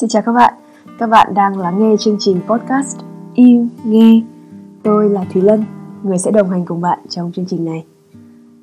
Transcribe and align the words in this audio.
Xin 0.00 0.08
chào 0.08 0.22
các 0.22 0.32
bạn, 0.32 0.54
các 0.98 1.06
bạn 1.06 1.34
đang 1.34 1.58
lắng 1.58 1.78
nghe 1.78 1.96
chương 1.98 2.16
trình 2.18 2.40
podcast 2.48 2.98
Im 3.34 3.68
Nghe. 3.84 4.22
Tôi 4.82 5.10
là 5.10 5.24
Thúy 5.32 5.42
Lân, 5.42 5.64
người 6.02 6.18
sẽ 6.18 6.30
đồng 6.30 6.50
hành 6.50 6.64
cùng 6.64 6.80
bạn 6.80 6.98
trong 7.08 7.32
chương 7.32 7.46
trình 7.46 7.64
này. 7.64 7.84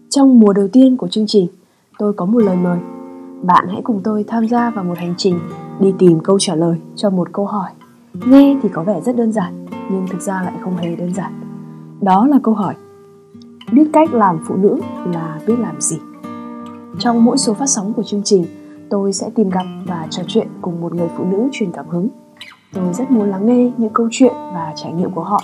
Trong 0.09 0.39
mùa 0.39 0.53
đầu 0.53 0.67
tiên 0.67 0.97
của 0.97 1.07
chương 1.07 1.27
trình, 1.27 1.47
tôi 1.97 2.13
có 2.13 2.25
một 2.25 2.39
lời 2.39 2.55
mời. 2.55 2.79
Bạn 3.41 3.65
hãy 3.67 3.81
cùng 3.83 4.01
tôi 4.03 4.23
tham 4.27 4.47
gia 4.47 4.69
vào 4.69 4.83
một 4.83 4.97
hành 4.97 5.13
trình 5.17 5.39
đi 5.79 5.93
tìm 5.99 6.19
câu 6.19 6.39
trả 6.39 6.55
lời 6.55 6.77
cho 6.95 7.09
một 7.09 7.29
câu 7.33 7.45
hỏi. 7.45 7.71
Nghe 8.13 8.59
thì 8.63 8.69
có 8.69 8.83
vẻ 8.83 9.01
rất 9.01 9.15
đơn 9.15 9.31
giản, 9.31 9.65
nhưng 9.91 10.07
thực 10.11 10.21
ra 10.21 10.41
lại 10.41 10.53
không 10.63 10.77
hề 10.77 10.95
đơn 10.95 11.13
giản. 11.13 11.33
Đó 12.01 12.27
là 12.27 12.39
câu 12.43 12.53
hỏi 12.53 12.75
Biết 13.71 13.89
cách 13.93 14.13
làm 14.13 14.39
phụ 14.47 14.55
nữ 14.55 14.79
là 15.13 15.39
biết 15.47 15.59
làm 15.59 15.81
gì? 15.81 15.97
Trong 16.99 17.25
mỗi 17.25 17.37
số 17.37 17.53
phát 17.53 17.67
sóng 17.67 17.93
của 17.93 18.03
chương 18.03 18.23
trình, 18.23 18.45
tôi 18.89 19.13
sẽ 19.13 19.29
tìm 19.35 19.49
gặp 19.49 19.65
và 19.85 20.07
trò 20.09 20.23
chuyện 20.27 20.47
cùng 20.61 20.81
một 20.81 20.93
người 20.93 21.07
phụ 21.17 21.23
nữ 21.23 21.49
truyền 21.51 21.71
cảm 21.71 21.87
hứng. 21.87 22.07
Tôi 22.73 22.93
rất 22.93 23.11
muốn 23.11 23.29
lắng 23.29 23.45
nghe 23.45 23.71
những 23.77 23.93
câu 23.93 24.07
chuyện 24.11 24.33
và 24.53 24.73
trải 24.75 24.93
nghiệm 24.93 25.11
của 25.11 25.23
họ 25.23 25.43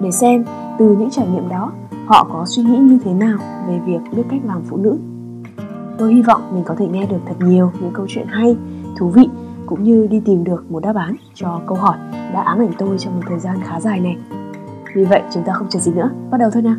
để 0.00 0.10
xem 0.10 0.44
từ 0.78 0.96
những 0.98 1.10
trải 1.10 1.26
nghiệm 1.28 1.48
đó 1.48 1.72
họ 2.06 2.28
có 2.32 2.44
suy 2.46 2.62
nghĩ 2.62 2.78
như 2.78 2.98
thế 3.04 3.12
nào 3.12 3.38
về 3.68 3.80
việc 3.86 4.00
biết 4.16 4.22
cách 4.30 4.40
làm 4.44 4.62
phụ 4.62 4.76
nữ. 4.76 4.98
Tôi 5.98 6.14
hy 6.14 6.22
vọng 6.22 6.42
mình 6.54 6.64
có 6.66 6.74
thể 6.74 6.88
nghe 6.88 7.06
được 7.06 7.20
thật 7.26 7.34
nhiều 7.40 7.72
những 7.80 7.92
câu 7.94 8.06
chuyện 8.08 8.26
hay, 8.28 8.56
thú 8.96 9.08
vị 9.08 9.28
cũng 9.66 9.84
như 9.84 10.06
đi 10.06 10.20
tìm 10.24 10.44
được 10.44 10.70
một 10.70 10.80
đáp 10.80 10.96
án 10.96 11.16
cho 11.34 11.60
câu 11.66 11.78
hỏi 11.78 11.96
đã 12.10 12.42
ám 12.42 12.58
ảnh 12.58 12.72
tôi 12.78 12.98
trong 12.98 13.14
một 13.14 13.22
thời 13.28 13.38
gian 13.38 13.56
khá 13.64 13.80
dài 13.80 14.00
này. 14.00 14.16
Vì 14.94 15.04
vậy 15.04 15.22
chúng 15.34 15.42
ta 15.42 15.52
không 15.52 15.68
chờ 15.70 15.78
gì 15.80 15.92
nữa, 15.92 16.10
bắt 16.30 16.38
đầu 16.38 16.50
thôi 16.50 16.62
nào. 16.62 16.76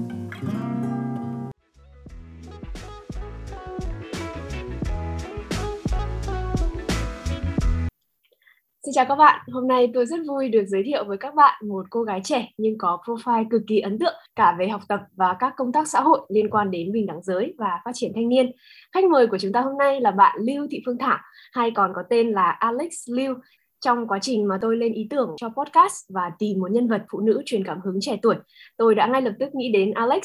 Xin 8.94 8.96
chào 8.96 9.06
các 9.06 9.16
bạn, 9.16 9.40
hôm 9.52 9.68
nay 9.68 9.92
tôi 9.94 10.06
rất 10.06 10.20
vui 10.28 10.50
được 10.50 10.64
giới 10.68 10.84
thiệu 10.84 11.04
với 11.08 11.18
các 11.18 11.36
bạn 11.36 11.68
một 11.68 11.86
cô 11.90 12.04
gái 12.04 12.22
trẻ 12.24 12.50
nhưng 12.58 12.78
có 12.78 12.98
profile 13.06 13.46
cực 13.50 13.62
kỳ 13.68 13.80
ấn 13.80 14.00
tượng 14.00 14.14
cả 14.36 14.56
về 14.60 14.68
học 14.68 14.82
tập 14.88 15.00
và 15.16 15.36
các 15.40 15.54
công 15.58 15.72
tác 15.72 15.88
xã 15.88 16.02
hội 16.02 16.20
liên 16.30 16.50
quan 16.50 16.72
đến 16.72 16.92
bình 16.92 17.06
đẳng 17.06 17.24
giới 17.24 17.54
và 17.58 17.80
phát 17.86 17.92
triển 17.94 18.12
thanh 18.16 18.30
niên. 18.30 18.52
Khách 18.94 19.04
mời 19.04 19.28
của 19.28 19.38
chúng 19.38 19.52
ta 19.52 19.62
hôm 19.62 19.78
nay 19.78 20.02
là 20.02 20.12
bạn 20.12 20.40
Lưu 20.42 20.68
Thị 20.72 20.82
Phương 20.86 20.98
Thảo 20.98 21.18
hay 21.54 21.72
còn 21.72 21.92
có 21.96 22.04
tên 22.10 22.32
là 22.32 22.50
Alex 22.50 22.94
Lưu. 23.08 23.36
Trong 23.82 24.08
quá 24.08 24.20
trình 24.22 24.48
mà 24.48 24.58
tôi 24.62 24.78
lên 24.78 24.94
ý 24.94 25.08
tưởng 25.10 25.36
cho 25.38 25.50
podcast 25.50 26.04
và 26.10 26.32
tìm 26.40 26.60
một 26.60 26.72
nhân 26.72 26.88
vật 26.88 27.02
phụ 27.12 27.20
nữ 27.20 27.42
truyền 27.46 27.64
cảm 27.64 27.80
hứng 27.82 27.98
trẻ 28.02 28.18
tuổi, 28.22 28.36
tôi 28.78 28.96
đã 28.96 29.08
ngay 29.08 29.22
lập 29.22 29.34
tức 29.40 29.56
nghĩ 29.56 29.72
đến 29.72 29.92
Alex. 29.94 30.24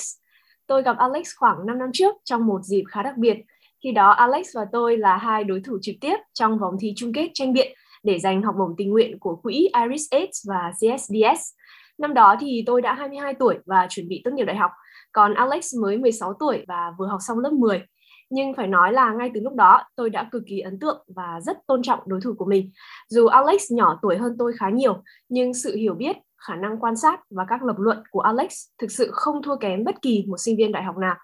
Tôi 0.66 0.82
gặp 0.82 0.96
Alex 0.98 1.28
khoảng 1.36 1.66
5 1.66 1.78
năm 1.78 1.88
trước 1.92 2.14
trong 2.24 2.46
một 2.46 2.62
dịp 2.62 2.84
khá 2.88 3.02
đặc 3.02 3.16
biệt. 3.16 3.36
Khi 3.84 3.92
đó 3.92 4.10
Alex 4.10 4.46
và 4.54 4.66
tôi 4.72 4.96
là 4.96 5.16
hai 5.16 5.44
đối 5.44 5.60
thủ 5.60 5.78
trực 5.82 5.94
tiếp 6.00 6.16
trong 6.32 6.58
vòng 6.58 6.74
thi 6.80 6.92
chung 6.96 7.12
kết 7.12 7.30
tranh 7.34 7.52
biện 7.52 7.72
để 8.02 8.18
giành 8.18 8.42
học 8.42 8.54
bổng 8.58 8.74
tình 8.76 8.90
nguyện 8.90 9.18
của 9.18 9.36
quỹ 9.36 9.70
Iris 9.82 10.02
AIDS 10.10 10.48
và 10.48 10.72
CSDS. 10.72 11.52
Năm 11.98 12.14
đó 12.14 12.36
thì 12.40 12.62
tôi 12.66 12.82
đã 12.82 12.94
22 12.94 13.34
tuổi 13.34 13.58
và 13.66 13.86
chuẩn 13.90 14.08
bị 14.08 14.20
tốt 14.24 14.30
nghiệp 14.34 14.44
đại 14.44 14.56
học, 14.56 14.70
còn 15.12 15.34
Alex 15.34 15.74
mới 15.82 15.98
16 15.98 16.32
tuổi 16.40 16.64
và 16.68 16.92
vừa 16.98 17.06
học 17.06 17.18
xong 17.26 17.38
lớp 17.38 17.52
10. 17.52 17.82
Nhưng 18.30 18.54
phải 18.54 18.66
nói 18.66 18.92
là 18.92 19.12
ngay 19.12 19.30
từ 19.34 19.40
lúc 19.40 19.54
đó 19.54 19.82
tôi 19.96 20.10
đã 20.10 20.28
cực 20.32 20.42
kỳ 20.46 20.60
ấn 20.60 20.78
tượng 20.78 21.04
và 21.16 21.40
rất 21.40 21.56
tôn 21.66 21.82
trọng 21.82 22.00
đối 22.06 22.20
thủ 22.20 22.34
của 22.38 22.44
mình. 22.44 22.70
Dù 23.08 23.26
Alex 23.26 23.72
nhỏ 23.72 23.98
tuổi 24.02 24.16
hơn 24.16 24.36
tôi 24.38 24.52
khá 24.58 24.70
nhiều, 24.70 25.02
nhưng 25.28 25.54
sự 25.54 25.76
hiểu 25.76 25.94
biết, 25.94 26.16
khả 26.46 26.56
năng 26.56 26.78
quan 26.80 26.96
sát 26.96 27.20
và 27.30 27.44
các 27.48 27.62
lập 27.62 27.76
luận 27.78 28.02
của 28.10 28.20
Alex 28.20 28.52
thực 28.78 28.90
sự 28.90 29.10
không 29.12 29.42
thua 29.42 29.56
kém 29.56 29.84
bất 29.84 30.02
kỳ 30.02 30.24
một 30.28 30.36
sinh 30.38 30.56
viên 30.56 30.72
đại 30.72 30.82
học 30.82 30.96
nào. 30.96 31.16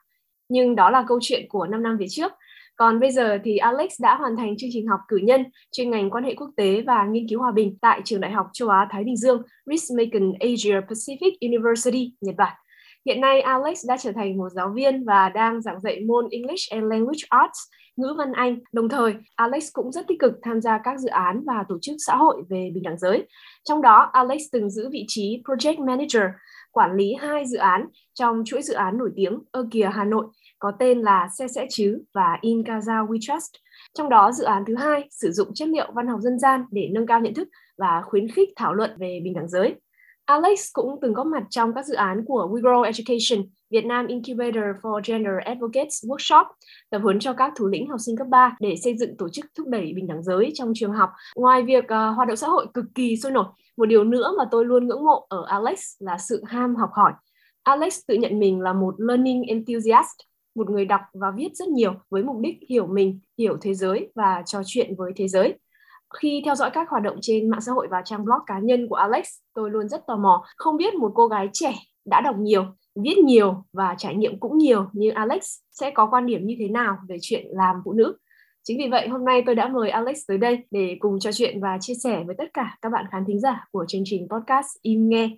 Nhưng 0.49 0.77
đó 0.77 0.91
là 0.91 1.05
câu 1.09 1.19
chuyện 1.23 1.49
của 1.49 1.67
5 1.67 1.83
năm 1.83 1.97
về 1.99 2.07
trước 2.11 2.33
còn 2.77 3.01
bây 3.01 3.11
giờ 3.11 3.39
thì 3.45 3.57
Alex 3.57 3.91
đã 4.01 4.17
hoàn 4.17 4.37
thành 4.37 4.57
chương 4.57 4.71
trình 4.73 4.87
học 4.87 5.01
cử 5.09 5.17
nhân 5.17 5.45
chuyên 5.73 5.91
ngành 5.91 6.11
quan 6.11 6.25
hệ 6.25 6.35
quốc 6.35 6.51
tế 6.57 6.83
và 6.87 7.07
nghiên 7.07 7.29
cứu 7.29 7.41
hòa 7.41 7.53
bình 7.53 7.79
tại 7.81 8.01
trường 8.05 8.21
đại 8.21 8.31
học 8.31 8.47
châu 8.53 8.69
Á 8.69 8.89
Thái 8.91 9.05
Bình 9.05 9.17
Dương 9.17 9.43
Ritsumeikan 9.67 10.33
Asia 10.41 10.81
Pacific 10.81 11.33
University, 11.41 12.13
Nhật 12.21 12.35
Bản. 12.39 12.53
Hiện 13.07 13.21
nay 13.21 13.41
Alex 13.41 13.87
đã 13.89 13.97
trở 13.97 14.13
thành 14.13 14.37
một 14.37 14.49
giáo 14.55 14.73
viên 14.75 15.05
và 15.05 15.29
đang 15.29 15.63
giảng 15.63 15.81
dạy 15.81 16.01
môn 16.07 16.29
English 16.31 16.71
and 16.71 16.85
Language 16.91 17.21
Arts, 17.29 17.59
ngữ 17.97 18.15
văn 18.19 18.33
Anh. 18.33 18.59
Đồng 18.73 18.89
thời, 18.89 19.15
Alex 19.37 19.69
cũng 19.73 19.93
rất 19.93 20.07
tích 20.09 20.19
cực 20.21 20.33
tham 20.43 20.61
gia 20.61 20.79
các 20.85 21.01
dự 21.01 21.09
án 21.09 21.43
và 21.47 21.65
tổ 21.69 21.79
chức 21.83 21.97
xã 22.07 22.17
hội 22.17 22.43
về 22.49 22.71
bình 22.75 22.83
đẳng 22.83 22.99
giới. 22.99 23.27
Trong 23.65 23.83
đó, 23.83 24.11
Alex 24.13 24.43
từng 24.53 24.71
giữ 24.71 24.89
vị 24.93 25.05
trí 25.09 25.43
Project 25.45 25.87
Manager, 25.87 26.23
quản 26.73 26.97
lý 26.97 27.15
hai 27.15 27.47
dự 27.47 27.59
án 27.59 27.87
trong 28.15 28.43
chuỗi 28.47 28.63
dự 28.63 28.75
án 28.75 28.99
nổi 28.99 29.11
tiếng 29.17 29.39
ở 29.53 29.69
kìa 29.71 29.91
Hà 29.93 30.05
Nội 30.05 30.27
có 30.65 30.73
tên 30.79 31.01
là 31.01 31.29
Xe 31.39 31.49
Sẽ 31.49 31.67
Chứ 31.71 31.99
và 32.15 32.39
In 32.41 32.63
Casa 32.63 33.03
We 33.03 33.19
Trust. 33.21 33.51
Trong 33.95 34.09
đó 34.09 34.33
dự 34.33 34.45
án 34.45 34.65
thứ 34.67 34.75
hai 34.77 35.09
sử 35.11 35.33
dụng 35.33 35.55
chất 35.55 35.69
liệu 35.69 35.91
văn 35.95 36.07
học 36.07 36.21
dân 36.21 36.39
gian 36.39 36.65
để 36.71 36.89
nâng 36.93 37.07
cao 37.07 37.21
nhận 37.21 37.35
thức 37.35 37.49
và 37.79 38.03
khuyến 38.05 38.29
khích 38.29 38.49
thảo 38.57 38.75
luận 38.75 38.91
về 38.99 39.21
bình 39.25 39.35
đẳng 39.35 39.49
giới. 39.49 39.75
Alex 40.25 40.69
cũng 40.73 40.99
từng 41.03 41.13
góp 41.13 41.27
mặt 41.27 41.43
trong 41.51 41.75
các 41.75 41.87
dự 41.87 41.95
án 41.95 42.25
của 42.27 42.49
We 42.53 42.61
Grow 42.61 42.83
Education, 42.83 43.49
Việt 43.71 43.85
Nam 43.85 44.07
Incubator 44.07 44.65
for 44.83 45.01
Gender 45.05 45.33
Advocates 45.45 46.05
Workshop, 46.05 46.45
tập 46.91 47.01
huấn 47.03 47.19
cho 47.21 47.33
các 47.33 47.53
thủ 47.57 47.67
lĩnh 47.67 47.89
học 47.89 48.01
sinh 48.01 48.17
cấp 48.17 48.27
3 48.31 48.57
để 48.61 48.75
xây 48.85 48.97
dựng 48.97 49.17
tổ 49.17 49.29
chức 49.29 49.45
thúc 49.59 49.69
đẩy 49.69 49.93
bình 49.97 50.07
đẳng 50.07 50.23
giới 50.23 50.51
trong 50.55 50.73
trường 50.75 50.93
học. 50.93 51.11
Ngoài 51.37 51.63
việc 51.63 51.85
uh, 51.85 52.17
hoạt 52.17 52.29
động 52.29 52.37
xã 52.37 52.49
hội 52.49 52.67
cực 52.75 52.85
kỳ 52.95 53.17
sôi 53.17 53.33
nổi, 53.33 53.47
một 53.77 53.87
điều 53.87 54.05
nữa 54.05 54.35
mà 54.39 54.45
tôi 54.51 54.65
luôn 54.65 54.87
ngưỡng 54.87 55.05
mộ 55.05 55.27
ở 55.29 55.45
Alex 55.47 55.81
là 55.99 56.19
sự 56.19 56.43
ham 56.47 56.77
học 56.77 56.91
hỏi. 56.93 57.13
Alex 57.63 58.01
tự 58.09 58.15
nhận 58.15 58.39
mình 58.39 58.61
là 58.61 58.73
một 58.73 58.95
learning 58.99 59.43
enthusiast, 59.43 60.17
một 60.55 60.71
người 60.71 60.85
đọc 60.85 61.01
và 61.13 61.31
viết 61.37 61.49
rất 61.55 61.69
nhiều 61.69 61.93
với 62.11 62.23
mục 62.23 62.37
đích 62.41 62.57
hiểu 62.69 62.87
mình, 62.87 63.21
hiểu 63.39 63.57
thế 63.61 63.75
giới 63.75 64.13
và 64.15 64.43
trò 64.47 64.63
chuyện 64.67 64.95
với 64.97 65.13
thế 65.17 65.29
giới. 65.29 65.55
Khi 66.21 66.43
theo 66.45 66.55
dõi 66.55 66.71
các 66.71 66.89
hoạt 66.91 67.03
động 67.03 67.17
trên 67.21 67.51
mạng 67.51 67.61
xã 67.61 67.73
hội 67.73 67.87
và 67.91 68.03
trang 68.05 68.25
blog 68.25 68.39
cá 68.47 68.59
nhân 68.59 68.89
của 68.89 68.95
Alex, 68.95 69.27
tôi 69.55 69.71
luôn 69.71 69.89
rất 69.89 70.07
tò 70.07 70.17
mò 70.17 70.45
không 70.57 70.77
biết 70.77 70.95
một 70.95 71.13
cô 71.15 71.27
gái 71.27 71.49
trẻ 71.53 71.75
đã 72.05 72.21
đọc 72.21 72.37
nhiều, 72.39 72.65
viết 72.95 73.19
nhiều 73.19 73.65
và 73.73 73.95
trải 73.99 74.15
nghiệm 74.15 74.41
cũng 74.41 74.59
nhiều 74.59 74.87
như 74.93 75.11
Alex 75.11 75.43
sẽ 75.71 75.91
có 75.91 76.07
quan 76.11 76.27
điểm 76.27 76.47
như 76.47 76.57
thế 76.59 76.69
nào 76.69 76.97
về 77.09 77.17
chuyện 77.21 77.47
làm 77.51 77.77
phụ 77.85 77.93
nữ. 77.93 78.17
Chính 78.63 78.79
vì 78.79 78.89
vậy 78.89 79.09
hôm 79.09 79.25
nay 79.25 79.43
tôi 79.47 79.55
đã 79.55 79.69
mời 79.69 79.91
Alex 79.91 80.19
tới 80.29 80.39
đây 80.39 80.59
để 80.71 80.97
cùng 81.01 81.19
trò 81.21 81.33
chuyện 81.33 81.61
và 81.61 81.79
chia 81.81 81.95
sẻ 81.95 82.23
với 82.27 82.35
tất 82.39 82.45
cả 82.55 82.77
các 82.83 82.89
bạn 82.89 83.05
khán 83.11 83.25
thính 83.27 83.41
giả 83.41 83.65
của 83.71 83.85
chương 83.89 84.03
trình 84.05 84.29
podcast 84.31 84.67
Im 84.83 85.09
Nghe. 85.09 85.31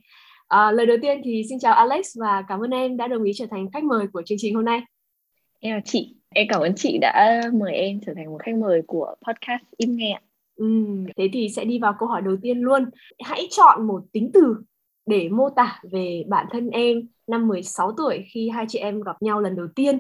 À, 0.49 0.73
lời 0.73 0.87
đầu 0.87 0.97
tiên 1.03 1.21
thì 1.25 1.43
xin 1.49 1.59
chào 1.59 1.75
Alex 1.75 2.07
và 2.21 2.43
cảm 2.49 2.61
ơn 2.61 2.71
em 2.71 2.97
đã 2.97 3.07
đồng 3.07 3.25
ý 3.25 3.33
trở 3.35 3.47
thành 3.51 3.71
khách 3.73 3.85
mời 3.85 4.07
của 4.13 4.23
chương 4.27 4.39
trình 4.41 4.55
hôm 4.55 4.65
nay. 4.65 4.83
Em 5.61 5.75
là 5.75 5.81
chị, 5.85 6.17
em 6.29 6.47
cảm 6.51 6.61
ơn 6.61 6.73
chị 6.77 6.99
đã 7.01 7.43
mời 7.53 7.73
em 7.73 8.01
trở 8.07 8.15
thành 8.15 8.31
một 8.31 8.39
khách 8.43 8.55
mời 8.55 8.83
của 8.87 9.15
podcast 9.27 9.63
Im 9.77 9.97
Nghe. 9.97 10.21
Ừ, 10.57 10.67
thế 11.17 11.29
thì 11.33 11.49
sẽ 11.49 11.65
đi 11.65 11.79
vào 11.79 11.95
câu 11.99 12.09
hỏi 12.09 12.23
đầu 12.23 12.37
tiên 12.43 12.59
luôn. 12.61 12.91
Hãy 13.25 13.47
chọn 13.51 13.87
một 13.87 14.03
tính 14.13 14.31
từ 14.35 14.57
để 15.07 15.29
mô 15.29 15.51
tả 15.51 15.81
về 15.93 16.25
bản 16.29 16.47
thân 16.51 16.71
em 16.71 17.09
năm 17.27 17.49
16 17.49 17.93
tuổi 17.97 18.25
khi 18.33 18.49
hai 18.49 18.65
chị 18.69 18.79
em 18.79 19.01
gặp 19.01 19.23
nhau 19.23 19.41
lần 19.41 19.57
đầu 19.57 19.67
tiên. 19.77 19.99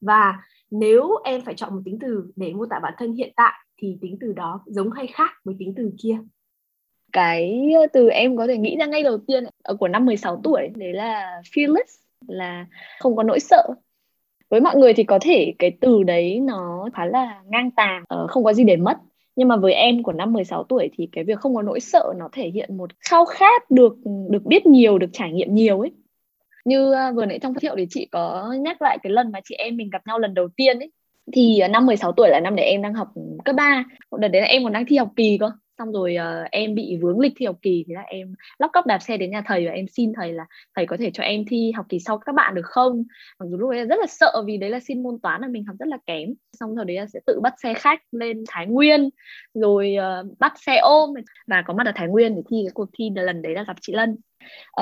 Và 0.00 0.34
nếu 0.70 1.10
em 1.24 1.40
phải 1.40 1.54
chọn 1.54 1.74
một 1.74 1.80
tính 1.84 1.98
từ 2.00 2.32
để 2.36 2.52
mô 2.52 2.66
tả 2.66 2.78
bản 2.82 2.94
thân 2.98 3.12
hiện 3.12 3.32
tại 3.36 3.52
thì 3.78 3.98
tính 4.00 4.16
từ 4.20 4.32
đó 4.32 4.62
giống 4.66 4.90
hay 4.90 5.06
khác 5.06 5.30
với 5.44 5.54
tính 5.58 5.74
từ 5.76 5.92
kia? 6.02 6.18
Cái 7.12 7.70
từ 7.92 8.08
em 8.08 8.36
có 8.36 8.46
thể 8.46 8.58
nghĩ 8.58 8.76
ra 8.78 8.86
ngay 8.86 9.02
đầu 9.02 9.18
tiên 9.26 9.44
của 9.78 9.88
năm 9.88 10.06
16 10.06 10.40
tuổi 10.44 10.68
đấy 10.76 10.92
là 10.92 11.40
fearless 11.54 12.00
là 12.28 12.66
không 13.00 13.16
có 13.16 13.22
nỗi 13.22 13.40
sợ 13.40 13.74
với 14.50 14.60
mọi 14.60 14.76
người 14.76 14.94
thì 14.94 15.04
có 15.04 15.18
thể 15.22 15.52
cái 15.58 15.70
từ 15.80 16.02
đấy 16.02 16.40
nó 16.40 16.88
khá 16.94 17.04
là 17.04 17.40
ngang 17.48 17.70
tàng 17.70 18.04
uh, 18.24 18.30
không 18.30 18.44
có 18.44 18.52
gì 18.52 18.64
để 18.64 18.76
mất. 18.76 18.98
Nhưng 19.36 19.48
mà 19.48 19.56
với 19.56 19.72
em 19.72 20.02
của 20.02 20.12
năm 20.12 20.32
16 20.32 20.64
tuổi 20.64 20.90
thì 20.92 21.08
cái 21.12 21.24
việc 21.24 21.38
không 21.38 21.54
có 21.54 21.62
nỗi 21.62 21.80
sợ 21.80 22.12
nó 22.16 22.28
thể 22.32 22.48
hiện 22.48 22.76
một 22.76 22.90
khao 23.00 23.24
khát 23.24 23.70
được 23.70 23.96
được 24.30 24.44
biết 24.44 24.66
nhiều 24.66 24.98
được 24.98 25.10
trải 25.12 25.32
nghiệm 25.32 25.54
nhiều 25.54 25.80
ấy. 25.80 25.90
Như 26.64 26.90
uh, 26.90 27.16
vừa 27.16 27.26
nãy 27.26 27.38
trong 27.38 27.52
giới 27.52 27.60
thiệu 27.60 27.74
thì 27.78 27.86
chị 27.90 28.08
có 28.12 28.54
nhắc 28.60 28.82
lại 28.82 28.98
cái 29.02 29.12
lần 29.12 29.32
mà 29.32 29.40
chị 29.44 29.54
em 29.54 29.76
mình 29.76 29.90
gặp 29.90 30.02
nhau 30.06 30.18
lần 30.18 30.34
đầu 30.34 30.48
tiên 30.56 30.78
ấy. 30.78 30.92
Thì 31.32 31.60
uh, 31.64 31.70
năm 31.70 31.86
16 31.86 32.12
tuổi 32.12 32.28
là 32.28 32.40
năm 32.40 32.56
đấy 32.56 32.66
em 32.66 32.82
đang 32.82 32.94
học 32.94 33.08
cấp 33.44 33.56
3 33.56 33.84
đợt 34.18 34.28
đấy 34.28 34.42
là 34.42 34.48
em 34.48 34.64
còn 34.64 34.72
đang 34.72 34.86
thi 34.86 34.96
học 34.96 35.08
kỳ 35.16 35.38
cơ 35.40 35.50
xong 35.78 35.92
rồi 35.92 36.16
uh, 36.18 36.50
em 36.50 36.74
bị 36.74 36.98
vướng 37.02 37.20
lịch 37.20 37.32
thi 37.36 37.46
học 37.46 37.56
kỳ 37.62 37.84
thì 37.86 37.94
là 37.94 38.00
em 38.00 38.34
lóc 38.58 38.70
cóc 38.72 38.86
đạp 38.86 38.98
xe 38.98 39.16
đến 39.16 39.30
nhà 39.30 39.42
thầy 39.46 39.66
và 39.66 39.72
em 39.72 39.86
xin 39.88 40.12
thầy 40.16 40.32
là 40.32 40.46
thầy 40.76 40.86
có 40.86 40.96
thể 40.96 41.10
cho 41.10 41.22
em 41.22 41.44
thi 41.48 41.72
học 41.76 41.86
kỳ 41.88 41.98
sau 41.98 42.18
các 42.18 42.34
bạn 42.34 42.54
được 42.54 42.66
không? 42.66 43.04
Mặc 43.38 43.46
dù 43.50 43.56
lúc 43.56 43.70
đấy 43.70 43.84
rất 43.84 43.98
là 44.00 44.06
sợ 44.06 44.42
vì 44.46 44.56
đấy 44.56 44.70
là 44.70 44.80
xin 44.80 45.02
môn 45.02 45.18
toán 45.22 45.40
là 45.40 45.48
mình 45.48 45.64
học 45.64 45.76
rất 45.78 45.88
là 45.88 45.98
kém. 46.06 46.34
Xong 46.52 46.74
rồi 46.74 46.84
đấy 46.84 46.96
là 46.96 47.06
sẽ 47.06 47.20
tự 47.26 47.40
bắt 47.40 47.54
xe 47.62 47.74
khách 47.74 48.00
lên 48.12 48.44
Thái 48.48 48.66
Nguyên 48.66 49.10
rồi 49.54 49.96
uh, 49.98 50.38
bắt 50.38 50.52
xe 50.66 50.76
ôm. 50.76 51.10
Và 51.46 51.62
có 51.66 51.74
mặt 51.74 51.86
ở 51.86 51.92
Thái 51.94 52.08
Nguyên 52.08 52.34
để 52.36 52.42
thi 52.50 52.56
cái 52.64 52.72
cuộc 52.74 52.88
thi 52.98 53.10
lần 53.14 53.42
đấy 53.42 53.54
là 53.54 53.64
gặp 53.66 53.76
chị 53.80 53.92
Lân. 53.92 54.16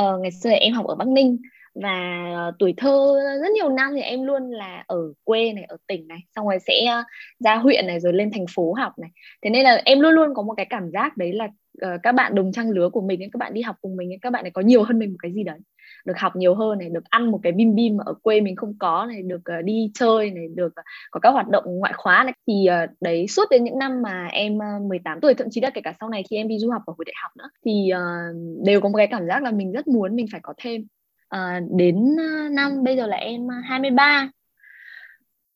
Uh, 0.00 0.20
ngày 0.20 0.30
xưa 0.32 0.50
em 0.50 0.72
học 0.72 0.86
ở 0.86 0.94
Bắc 0.94 1.08
Ninh 1.08 1.38
và 1.74 2.22
uh, 2.48 2.54
tuổi 2.58 2.74
thơ 2.76 3.20
rất 3.42 3.50
nhiều 3.52 3.68
năm 3.68 3.92
thì 3.94 4.00
em 4.00 4.22
luôn 4.22 4.50
là 4.50 4.84
ở 4.86 4.98
quê 5.24 5.52
này 5.52 5.64
ở 5.64 5.76
tỉnh 5.86 6.08
này 6.08 6.18
xong 6.36 6.46
rồi 6.46 6.58
sẽ 6.66 6.98
uh, 7.00 7.06
ra 7.44 7.56
huyện 7.56 7.86
này 7.86 8.00
rồi 8.00 8.12
lên 8.12 8.30
thành 8.30 8.44
phố 8.54 8.72
học 8.72 8.92
này. 8.98 9.10
Thế 9.42 9.50
nên 9.50 9.64
là 9.64 9.82
em 9.84 10.00
luôn 10.00 10.14
luôn 10.14 10.34
có 10.34 10.42
một 10.42 10.54
cái 10.56 10.66
cảm 10.70 10.90
giác 10.90 11.16
đấy 11.16 11.32
là 11.32 11.44
uh, 11.44 12.00
các 12.02 12.12
bạn 12.12 12.34
đồng 12.34 12.52
trang 12.52 12.70
lứa 12.70 12.88
của 12.88 13.00
mình 13.00 13.20
các 13.32 13.38
bạn 13.38 13.54
đi 13.54 13.62
học 13.62 13.76
cùng 13.80 13.96
mình 13.96 14.10
các 14.22 14.30
bạn 14.30 14.44
ấy 14.44 14.50
có 14.50 14.62
nhiều 14.62 14.82
hơn 14.82 14.98
mình 14.98 15.10
một 15.10 15.18
cái 15.22 15.32
gì 15.32 15.42
đấy. 15.42 15.58
Được 16.04 16.18
học 16.18 16.36
nhiều 16.36 16.54
hơn 16.54 16.78
này 16.78 16.88
được 16.88 17.04
ăn 17.10 17.30
một 17.30 17.40
cái 17.42 17.52
bim 17.52 17.74
bim 17.74 17.96
mà 17.96 18.04
ở 18.06 18.14
quê 18.22 18.40
mình 18.40 18.56
không 18.56 18.78
có 18.78 19.06
này 19.08 19.22
được 19.22 19.42
uh, 19.58 19.64
đi 19.64 19.90
chơi 19.94 20.30
này 20.30 20.48
được 20.54 20.66
uh, 20.66 20.84
có 21.10 21.20
các 21.20 21.30
hoạt 21.30 21.48
động 21.48 21.64
ngoại 21.66 21.92
khóa 21.96 22.24
này. 22.24 22.34
Thì 22.46 22.66
uh, 22.84 22.90
đấy 23.00 23.26
suốt 23.28 23.44
đến 23.50 23.64
những 23.64 23.78
năm 23.78 24.02
mà 24.02 24.26
em 24.26 24.56
uh, 24.56 24.82
18 24.88 25.20
tuổi 25.20 25.34
thậm 25.34 25.46
chí 25.50 25.60
là 25.60 25.70
kể 25.70 25.80
cả 25.84 25.92
sau 26.00 26.08
này 26.08 26.22
khi 26.30 26.36
em 26.36 26.48
đi 26.48 26.58
du 26.58 26.70
học 26.70 26.82
ở 26.86 26.94
hồi 26.98 27.04
đại 27.04 27.14
học 27.22 27.32
nữa 27.36 27.48
thì 27.64 27.90
uh, 27.92 28.64
đều 28.64 28.80
có 28.80 28.88
một 28.88 28.96
cái 28.96 29.06
cảm 29.06 29.26
giác 29.26 29.42
là 29.42 29.50
mình 29.50 29.72
rất 29.72 29.88
muốn 29.88 30.16
mình 30.16 30.26
phải 30.32 30.40
có 30.42 30.54
thêm 30.56 30.86
à, 31.34 31.60
đến 31.70 32.16
ờ, 32.18 32.48
năm 32.48 32.84
bây 32.84 32.96
giờ 32.96 33.06
là 33.06 33.16
em 33.16 33.48
ờ, 33.48 33.54
23 33.64 34.30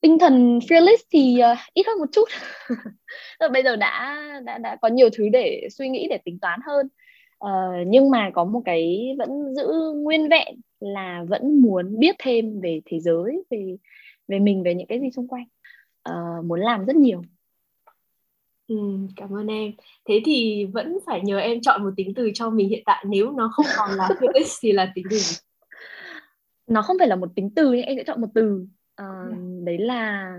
tinh 0.01 0.19
thần 0.19 0.59
fearless 0.59 0.97
thì 1.11 1.37
uh, 1.53 1.57
ít 1.73 1.87
hơn 1.87 1.99
một 1.99 2.05
chút. 2.11 2.29
Bây 3.53 3.63
giờ 3.63 3.75
đã 3.75 4.23
đã 4.45 4.57
đã 4.57 4.75
có 4.81 4.87
nhiều 4.87 5.09
thứ 5.17 5.29
để 5.29 5.67
suy 5.71 5.89
nghĩ 5.89 6.07
để 6.09 6.17
tính 6.25 6.39
toán 6.39 6.59
hơn. 6.67 6.87
Uh, 7.45 7.87
nhưng 7.87 8.09
mà 8.09 8.29
có 8.33 8.43
một 8.43 8.61
cái 8.65 9.15
vẫn 9.17 9.55
giữ 9.55 9.67
nguyên 9.95 10.29
vẹn 10.29 10.61
là 10.79 11.23
vẫn 11.27 11.61
muốn 11.61 11.99
biết 11.99 12.15
thêm 12.19 12.61
về 12.61 12.81
thế 12.85 12.99
giới 12.99 13.43
về 13.49 13.77
về 14.27 14.39
mình 14.39 14.63
về 14.63 14.75
những 14.75 14.87
cái 14.87 14.99
gì 14.99 15.11
xung 15.15 15.27
quanh. 15.27 15.45
Uh, 16.09 16.45
muốn 16.45 16.59
làm 16.59 16.85
rất 16.85 16.95
nhiều. 16.95 17.21
Ừ, 18.67 18.75
cảm 19.15 19.35
ơn 19.35 19.47
em. 19.47 19.71
Thế 20.05 20.21
thì 20.25 20.65
vẫn 20.65 20.97
phải 21.05 21.21
nhờ 21.23 21.37
em 21.37 21.61
chọn 21.61 21.83
một 21.83 21.91
tính 21.97 22.13
từ 22.15 22.31
cho 22.33 22.49
mình 22.49 22.69
hiện 22.69 22.83
tại. 22.85 23.05
Nếu 23.07 23.31
nó 23.31 23.49
không 23.53 23.65
còn 23.77 23.91
là 23.91 24.07
fearless 24.07 24.59
thì 24.61 24.71
là 24.71 24.91
tính 24.95 25.05
từ 25.09 25.17
gì? 25.17 25.48
Nó 26.69 26.81
không 26.81 26.97
phải 26.99 27.07
là 27.07 27.15
một 27.15 27.35
tính 27.35 27.49
từ 27.55 27.73
nhưng 27.73 27.85
em 27.85 27.97
sẽ 27.97 28.03
chọn 28.03 28.21
một 28.21 28.27
từ. 28.35 28.65
Uh, 29.01 29.63
đấy 29.63 29.77
là 29.77 30.33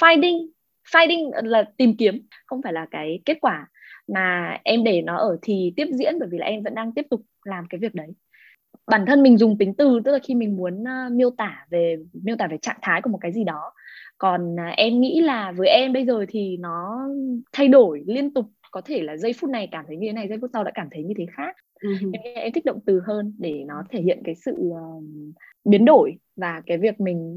finding. 0.00 0.48
Finding 0.92 1.30
là 1.44 1.64
tìm 1.76 1.96
kiếm 1.96 2.26
không 2.46 2.62
phải 2.62 2.72
là 2.72 2.86
cái 2.90 3.20
kết 3.24 3.38
quả 3.40 3.68
mà 4.08 4.58
em 4.64 4.84
để 4.84 5.02
nó 5.02 5.16
ở 5.16 5.38
thì 5.42 5.72
tiếp 5.76 5.86
diễn 5.92 6.18
bởi 6.18 6.28
vì 6.32 6.38
là 6.38 6.46
em 6.46 6.62
vẫn 6.62 6.74
đang 6.74 6.92
tiếp 6.92 7.06
tục 7.10 7.22
làm 7.44 7.64
cái 7.70 7.78
việc 7.78 7.94
đấy. 7.94 8.08
Bản 8.86 9.06
thân 9.06 9.22
mình 9.22 9.38
dùng 9.38 9.58
tính 9.58 9.74
từ 9.74 10.00
tức 10.04 10.12
là 10.12 10.18
khi 10.22 10.34
mình 10.34 10.56
muốn 10.56 10.82
uh, 10.82 11.12
miêu 11.12 11.30
tả 11.30 11.66
về 11.70 11.96
miêu 12.12 12.36
tả 12.36 12.46
về 12.46 12.58
trạng 12.62 12.78
thái 12.82 13.02
của 13.02 13.10
một 13.10 13.18
cái 13.20 13.32
gì 13.32 13.44
đó. 13.44 13.72
Còn 14.18 14.54
uh, 14.54 14.76
em 14.76 15.00
nghĩ 15.00 15.20
là 15.20 15.52
với 15.52 15.68
em 15.68 15.92
bây 15.92 16.06
giờ 16.06 16.24
thì 16.28 16.56
nó 16.56 17.08
thay 17.52 17.68
đổi 17.68 18.02
liên 18.06 18.34
tục 18.34 18.46
có 18.70 18.80
thể 18.84 19.02
là 19.02 19.16
giây 19.16 19.32
phút 19.32 19.50
này 19.50 19.68
cảm 19.72 19.84
thấy 19.88 19.96
như 19.96 20.06
thế 20.06 20.12
này 20.12 20.28
giây 20.28 20.38
phút 20.40 20.50
sau 20.52 20.64
đã 20.64 20.70
cảm 20.74 20.88
thấy 20.90 21.02
như 21.02 21.14
thế 21.18 21.26
khác 21.36 21.56
uh-huh. 21.80 22.10
em, 22.12 22.34
em 22.34 22.52
thích 22.52 22.64
động 22.64 22.80
từ 22.86 23.00
hơn 23.06 23.34
để 23.38 23.64
nó 23.66 23.82
thể 23.90 24.00
hiện 24.00 24.20
cái 24.24 24.34
sự 24.34 24.52
uh, 24.58 25.04
biến 25.64 25.84
đổi 25.84 26.16
và 26.36 26.62
cái 26.66 26.78
việc 26.78 27.00
mình 27.00 27.36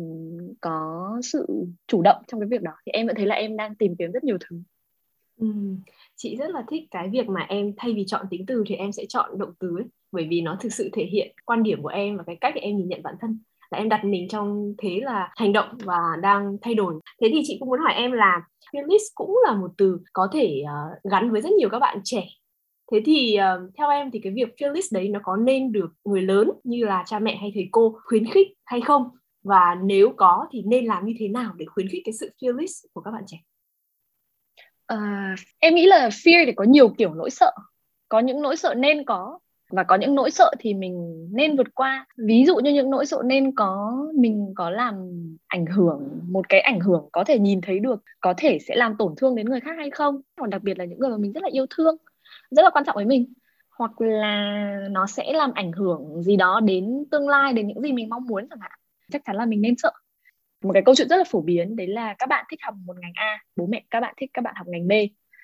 có 0.61 1.09
sự 1.23 1.65
chủ 1.87 2.01
động 2.01 2.17
trong 2.27 2.39
cái 2.39 2.47
việc 2.47 2.61
đó 2.61 2.71
thì 2.85 2.91
em 2.91 3.07
vẫn 3.07 3.15
thấy 3.15 3.25
là 3.25 3.35
em 3.35 3.57
đang 3.57 3.75
tìm 3.75 3.95
kiếm 3.95 4.11
rất 4.11 4.23
nhiều 4.23 4.37
thứ 4.49 4.61
ừ. 5.39 5.47
chị 6.15 6.35
rất 6.37 6.49
là 6.49 6.63
thích 6.69 6.83
cái 6.91 7.09
việc 7.09 7.29
mà 7.29 7.41
em 7.49 7.73
thay 7.77 7.93
vì 7.93 8.03
chọn 8.07 8.25
tính 8.29 8.45
từ 8.45 8.63
thì 8.67 8.75
em 8.75 8.91
sẽ 8.91 9.05
chọn 9.09 9.37
động 9.37 9.53
từ 9.59 9.77
ấy 9.77 9.85
bởi 10.11 10.27
vì 10.29 10.41
nó 10.41 10.57
thực 10.61 10.73
sự 10.73 10.89
thể 10.93 11.05
hiện 11.05 11.35
quan 11.45 11.63
điểm 11.63 11.81
của 11.81 11.89
em 11.89 12.17
và 12.17 12.23
cái 12.23 12.37
cách 12.41 12.53
em 12.55 12.77
nhìn 12.77 12.87
nhận 12.87 13.03
bản 13.03 13.15
thân 13.21 13.39
là 13.73 13.79
em 13.79 13.89
đặt 13.89 14.05
mình 14.05 14.27
trong 14.27 14.73
thế 14.77 14.99
là 15.03 15.31
hành 15.35 15.53
động 15.53 15.77
và 15.83 15.99
đang 16.21 16.57
thay 16.61 16.75
đổi. 16.75 16.93
Thế 17.21 17.29
thì 17.31 17.41
chị 17.45 17.57
cũng 17.59 17.69
muốn 17.69 17.79
hỏi 17.79 17.93
em 17.93 18.11
là 18.11 18.41
fearless 18.73 19.11
cũng 19.15 19.39
là 19.45 19.55
một 19.55 19.71
từ 19.77 19.99
có 20.13 20.27
thể 20.33 20.63
uh, 20.63 21.11
gắn 21.11 21.31
với 21.31 21.41
rất 21.41 21.51
nhiều 21.51 21.69
các 21.69 21.79
bạn 21.79 21.99
trẻ. 22.03 22.23
Thế 22.91 23.01
thì 23.05 23.37
uh, 23.37 23.71
theo 23.77 23.89
em 23.89 24.11
thì 24.11 24.19
cái 24.23 24.33
việc 24.35 24.49
fearless 24.57 24.87
đấy 24.91 25.09
nó 25.09 25.19
có 25.23 25.35
nên 25.35 25.71
được 25.71 25.93
người 26.05 26.21
lớn 26.21 26.51
như 26.63 26.85
là 26.85 27.03
cha 27.07 27.19
mẹ 27.19 27.35
hay 27.35 27.51
thầy 27.53 27.67
cô 27.71 27.99
khuyến 28.05 28.25
khích 28.25 28.47
hay 28.65 28.81
không? 28.81 29.09
Và 29.43 29.75
nếu 29.83 30.13
có 30.17 30.47
thì 30.51 30.61
nên 30.65 30.85
làm 30.85 31.05
như 31.05 31.13
thế 31.19 31.27
nào 31.27 31.53
để 31.57 31.65
khuyến 31.65 31.87
khích 31.87 32.01
cái 32.05 32.13
sự 32.13 32.31
fearless 32.41 32.85
của 32.93 33.01
các 33.01 33.11
bạn 33.11 33.23
trẻ? 33.27 33.37
Uh, 34.93 35.39
em 35.59 35.75
nghĩ 35.75 35.85
là 35.85 36.09
fear 36.09 36.45
thì 36.45 36.51
có 36.51 36.63
nhiều 36.63 36.89
kiểu 36.97 37.13
nỗi 37.13 37.29
sợ. 37.29 37.51
Có 38.09 38.19
những 38.19 38.41
nỗi 38.41 38.57
sợ 38.57 38.73
nên 38.73 39.05
có 39.05 39.39
và 39.75 39.83
có 39.83 39.95
những 39.95 40.15
nỗi 40.15 40.31
sợ 40.31 40.51
thì 40.59 40.73
mình 40.73 41.27
nên 41.31 41.55
vượt 41.55 41.75
qua. 41.75 42.05
Ví 42.17 42.45
dụ 42.45 42.55
như 42.55 42.73
những 42.73 42.89
nỗi 42.89 43.05
sợ 43.05 43.21
nên 43.25 43.55
có, 43.55 43.97
mình 44.15 44.53
có 44.55 44.69
làm 44.69 44.95
ảnh 45.47 45.65
hưởng, 45.65 46.19
một 46.29 46.49
cái 46.49 46.59
ảnh 46.59 46.79
hưởng 46.79 47.09
có 47.11 47.23
thể 47.23 47.39
nhìn 47.39 47.61
thấy 47.61 47.79
được, 47.79 48.03
có 48.21 48.33
thể 48.37 48.59
sẽ 48.67 48.75
làm 48.75 48.95
tổn 48.97 49.13
thương 49.17 49.35
đến 49.35 49.49
người 49.49 49.59
khác 49.59 49.75
hay 49.77 49.89
không. 49.89 50.21
Còn 50.39 50.49
đặc 50.49 50.63
biệt 50.63 50.77
là 50.77 50.85
những 50.85 50.99
người 50.99 51.09
mà 51.09 51.17
mình 51.17 51.31
rất 51.31 51.43
là 51.43 51.49
yêu 51.51 51.65
thương, 51.69 51.95
rất 52.51 52.63
là 52.63 52.69
quan 52.69 52.85
trọng 52.85 52.95
với 52.95 53.05
mình. 53.05 53.33
Hoặc 53.77 54.01
là 54.01 54.87
nó 54.91 55.07
sẽ 55.07 55.33
làm 55.33 55.51
ảnh 55.53 55.71
hưởng 55.71 56.21
gì 56.23 56.35
đó 56.35 56.59
đến 56.59 57.03
tương 57.11 57.29
lai, 57.29 57.53
đến 57.53 57.67
những 57.67 57.81
gì 57.81 57.93
mình 57.93 58.09
mong 58.09 58.27
muốn 58.27 58.47
chẳng 58.49 58.59
hạn. 58.61 58.79
Chắc 59.11 59.21
chắn 59.25 59.35
là 59.35 59.45
mình 59.45 59.61
nên 59.61 59.73
sợ. 59.77 59.91
Một 60.63 60.73
cái 60.73 60.83
câu 60.85 60.95
chuyện 60.95 61.07
rất 61.07 61.17
là 61.17 61.23
phổ 61.27 61.41
biến, 61.41 61.75
đấy 61.75 61.87
là 61.87 62.15
các 62.19 62.29
bạn 62.29 62.45
thích 62.49 62.59
học 62.63 62.75
một 62.85 62.95
ngành 63.01 63.13
A, 63.15 63.39
bố 63.55 63.65
mẹ 63.65 63.83
các 63.89 63.99
bạn 63.99 64.13
thích 64.17 64.29
các 64.33 64.43
bạn 64.43 64.55
học 64.57 64.67
ngành 64.67 64.87
B 64.87 64.91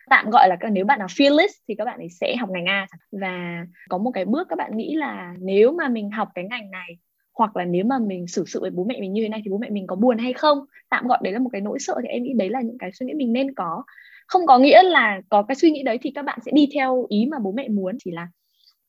tạm 0.09 0.29
gọi 0.29 0.49
là 0.49 0.57
nếu 0.71 0.85
bạn 0.85 0.99
là 0.99 1.05
fearless 1.05 1.47
thì 1.67 1.75
các 1.75 1.85
bạn 1.85 1.99
ấy 1.99 2.09
sẽ 2.09 2.35
học 2.35 2.49
ngành 2.49 2.65
A 2.65 2.87
và 3.11 3.65
có 3.89 3.97
một 3.97 4.11
cái 4.11 4.25
bước 4.25 4.47
các 4.49 4.55
bạn 4.55 4.77
nghĩ 4.77 4.95
là 4.95 5.33
nếu 5.39 5.71
mà 5.71 5.87
mình 5.87 6.11
học 6.11 6.29
cái 6.35 6.45
ngành 6.49 6.71
này 6.71 6.97
hoặc 7.33 7.57
là 7.57 7.65
nếu 7.65 7.85
mà 7.85 7.99
mình 7.99 8.27
xử 8.27 8.43
sự 8.47 8.61
với 8.61 8.69
bố 8.69 8.83
mẹ 8.83 9.01
mình 9.01 9.13
như 9.13 9.21
thế 9.21 9.29
này 9.29 9.41
thì 9.45 9.51
bố 9.51 9.57
mẹ 9.57 9.69
mình 9.69 9.87
có 9.87 9.95
buồn 9.95 10.17
hay 10.17 10.33
không? 10.33 10.59
Tạm 10.89 11.07
gọi 11.07 11.19
đấy 11.23 11.33
là 11.33 11.39
một 11.39 11.49
cái 11.51 11.61
nỗi 11.61 11.79
sợ 11.79 11.95
thì 12.01 12.07
em 12.07 12.23
nghĩ 12.23 12.33
đấy 12.33 12.49
là 12.49 12.61
những 12.61 12.77
cái 12.77 12.91
suy 12.93 13.05
nghĩ 13.05 13.13
mình 13.13 13.33
nên 13.33 13.53
có. 13.53 13.83
Không 14.27 14.45
có 14.45 14.59
nghĩa 14.59 14.83
là 14.83 15.21
có 15.29 15.43
cái 15.43 15.55
suy 15.55 15.71
nghĩ 15.71 15.83
đấy 15.83 15.97
thì 16.01 16.11
các 16.15 16.25
bạn 16.25 16.39
sẽ 16.45 16.51
đi 16.55 16.69
theo 16.73 17.05
ý 17.09 17.25
mà 17.31 17.39
bố 17.39 17.51
mẹ 17.51 17.67
muốn 17.69 17.97
chỉ 18.03 18.11
là 18.11 18.27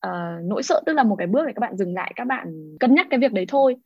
uh, 0.06 0.44
nỗi 0.44 0.62
sợ 0.62 0.82
tức 0.86 0.92
là 0.92 1.02
một 1.02 1.16
cái 1.16 1.26
bước 1.26 1.46
để 1.46 1.52
các 1.52 1.60
bạn 1.60 1.76
dừng 1.76 1.94
lại 1.94 2.12
các 2.16 2.24
bạn 2.24 2.76
cân 2.80 2.94
nhắc 2.94 3.06
cái 3.10 3.20
việc 3.20 3.32
đấy 3.32 3.44
thôi. 3.48 3.76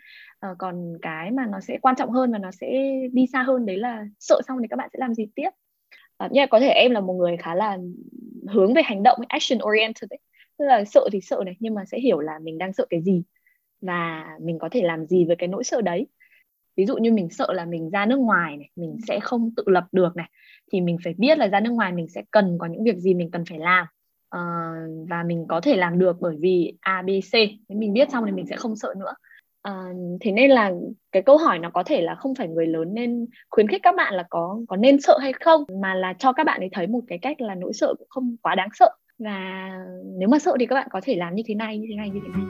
Uh, 0.50 0.58
còn 0.58 0.92
cái 1.02 1.30
mà 1.30 1.46
nó 1.46 1.60
sẽ 1.60 1.78
quan 1.82 1.96
trọng 1.96 2.10
hơn 2.10 2.32
và 2.32 2.38
nó 2.38 2.50
sẽ 2.50 2.66
đi 3.12 3.26
xa 3.32 3.42
hơn 3.42 3.66
đấy 3.66 3.76
là 3.76 4.04
sợ 4.19 4.40
xong 4.48 4.58
thì 4.62 4.69
các 4.70 4.76
bạn 4.76 4.88
sẽ 4.92 4.98
làm 4.98 5.14
gì 5.14 5.26
tiếp? 5.34 5.50
À, 6.25 6.29
nhưng 6.32 6.43
mà 6.43 6.47
có 6.47 6.61
thể 6.61 6.69
em 6.69 6.91
là 6.91 7.00
một 7.00 7.15
người 7.15 7.37
khá 7.37 7.55
là 7.55 7.79
hướng 8.49 8.75
về 8.75 8.82
hành 8.82 9.03
động 9.03 9.19
action 9.29 9.59
oriented 9.62 10.11
ấy. 10.11 10.19
tức 10.59 10.65
là 10.65 10.85
sợ 10.85 11.09
thì 11.12 11.21
sợ 11.21 11.43
này 11.47 11.56
nhưng 11.61 11.75
mà 11.75 11.85
sẽ 11.85 12.00
hiểu 12.00 12.21
là 12.21 12.38
mình 12.43 12.59
đang 12.59 12.73
sợ 12.73 12.87
cái 12.91 13.03
gì 13.03 13.23
và 13.81 14.26
mình 14.43 14.59
có 14.59 14.69
thể 14.73 14.82
làm 14.82 15.06
gì 15.06 15.25
với 15.25 15.37
cái 15.37 15.49
nỗi 15.49 15.65
sợ 15.65 15.81
đấy. 15.81 16.06
Ví 16.76 16.87
dụ 16.87 16.97
như 16.97 17.12
mình 17.12 17.29
sợ 17.31 17.53
là 17.53 17.65
mình 17.65 17.91
ra 17.91 18.06
nước 18.06 18.17
ngoài 18.17 18.56
này 18.56 18.71
mình 18.76 18.97
sẽ 19.09 19.21
không 19.21 19.50
tự 19.56 19.65
lập 19.67 19.85
được 19.93 20.17
này 20.17 20.31
thì 20.73 20.81
mình 20.81 20.97
phải 21.05 21.15
biết 21.19 21.38
là 21.38 21.49
ra 21.49 21.61
nước 21.61 21.71
ngoài 21.71 21.93
mình 21.93 22.09
sẽ 22.09 22.23
cần 22.31 22.59
có 22.59 22.67
những 22.67 22.85
việc 22.85 22.97
gì 22.97 23.15
mình 23.15 23.31
cần 23.31 23.44
phải 23.49 23.59
làm. 23.59 23.87
Uh, 24.37 25.09
và 25.09 25.23
mình 25.23 25.47
có 25.49 25.61
thể 25.61 25.76
làm 25.76 25.99
được 25.99 26.17
bởi 26.21 26.37
vì 26.41 26.75
a 26.81 27.03
b 27.03 27.09
c. 27.09 27.32
Nếu 27.69 27.79
mình 27.79 27.93
biết 27.93 28.11
xong 28.11 28.25
thì 28.26 28.32
mình 28.32 28.47
sẽ 28.47 28.56
không 28.56 28.76
sợ 28.76 28.94
nữa. 28.97 29.15
À, 29.64 29.72
thế 30.20 30.32
nên 30.32 30.50
là 30.50 30.72
cái 31.12 31.22
câu 31.22 31.37
hỏi 31.37 31.58
nó 31.58 31.70
có 31.70 31.82
thể 31.82 32.00
là 32.00 32.14
không 32.14 32.34
phải 32.34 32.49
người 32.49 32.66
lớn 32.66 32.94
nên 32.94 33.26
khuyến 33.50 33.69
khích 33.69 33.81
các 33.82 33.94
bạn 33.96 34.14
là 34.14 34.25
có 34.31 34.58
có 34.69 34.76
nên 34.76 35.00
sợ 35.00 35.19
hay 35.20 35.32
không 35.32 35.64
mà 35.81 35.94
là 35.94 36.12
cho 36.12 36.32
các 36.32 36.44
bạn 36.44 36.61
ấy 36.61 36.69
thấy 36.72 36.87
một 36.87 37.00
cái 37.08 37.19
cách 37.19 37.40
là 37.40 37.55
nỗi 37.55 37.72
sợ 37.72 37.94
cũng 37.99 38.08
không 38.11 38.37
quá 38.43 38.55
đáng 38.55 38.69
sợ. 38.72 38.90
Và 39.19 39.70
nếu 40.19 40.28
mà 40.28 40.38
sợ 40.38 40.56
thì 40.61 40.66
các 40.66 40.75
bạn 40.75 40.88
có 40.90 41.00
thể 41.05 41.14
làm 41.14 41.34
như 41.34 41.43
thế 41.46 41.55
này 41.55 41.78
như 41.78 41.87
thế 41.90 41.96
này 41.96 42.11
như 42.11 42.20
thế 42.25 42.28
này 42.32 42.44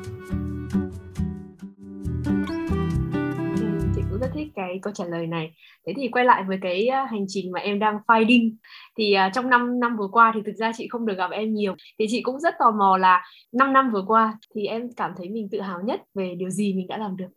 rất 4.24 4.30
thích 4.34 4.48
cái 4.54 4.78
câu 4.82 4.92
trả 4.92 5.04
lời 5.04 5.26
này. 5.26 5.54
Thế 5.86 5.92
thì 5.96 6.08
quay 6.08 6.24
lại 6.24 6.44
với 6.48 6.58
cái 6.62 6.86
à, 6.86 7.06
hành 7.10 7.24
trình 7.28 7.52
mà 7.52 7.60
em 7.60 7.78
đang 7.78 7.98
finding. 8.06 8.54
Thì 8.98 9.16
uh, 9.26 9.32
trong 9.34 9.50
5 9.50 9.80
năm 9.80 9.96
vừa 9.96 10.08
qua 10.12 10.32
thì 10.34 10.40
thực 10.46 10.56
ra 10.56 10.72
chị 10.76 10.88
không 10.88 11.06
được 11.06 11.16
gặp 11.16 11.30
em 11.30 11.54
nhiều. 11.54 11.74
Thì 11.98 12.06
chị 12.08 12.22
cũng 12.22 12.40
rất 12.40 12.54
tò 12.58 12.70
mò 12.70 12.96
là 12.96 13.22
5 13.52 13.72
năm 13.72 13.90
vừa 13.92 14.04
qua 14.06 14.38
thì 14.54 14.66
em 14.66 14.92
cảm 14.96 15.12
thấy 15.16 15.28
mình 15.28 15.48
tự 15.52 15.60
hào 15.60 15.80
nhất 15.84 16.00
về 16.14 16.34
điều 16.38 16.50
gì 16.50 16.74
mình 16.74 16.88
đã 16.88 16.96
làm 16.98 17.16
được? 17.16 17.28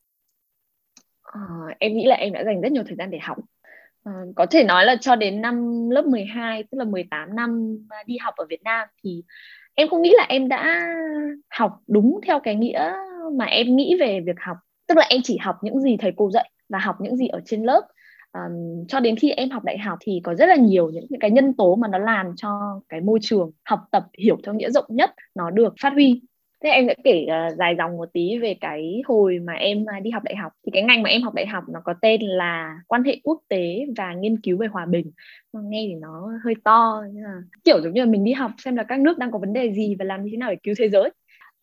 À, 1.24 1.42
em 1.80 1.94
nghĩ 1.94 2.06
là 2.06 2.16
em 2.16 2.34
đã 2.34 2.44
dành 2.44 2.62
rất 2.62 2.72
nhiều 2.72 2.84
thời 2.88 2.96
gian 2.96 3.12
để 3.12 3.20
học. 3.22 3.38
À, 4.04 4.12
có 4.36 4.46
thể 4.46 4.64
nói 4.64 4.86
là 4.86 4.96
cho 5.02 5.16
đến 5.16 5.42
năm 5.42 5.90
lớp 5.90 6.06
12 6.06 6.64
tức 6.72 6.78
là 6.78 6.86
18 6.86 7.36
năm 7.36 7.78
đi 8.06 8.18
học 8.18 8.34
ở 8.38 8.46
Việt 8.50 8.64
Nam 8.64 8.88
thì 9.04 9.24
em 9.76 9.88
không 9.90 10.02
nghĩ 10.02 10.14
là 10.18 10.26
em 10.30 10.48
đã 10.48 10.88
học 11.50 11.80
đúng 11.88 12.20
theo 12.28 12.40
cái 12.40 12.56
nghĩa 12.56 12.94
mà 13.38 13.46
em 13.46 13.76
nghĩ 13.76 13.98
về 14.00 14.20
việc 14.26 14.38
học. 14.40 14.58
Tức 14.88 14.98
là 14.98 15.06
em 15.10 15.22
chỉ 15.24 15.38
học 15.38 15.56
những 15.62 15.82
gì 15.82 15.98
thầy 15.98 16.14
cô 16.18 16.32
dạy 16.32 16.52
và 16.70 16.80
học 16.80 16.96
những 17.00 17.18
gì 17.18 17.28
ở 17.28 17.42
trên 17.46 17.64
lớp. 17.64 17.82
Um, 18.34 18.86
cho 18.88 19.00
đến 19.00 19.16
khi 19.16 19.32
em 19.32 19.50
học 19.50 19.64
đại 19.64 19.78
học 19.78 19.98
thì 20.02 20.22
có 20.24 20.36
rất 20.36 20.46
là 20.46 20.56
nhiều 20.56 20.90
những, 20.90 21.06
những 21.10 21.20
cái 21.20 21.32
nhân 21.32 21.54
tố 21.54 21.76
mà 21.76 21.88
nó 21.88 21.98
làm 21.98 22.36
cho 22.36 22.82
cái 22.90 23.02
môi 23.02 23.20
trường 23.22 23.52
học 23.66 23.80
tập 23.92 24.04
hiểu 24.18 24.38
theo 24.44 24.54
nghĩa 24.54 24.70
rộng 24.70 24.86
nhất 24.90 25.12
nó 25.36 25.50
được 25.52 25.74
phát 25.82 25.94
huy. 25.94 26.22
Thế 26.64 26.70
em 26.70 26.88
sẽ 26.88 26.96
kể 27.04 27.26
uh, 27.26 27.58
dài 27.58 27.76
dòng 27.78 27.98
một 27.98 28.10
tí 28.14 28.38
về 28.38 28.54
cái 28.62 29.02
hồi 29.06 29.40
mà 29.40 29.54
em 29.54 29.82
uh, 29.82 30.04
đi 30.04 30.12
học 30.12 30.24
đại 30.24 30.36
học. 30.36 30.52
Thì 30.66 30.72
cái 30.74 30.84
ngành 30.84 31.04
mà 31.04 31.10
em 31.10 31.22
học 31.22 31.34
đại 31.34 31.48
học 31.48 31.64
nó 31.70 31.80
có 31.84 31.94
tên 32.02 32.22
là 32.22 32.80
quan 32.88 33.04
hệ 33.04 33.20
quốc 33.24 33.42
tế 33.48 33.86
và 33.98 34.14
nghiên 34.14 34.42
cứu 34.42 34.58
về 34.58 34.68
hòa 34.68 34.86
bình. 34.86 35.12
Nghe 35.54 35.86
thì 35.88 35.96
nó 35.96 36.32
hơi 36.44 36.54
to 36.64 37.04
nhưng 37.14 37.24
mà 37.24 37.42
kiểu 37.64 37.82
giống 37.82 37.94
như 37.94 38.02
là 38.02 38.12
mình 38.12 38.24
đi 38.24 38.34
học 38.34 38.52
xem 38.58 38.76
là 38.76 38.84
các 38.84 39.00
nước 39.00 39.18
đang 39.18 39.32
có 39.32 39.40
vấn 39.40 39.54
đề 39.54 39.74
gì 39.74 39.96
và 40.00 40.06
làm 40.06 40.24
như 40.24 40.30
thế 40.32 40.38
nào 40.38 40.50
để 40.50 40.58
cứu 40.64 40.76
thế 40.78 40.90
giới 40.90 41.10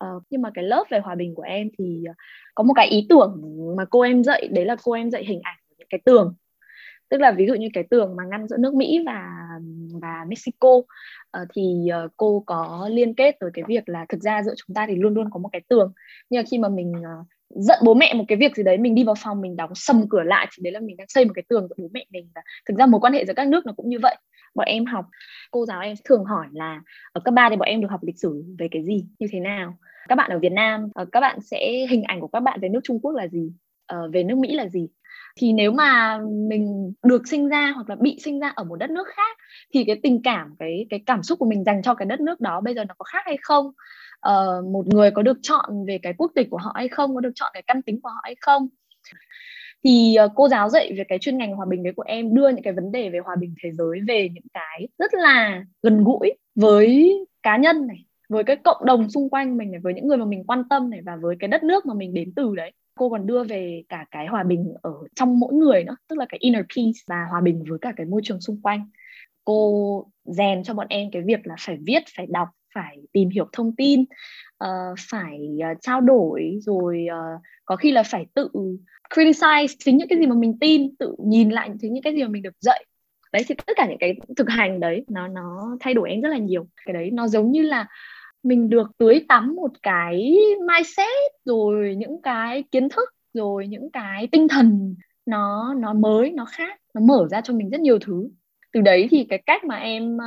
uh, 0.03 0.23
nhưng 0.29 0.41
mà 0.41 0.49
cái 0.53 0.63
lớp 0.63 0.83
về 0.89 0.99
hòa 0.99 1.15
bình 1.15 1.35
của 1.35 1.41
em 1.41 1.69
thì 1.77 2.03
ờ, 2.07 2.13
có 2.55 2.63
một 2.63 2.73
cái 2.75 2.87
ý 2.87 3.05
tưởng 3.09 3.41
mà 3.77 3.85
cô 3.85 4.01
em 4.01 4.23
dạy 4.23 4.47
đấy 4.51 4.65
là 4.65 4.75
cô 4.83 4.91
em 4.91 5.11
dạy 5.11 5.25
hình 5.25 5.39
ảnh 5.43 5.57
những 5.77 5.87
cái 5.89 6.01
tường. 6.05 6.35
Tức 7.09 7.21
là 7.21 7.31
ví 7.31 7.45
dụ 7.47 7.53
như 7.53 7.67
cái 7.73 7.83
tường 7.89 8.15
mà 8.15 8.23
ngăn 8.23 8.47
giữa 8.47 8.57
nước 8.57 8.73
Mỹ 8.73 9.03
và 9.05 9.29
và 10.01 10.25
Mexico 10.27 10.69
uh, 10.69 10.85
thì 11.53 11.89
uh, 12.05 12.11
cô 12.17 12.43
có 12.45 12.89
liên 12.91 13.13
kết 13.13 13.35
tới 13.39 13.49
cái 13.53 13.63
việc 13.67 13.89
là 13.89 14.05
thực 14.09 14.21
ra 14.21 14.43
giữa 14.43 14.53
chúng 14.57 14.75
ta 14.75 14.85
thì 14.87 14.95
luôn 14.95 15.13
luôn 15.13 15.29
có 15.29 15.39
một 15.39 15.49
cái 15.51 15.61
tường. 15.69 15.93
Nhưng 16.29 16.39
mà 16.39 16.45
khi 16.51 16.57
mà 16.57 16.69
mình 16.69 16.91
uh, 16.91 17.27
giận 17.49 17.79
bố 17.83 17.93
mẹ 17.93 18.13
một 18.13 18.23
cái 18.27 18.37
việc 18.37 18.55
gì 18.55 18.63
đấy 18.63 18.77
mình 18.77 18.95
đi 18.95 19.03
vào 19.03 19.15
phòng 19.23 19.41
mình 19.41 19.55
đóng 19.55 19.71
sầm 19.75 20.09
cửa 20.09 20.23
lại 20.23 20.47
thì 20.51 20.63
đấy 20.63 20.73
là 20.73 20.79
mình 20.79 20.97
đang 20.97 21.07
xây 21.07 21.25
một 21.25 21.31
cái 21.35 21.43
tường 21.49 21.67
với 21.69 21.75
bố 21.77 21.89
mẹ 21.93 22.05
mình. 22.09 22.29
Và 22.35 22.41
thực 22.65 22.77
ra 22.77 22.85
mối 22.85 23.01
quan 23.01 23.13
hệ 23.13 23.25
giữa 23.25 23.33
các 23.33 23.47
nước 23.47 23.65
nó 23.65 23.73
cũng 23.77 23.89
như 23.89 23.97
vậy 24.01 24.15
bọn 24.55 24.67
em 24.67 24.85
học 24.85 25.05
cô 25.51 25.65
giáo 25.65 25.81
em 25.81 25.95
thường 26.05 26.25
hỏi 26.25 26.47
là 26.51 26.81
ở 27.11 27.21
cấp 27.25 27.33
ba 27.33 27.49
thì 27.49 27.55
bọn 27.55 27.67
em 27.67 27.81
được 27.81 27.91
học 27.91 28.03
lịch 28.03 28.19
sử 28.19 28.43
về 28.59 28.67
cái 28.71 28.83
gì? 28.83 29.05
Như 29.19 29.27
thế 29.31 29.39
nào? 29.39 29.77
Các 30.07 30.15
bạn 30.15 30.31
ở 30.31 30.39
Việt 30.39 30.51
Nam 30.51 30.89
ờ, 30.95 31.05
các 31.11 31.19
bạn 31.19 31.41
sẽ 31.41 31.85
hình 31.89 32.03
ảnh 32.03 32.19
của 32.19 32.27
các 32.27 32.39
bạn 32.39 32.59
về 32.61 32.69
nước 32.69 32.79
Trung 32.83 32.99
Quốc 33.01 33.11
là 33.11 33.27
gì? 33.27 33.51
Ờ, 33.85 34.09
về 34.13 34.23
nước 34.23 34.37
Mỹ 34.37 34.55
là 34.55 34.67
gì? 34.67 34.87
Thì 35.39 35.53
nếu 35.53 35.71
mà 35.71 36.19
mình 36.49 36.93
được 37.03 37.27
sinh 37.27 37.49
ra 37.49 37.71
hoặc 37.75 37.89
là 37.89 37.95
bị 37.99 38.17
sinh 38.23 38.39
ra 38.39 38.53
ở 38.55 38.63
một 38.63 38.75
đất 38.75 38.89
nước 38.89 39.07
khác 39.07 39.37
thì 39.73 39.83
cái 39.83 39.99
tình 40.03 40.21
cảm 40.23 40.55
cái 40.59 40.85
cái 40.89 41.03
cảm 41.05 41.23
xúc 41.23 41.39
của 41.39 41.45
mình 41.45 41.63
dành 41.63 41.81
cho 41.81 41.93
cái 41.95 42.05
đất 42.05 42.19
nước 42.19 42.41
đó 42.41 42.61
bây 42.61 42.75
giờ 42.75 42.85
nó 42.85 42.93
có 42.97 43.03
khác 43.03 43.23
hay 43.25 43.37
không? 43.41 43.65
Uh, 44.29 44.65
một 44.71 44.87
người 44.87 45.11
có 45.11 45.21
được 45.21 45.37
chọn 45.41 45.85
về 45.87 45.99
cái 46.03 46.13
quốc 46.17 46.31
tịch 46.35 46.47
của 46.51 46.57
họ 46.57 46.71
hay 46.75 46.87
không? 46.87 47.15
Có 47.15 47.21
được 47.21 47.31
chọn 47.35 47.51
cái 47.53 47.63
căn 47.67 47.81
tính 47.81 47.99
của 48.01 48.09
họ 48.09 48.19
hay 48.23 48.35
không? 48.41 48.67
Thì 49.85 50.15
uh, 50.25 50.31
cô 50.35 50.49
giáo 50.49 50.69
dạy 50.69 50.93
về 50.97 51.03
cái 51.07 51.19
chuyên 51.19 51.37
ngành 51.37 51.55
hòa 51.55 51.65
bình 51.69 51.83
đấy 51.83 51.93
của 51.95 52.03
em 52.07 52.35
đưa 52.35 52.49
những 52.49 52.63
cái 52.63 52.73
vấn 52.73 52.91
đề 52.91 53.09
về 53.09 53.19
hòa 53.19 53.35
bình 53.39 53.55
thế 53.63 53.71
giới 53.71 53.99
về 54.07 54.29
những 54.33 54.47
cái 54.53 54.87
rất 54.97 55.13
là 55.13 55.65
gần 55.83 56.03
gũi 56.03 56.33
với 56.55 57.19
cá 57.43 57.57
nhân 57.57 57.87
này 57.87 58.05
với 58.29 58.43
cái 58.43 58.55
cộng 58.55 58.85
đồng 58.85 59.09
xung 59.09 59.29
quanh 59.29 59.57
mình 59.57 59.71
này 59.71 59.79
với 59.79 59.93
những 59.93 60.07
người 60.07 60.17
mà 60.17 60.25
mình 60.25 60.43
quan 60.43 60.63
tâm 60.69 60.89
này 60.89 61.01
và 61.05 61.15
với 61.15 61.35
cái 61.39 61.47
đất 61.47 61.63
nước 61.63 61.85
mà 61.85 61.93
mình 61.93 62.13
đến 62.13 62.33
từ 62.35 62.55
đấy. 62.55 62.71
Cô 62.95 63.09
còn 63.09 63.27
đưa 63.27 63.43
về 63.43 63.83
cả 63.89 64.05
cái 64.11 64.27
hòa 64.27 64.43
bình 64.43 64.73
ở 64.81 64.93
trong 65.15 65.39
mỗi 65.39 65.53
người 65.53 65.83
nữa 65.83 65.95
tức 66.07 66.19
là 66.19 66.25
cái 66.29 66.37
inner 66.41 66.65
peace 66.75 66.99
và 67.07 67.25
hòa 67.31 67.41
bình 67.41 67.63
với 67.67 67.79
cả 67.81 67.93
cái 67.95 68.05
môi 68.05 68.21
trường 68.23 68.41
xung 68.41 68.61
quanh. 68.61 68.89
Cô 69.43 70.05
rèn 70.23 70.63
cho 70.63 70.73
bọn 70.73 70.87
em 70.89 71.11
cái 71.11 71.21
việc 71.21 71.47
là 71.47 71.55
phải 71.59 71.77
viết 71.85 72.03
phải 72.17 72.25
đọc 72.29 72.47
phải 72.75 72.97
tìm 73.11 73.29
hiểu 73.29 73.49
thông 73.53 73.75
tin 73.75 74.05
uh, 74.63 74.97
phải 75.09 75.39
uh, 75.71 75.77
trao 75.81 76.01
đổi 76.01 76.57
rồi 76.61 77.05
uh, 77.11 77.41
có 77.65 77.75
khi 77.75 77.91
là 77.91 78.03
phải 78.03 78.25
tự 78.33 78.49
criticize 79.09 79.67
chính 79.79 79.97
những 79.97 80.07
cái 80.07 80.19
gì 80.19 80.27
mà 80.27 80.35
mình 80.35 80.57
tin 80.59 80.95
tự 80.95 81.15
nhìn 81.19 81.49
lại 81.49 81.69
chính 81.81 81.93
những 81.93 82.03
cái 82.03 82.15
gì 82.15 82.23
mà 82.23 82.29
mình 82.29 82.43
được 82.43 82.55
dạy. 82.59 82.85
Đấy 83.33 83.43
thì 83.47 83.55
tất 83.55 83.73
cả 83.75 83.87
những 83.89 83.97
cái 83.99 84.15
thực 84.37 84.49
hành 84.49 84.79
đấy 84.79 85.05
nó 85.07 85.27
nó 85.27 85.77
thay 85.79 85.93
đổi 85.93 86.09
em 86.09 86.21
rất 86.21 86.29
là 86.29 86.37
nhiều. 86.37 86.67
Cái 86.85 86.93
đấy 86.93 87.11
nó 87.11 87.27
giống 87.27 87.51
như 87.51 87.61
là 87.61 87.87
mình 88.43 88.69
được 88.69 88.91
tưới 88.97 89.25
tắm 89.27 89.55
một 89.55 89.71
cái 89.83 90.37
mindset 90.67 91.31
rồi 91.45 91.95
những 91.95 92.21
cái 92.21 92.63
kiến 92.71 92.89
thức 92.89 93.09
rồi 93.33 93.67
những 93.67 93.91
cái 93.91 94.27
tinh 94.31 94.47
thần 94.47 94.95
nó 95.25 95.73
nó 95.73 95.93
mới 95.93 96.31
nó 96.31 96.45
khác 96.45 96.79
nó 96.93 97.01
mở 97.01 97.27
ra 97.31 97.41
cho 97.41 97.53
mình 97.53 97.69
rất 97.69 97.79
nhiều 97.79 97.99
thứ. 97.99 98.29
Từ 98.73 98.81
đấy 98.81 99.07
thì 99.11 99.25
cái 99.29 99.43
cách 99.45 99.63
mà 99.63 99.75
em 99.75 100.17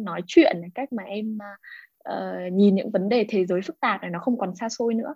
nói 0.00 0.22
chuyện 0.26 0.56
cách 0.74 0.92
mà 0.92 1.02
em 1.02 1.38
uh, 2.12 2.52
nhìn 2.52 2.74
những 2.74 2.90
vấn 2.90 3.08
đề 3.08 3.26
thế 3.28 3.46
giới 3.46 3.60
phức 3.62 3.80
tạp 3.80 4.02
này 4.02 4.10
nó 4.10 4.18
không 4.18 4.38
còn 4.38 4.56
xa 4.56 4.68
xôi 4.68 4.94
nữa. 4.94 5.14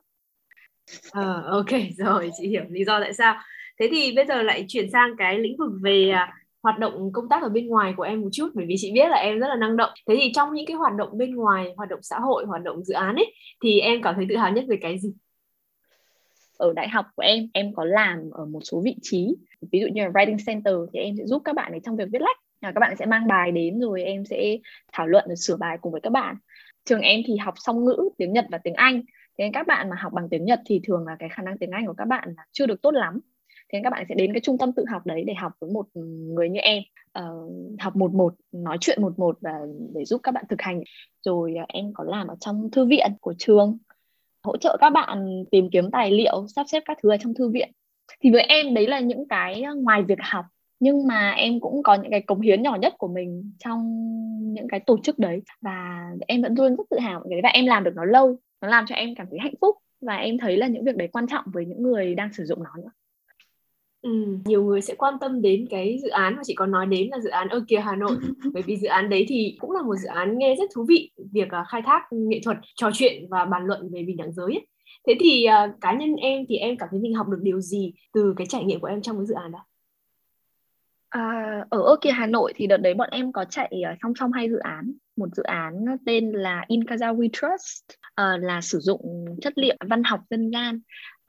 À, 1.13 1.43
ok 1.47 1.71
rồi 1.97 2.31
chị 2.39 2.49
hiểu 2.49 2.65
lý 2.71 2.85
do 2.85 3.01
tại 3.01 3.15
sao. 3.15 3.37
Thế 3.81 3.89
thì 3.91 4.13
bây 4.17 4.27
giờ 4.27 4.43
lại 4.43 4.65
chuyển 4.69 4.91
sang 4.91 5.17
cái 5.19 5.39
lĩnh 5.39 5.57
vực 5.57 5.73
về 5.83 6.13
uh, 6.13 6.35
hoạt 6.63 6.79
động 6.79 7.13
công 7.13 7.29
tác 7.29 7.43
ở 7.43 7.49
bên 7.49 7.67
ngoài 7.67 7.95
của 7.97 8.03
em 8.03 8.21
một 8.21 8.29
chút 8.33 8.51
bởi 8.55 8.67
vì 8.67 8.75
chị 8.79 8.93
biết 8.93 9.09
là 9.09 9.17
em 9.17 9.39
rất 9.39 9.49
là 9.49 9.57
năng 9.57 9.77
động. 9.77 9.91
Thế 10.09 10.17
thì 10.21 10.33
trong 10.35 10.55
những 10.55 10.67
cái 10.67 10.77
hoạt 10.77 10.93
động 10.97 11.19
bên 11.19 11.35
ngoài 11.35 11.75
hoạt 11.77 11.89
động 11.89 12.01
xã 12.03 12.19
hội 12.19 12.45
hoạt 12.47 12.63
động 12.63 12.85
dự 12.85 12.95
án 12.95 13.17
ấy 13.17 13.35
thì 13.63 13.81
em 13.81 14.03
cảm 14.03 14.15
thấy 14.15 14.27
tự 14.29 14.37
hào 14.37 14.53
nhất 14.53 14.65
về 14.69 14.79
cái 14.81 14.99
gì? 14.99 15.13
Ở 16.57 16.73
đại 16.73 16.89
học 16.89 17.07
của 17.17 17.23
em 17.23 17.49
em 17.53 17.75
có 17.75 17.85
làm 17.85 18.31
ở 18.31 18.45
một 18.45 18.61
số 18.63 18.81
vị 18.85 18.97
trí. 19.03 19.37
Ví 19.73 19.81
dụ 19.81 19.87
như 19.87 20.03
là 20.03 20.09
writing 20.09 20.39
center 20.47 20.75
thì 20.93 21.01
em 21.01 21.15
sẽ 21.19 21.27
giúp 21.27 21.43
các 21.45 21.55
bạn 21.55 21.73
ấy 21.73 21.81
trong 21.85 21.97
việc 21.97 22.09
viết 22.13 22.23
lách. 22.23 22.37
Các 22.63 22.81
bạn 22.81 22.97
sẽ 22.97 23.07
mang 23.07 23.27
bài 23.27 23.53
đến 23.53 23.81
rồi 23.81 24.03
em 24.03 24.25
sẽ 24.25 24.59
thảo 24.93 25.07
luận 25.07 25.25
rồi 25.27 25.37
sửa 25.37 25.57
bài 25.57 25.79
cùng 25.81 25.93
với 25.93 26.01
các 26.01 26.11
bạn 26.11 26.37
trường 26.85 27.01
em 27.01 27.21
thì 27.27 27.37
học 27.37 27.55
song 27.57 27.85
ngữ 27.85 28.09
tiếng 28.19 28.33
Nhật 28.33 28.45
và 28.51 28.59
tiếng 28.59 28.75
Anh. 28.75 29.03
Thế 29.39 29.45
nên 29.45 29.53
các 29.53 29.67
bạn 29.67 29.91
mà 29.91 29.97
học 30.01 30.13
bằng 30.13 30.29
tiếng 30.29 30.45
Nhật 30.45 30.61
thì 30.67 30.81
thường 30.87 31.07
là 31.07 31.17
cái 31.19 31.29
khả 31.29 31.43
năng 31.43 31.59
tiếng 31.59 31.71
Anh 31.71 31.87
của 31.87 31.95
các 31.97 32.05
bạn 32.05 32.29
là 32.37 32.45
chưa 32.53 32.67
được 32.67 32.83
tốt 32.83 32.91
lắm. 32.91 33.21
Thế 33.49 33.77
nên 33.77 33.85
các 33.85 33.91
bạn 33.91 34.05
sẽ 34.09 34.15
đến 34.15 34.33
cái 34.33 34.41
trung 34.41 34.59
tâm 34.59 34.73
tự 34.73 34.85
học 34.91 35.07
đấy 35.07 35.25
để 35.27 35.35
học 35.35 35.53
với 35.61 35.71
một 35.71 35.87
người 36.35 36.49
như 36.49 36.61
em. 36.61 36.83
Uh, 37.19 37.81
học 37.81 37.97
một 37.97 38.15
một 38.15 38.35
nói 38.53 38.77
chuyện 38.81 39.03
một 39.03 39.19
một 39.19 39.39
và 39.41 39.59
để 39.95 40.05
giúp 40.05 40.21
các 40.23 40.33
bạn 40.33 40.45
thực 40.49 40.63
hành. 40.63 40.83
Rồi 41.25 41.55
uh, 41.63 41.69
em 41.69 41.93
có 41.95 42.05
làm 42.05 42.27
ở 42.27 42.37
trong 42.41 42.71
thư 42.71 42.85
viện 42.85 43.13
của 43.21 43.35
trường 43.39 43.79
hỗ 44.45 44.57
trợ 44.57 44.77
các 44.81 44.91
bạn 44.91 45.45
tìm 45.51 45.69
kiếm 45.73 45.91
tài 45.91 46.11
liệu 46.11 46.47
sắp 46.49 46.67
xếp 46.69 46.83
các 46.87 46.99
thứ 47.03 47.11
ở 47.11 47.17
trong 47.21 47.35
thư 47.35 47.51
viện. 47.51 47.71
Thì 48.21 48.31
với 48.31 48.43
em 48.43 48.75
đấy 48.75 48.87
là 48.87 49.01
những 49.01 49.29
cái 49.29 49.63
ờ, 49.63 49.75
ngoài 49.75 50.03
việc 50.03 50.19
học 50.21 50.45
nhưng 50.81 51.07
mà 51.07 51.31
em 51.31 51.61
cũng 51.61 51.83
có 51.83 51.95
những 51.95 52.11
cái 52.11 52.21
cống 52.21 52.41
hiến 52.41 52.63
nhỏ 52.63 52.77
nhất 52.81 52.95
của 52.99 53.09
mình 53.09 53.53
trong 53.59 53.81
những 54.53 54.69
cái 54.69 54.81
tổ 54.81 54.99
chức 55.03 55.19
đấy. 55.19 55.43
Và 55.61 56.09
em 56.29 56.43
vẫn 56.43 56.55
luôn 56.55 56.77
rất 56.77 56.85
tự 56.91 56.99
hào 56.99 57.21
cái 57.21 57.31
đấy. 57.31 57.41
Và 57.43 57.49
em 57.49 57.67
làm 57.67 57.85
được 57.85 57.93
nó 57.95 58.05
lâu. 58.05 58.37
Nó 58.61 58.69
làm 58.69 58.85
cho 58.89 58.95
em 58.95 59.15
cảm 59.15 59.27
thấy 59.31 59.39
hạnh 59.39 59.55
phúc. 59.61 59.77
Và 60.01 60.17
em 60.17 60.39
thấy 60.39 60.57
là 60.57 60.67
những 60.67 60.85
việc 60.85 60.97
đấy 60.97 61.09
quan 61.13 61.27
trọng 61.27 61.45
với 61.53 61.67
những 61.67 61.83
người 61.83 62.15
đang 62.15 62.33
sử 62.33 62.45
dụng 62.45 62.63
nó 62.63 62.71
nữa. 62.83 62.91
Ừ, 64.03 64.11
nhiều 64.45 64.65
người 64.65 64.81
sẽ 64.81 64.95
quan 64.95 65.15
tâm 65.21 65.43
đến 65.43 65.67
cái 65.71 65.99
dự 66.03 66.09
án 66.09 66.37
mà 66.37 66.43
chị 66.45 66.55
có 66.55 66.67
nói 66.67 66.87
đến 66.87 67.09
là 67.11 67.19
dự 67.21 67.31
án 67.31 67.49
ơ 67.49 67.65
kìa 67.69 67.81
Hà 67.81 67.97
Nội. 67.97 68.17
Bởi 68.55 68.63
vì 68.63 68.77
dự 68.77 68.89
án 68.89 69.11
đấy 69.11 69.25
thì 69.29 69.57
cũng 69.61 69.71
là 69.71 69.83
một 69.83 69.97
dự 69.97 70.09
án 70.09 70.39
nghe 70.39 70.55
rất 70.59 70.71
thú 70.75 70.85
vị. 70.89 71.11
Việc 71.33 71.49
uh, 71.61 71.69
khai 71.69 71.83
thác 71.87 72.03
nghệ 72.11 72.41
thuật 72.45 72.57
trò 72.77 72.91
chuyện 72.95 73.27
và 73.31 73.45
bàn 73.45 73.67
luận 73.67 73.91
về 73.93 74.03
bình 74.03 74.17
đẳng 74.17 74.33
giới 74.33 74.47
ấy. 74.47 74.67
thế 75.07 75.15
thì 75.21 75.47
uh, 75.49 75.81
cá 75.81 75.93
nhân 75.93 76.17
em 76.17 76.45
thì 76.49 76.57
em 76.57 76.77
cảm 76.77 76.89
thấy 76.93 77.01
mình 77.01 77.15
học 77.15 77.29
được 77.29 77.41
điều 77.43 77.61
gì 77.61 77.93
từ 78.13 78.35
cái 78.37 78.47
trải 78.47 78.65
nghiệm 78.65 78.81
của 78.81 78.87
em 78.87 79.03
trong 79.03 79.17
cái 79.17 79.27
dự 79.27 79.35
án 79.35 79.53
đó 79.53 79.67
À, 81.11 81.65
ở 81.71 81.83
ơ 81.83 81.97
kìa 82.01 82.11
Hà 82.11 82.27
Nội 82.27 82.53
thì 82.57 82.67
đợt 82.67 82.77
đấy 82.77 82.95
bọn 82.95 83.09
em 83.13 83.33
có 83.33 83.45
chạy 83.45 83.73
uh, 83.93 83.99
song 84.03 84.13
song 84.19 84.33
hai 84.33 84.51
dự 84.51 84.59
án. 84.59 84.93
Một 85.17 85.27
dự 85.37 85.43
án 85.43 85.85
tên 86.07 86.33
là 86.33 86.65
In 86.69 86.85
Kazao 86.85 87.17
We 87.17 87.29
Trust 87.33 87.99
uh, 88.09 88.43
là 88.43 88.61
sử 88.61 88.79
dụng 88.79 89.25
chất 89.43 89.53
liệu 89.57 89.77
văn 89.89 90.03
học 90.05 90.21
dân 90.31 90.51
gian 90.51 90.81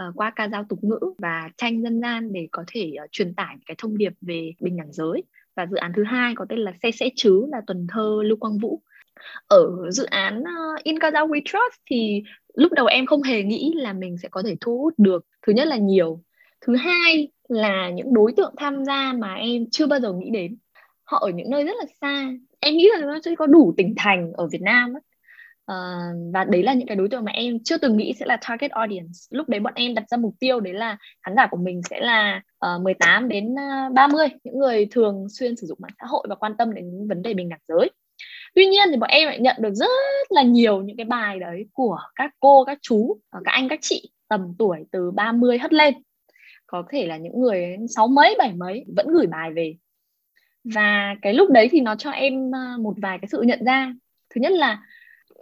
uh, 0.08 0.16
qua 0.16 0.32
ca 0.36 0.48
dao 0.48 0.66
tục 0.70 0.80
ngữ 0.82 1.00
và 1.18 1.50
tranh 1.58 1.84
dân 1.84 2.02
gian 2.02 2.34
để 2.34 2.48
có 2.52 2.64
thể 2.68 2.92
uh, 3.04 3.10
truyền 3.12 3.36
tải 3.36 3.56
cái 3.66 3.76
thông 3.78 3.98
điệp 3.98 4.14
về 4.22 4.52
bình 4.60 4.78
đẳng 4.78 4.94
giới. 4.94 5.24
Và 5.56 5.66
dự 5.66 5.78
án 5.78 5.92
thứ 5.96 6.04
hai 6.04 6.34
có 6.36 6.46
tên 6.50 6.60
là 6.60 6.74
xe 6.84 6.92
sẽ 6.92 7.10
chứ 7.16 7.46
là 7.52 7.62
tuần 7.68 7.88
thơ 7.90 8.22
Lưu 8.24 8.38
Quang 8.38 8.58
Vũ. 8.58 8.82
Ở 9.48 9.92
dự 9.92 10.06
án 10.06 10.40
uh, 10.42 10.84
In 10.84 10.96
Kazao 10.96 11.28
We 11.28 11.42
Trust 11.46 11.82
thì 11.90 12.24
lúc 12.54 12.72
đầu 12.72 12.86
em 12.86 13.06
không 13.06 13.22
hề 13.22 13.44
nghĩ 13.44 13.74
là 13.76 13.94
mình 13.94 14.18
sẽ 14.18 14.30
có 14.30 14.44
thể 14.46 14.56
thu 14.62 14.78
hút 14.78 14.94
được 14.98 15.26
thứ 15.48 15.54
nhất 15.54 15.68
là 15.68 15.78
nhiều. 15.78 16.22
Thứ 16.66 16.76
hai 16.76 17.32
là 17.52 17.90
những 17.90 18.14
đối 18.14 18.34
tượng 18.38 18.54
tham 18.58 18.86
gia 18.86 19.14
mà 19.14 19.34
em 19.34 19.66
chưa 19.72 19.88
bao 19.88 20.00
giờ 20.00 20.14
nghĩ 20.14 20.30
đến. 20.30 20.58
Họ 21.04 21.18
ở 21.18 21.30
những 21.30 21.50
nơi 21.50 21.64
rất 21.64 21.74
là 21.80 21.86
xa. 22.02 22.32
Em 22.60 22.78
nghĩ 22.78 22.90
là 22.94 23.06
nó 23.06 23.20
chưa 23.24 23.36
có 23.36 23.46
đủ 23.46 23.74
tỉnh 23.78 23.94
thành 23.98 24.32
ở 24.34 24.48
Việt 24.48 24.62
Nam 24.62 24.94
ấy. 24.94 25.02
Uh, 25.62 25.66
ờ, 25.66 26.00
và 26.34 26.44
đấy 26.44 26.64
là 26.64 26.74
những 26.74 26.88
cái 26.88 26.96
đối 26.96 27.10
tượng 27.10 27.24
mà 27.24 27.32
em 27.32 27.64
chưa 27.64 27.78
từng 27.78 27.98
nghĩ 27.98 28.14
sẽ 28.20 28.26
là 28.26 28.38
target 28.50 28.72
audience. 28.72 29.12
Lúc 29.30 29.50
đấy 29.50 29.60
bọn 29.60 29.74
em 29.76 29.94
đặt 29.96 30.04
ra 30.10 30.18
mục 30.18 30.36
tiêu 30.40 30.60
đấy 30.60 30.74
là 30.74 30.98
khán 31.22 31.36
giả 31.36 31.48
của 31.52 31.58
mình 31.58 31.82
sẽ 31.90 32.00
là 32.00 32.42
ờ, 32.58 32.76
uh, 32.76 32.82
18 32.82 33.28
đến 33.28 33.56
ờ, 33.56 33.90
30 33.94 34.28
những 34.44 34.60
người 34.60 34.88
thường 34.92 35.28
xuyên 35.30 35.56
sử 35.56 35.68
dụng 35.68 35.78
mạng 35.82 35.92
xã 36.00 36.06
hội 36.08 36.26
và 36.30 36.36
quan 36.36 36.58
tâm 36.58 36.74
đến 36.74 36.90
những 36.90 37.08
vấn 37.08 37.22
đề 37.22 37.34
bình 37.34 37.50
đẳng 37.50 37.60
giới. 37.68 37.90
Tuy 38.56 38.66
nhiên 38.66 38.88
thì 38.92 38.98
bọn 38.98 39.10
em 39.10 39.28
lại 39.28 39.40
nhận 39.40 39.56
được 39.60 39.74
rất 39.74 39.88
là 40.30 40.42
nhiều 40.44 40.82
những 40.82 40.98
cái 40.98 41.06
bài 41.06 41.40
đấy 41.40 41.66
của 41.74 42.00
các 42.16 42.32
cô 42.40 42.64
các 42.66 42.78
chú 42.82 43.20
các 43.32 43.52
anh 43.52 43.70
các 43.70 43.80
chị 43.82 44.12
tầm 44.30 44.42
tuổi 44.60 44.80
từ 44.92 45.12
30 45.12 45.58
hất 45.58 45.74
lên 45.74 45.94
có 46.72 46.84
thể 46.90 47.08
là 47.08 47.18
những 47.18 47.40
người 47.42 47.78
sáu 47.96 48.08
mấy, 48.08 48.36
bảy 48.38 48.54
mấy 48.54 48.86
vẫn 48.96 49.08
gửi 49.08 49.28
bài 49.28 49.52
về. 49.54 49.76
Và 50.64 51.16
cái 51.22 51.34
lúc 51.34 51.50
đấy 51.50 51.68
thì 51.72 51.82
nó 51.82 51.96
cho 51.96 52.12
em 52.12 52.56
à, 52.56 52.76
một 52.80 52.94
vài 53.02 53.18
cái 53.22 53.28
sự 53.32 53.42
nhận 53.42 53.64
ra. 53.66 53.94
Thứ 54.30 54.42
nhất 54.42 54.52
là 54.52 54.84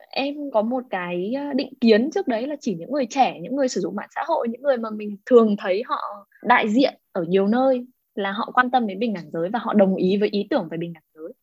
em 0.10 0.36
có 0.54 0.62
một 0.62 0.84
cái 0.90 1.34
à, 1.38 1.54
định 1.54 1.74
kiến 1.82 2.10
trước 2.12 2.28
đấy 2.28 2.48
là 2.48 2.56
chỉ 2.60 2.76
những 2.76 2.92
người 2.92 3.06
trẻ, 3.10 3.40
những 3.42 3.56
người 3.56 3.68
sử 3.68 3.82
dụng 3.82 3.96
mạng 3.96 4.10
xã 4.16 4.22
hội, 4.28 4.48
những 4.50 4.62
người 4.62 4.78
mà 4.78 4.90
mình 4.90 5.18
thường 5.26 5.56
thấy 5.60 5.84
họ 5.86 6.28
đại 6.44 6.70
diện 6.70 6.94
ở 7.12 7.24
nhiều 7.24 7.48
nơi 7.48 7.86
là 8.16 8.32
họ 8.32 8.52
quan 8.54 8.72
tâm 8.72 8.88
đến 8.88 9.00
bình 9.00 9.14
đẳng 9.14 9.32
giới 9.32 9.50
và 9.50 9.60
họ 9.60 9.74
đồng 9.74 9.96
ý 9.96 10.18
với 10.18 10.30
ý 10.30 10.48
tưởng 10.50 10.68
về 10.72 10.78
bình 10.78 10.94
đẳng 10.94 11.04
giới. 11.14 11.34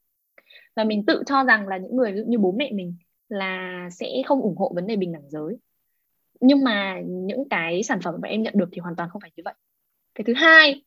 Và 0.77 0.85
mình 0.85 1.07
tự 1.07 1.23
cho 1.27 1.45
rằng 1.45 1.69
là 1.69 1.77
những 1.77 1.97
người 1.97 2.25
như 2.27 2.39
bố 2.39 2.53
mẹ 2.53 2.71
mình 2.73 2.95
là 3.29 3.89
sẽ 3.93 4.07
không 4.27 4.41
ủng 4.41 4.57
hộ 4.57 4.73
vấn 4.75 4.87
đề 4.87 4.97
bình 4.97 5.13
đẳng 5.13 5.31
giới. 5.31 5.57
Nhưng 6.41 6.65
mà 6.65 7.01
những 7.07 7.49
cái 7.49 7.83
sản 7.83 8.01
phẩm 8.01 8.15
mà 8.23 8.29
em 8.29 8.43
nhận 8.43 8.55
được 8.57 8.69
thì 8.73 8.81
hoàn 8.81 8.97
toàn 8.97 9.09
không 9.13 9.21
phải 9.21 9.31
như 9.37 9.43
vậy 9.45 9.55
cái 10.17 10.25
thứ 10.25 10.35
hai 10.35 10.83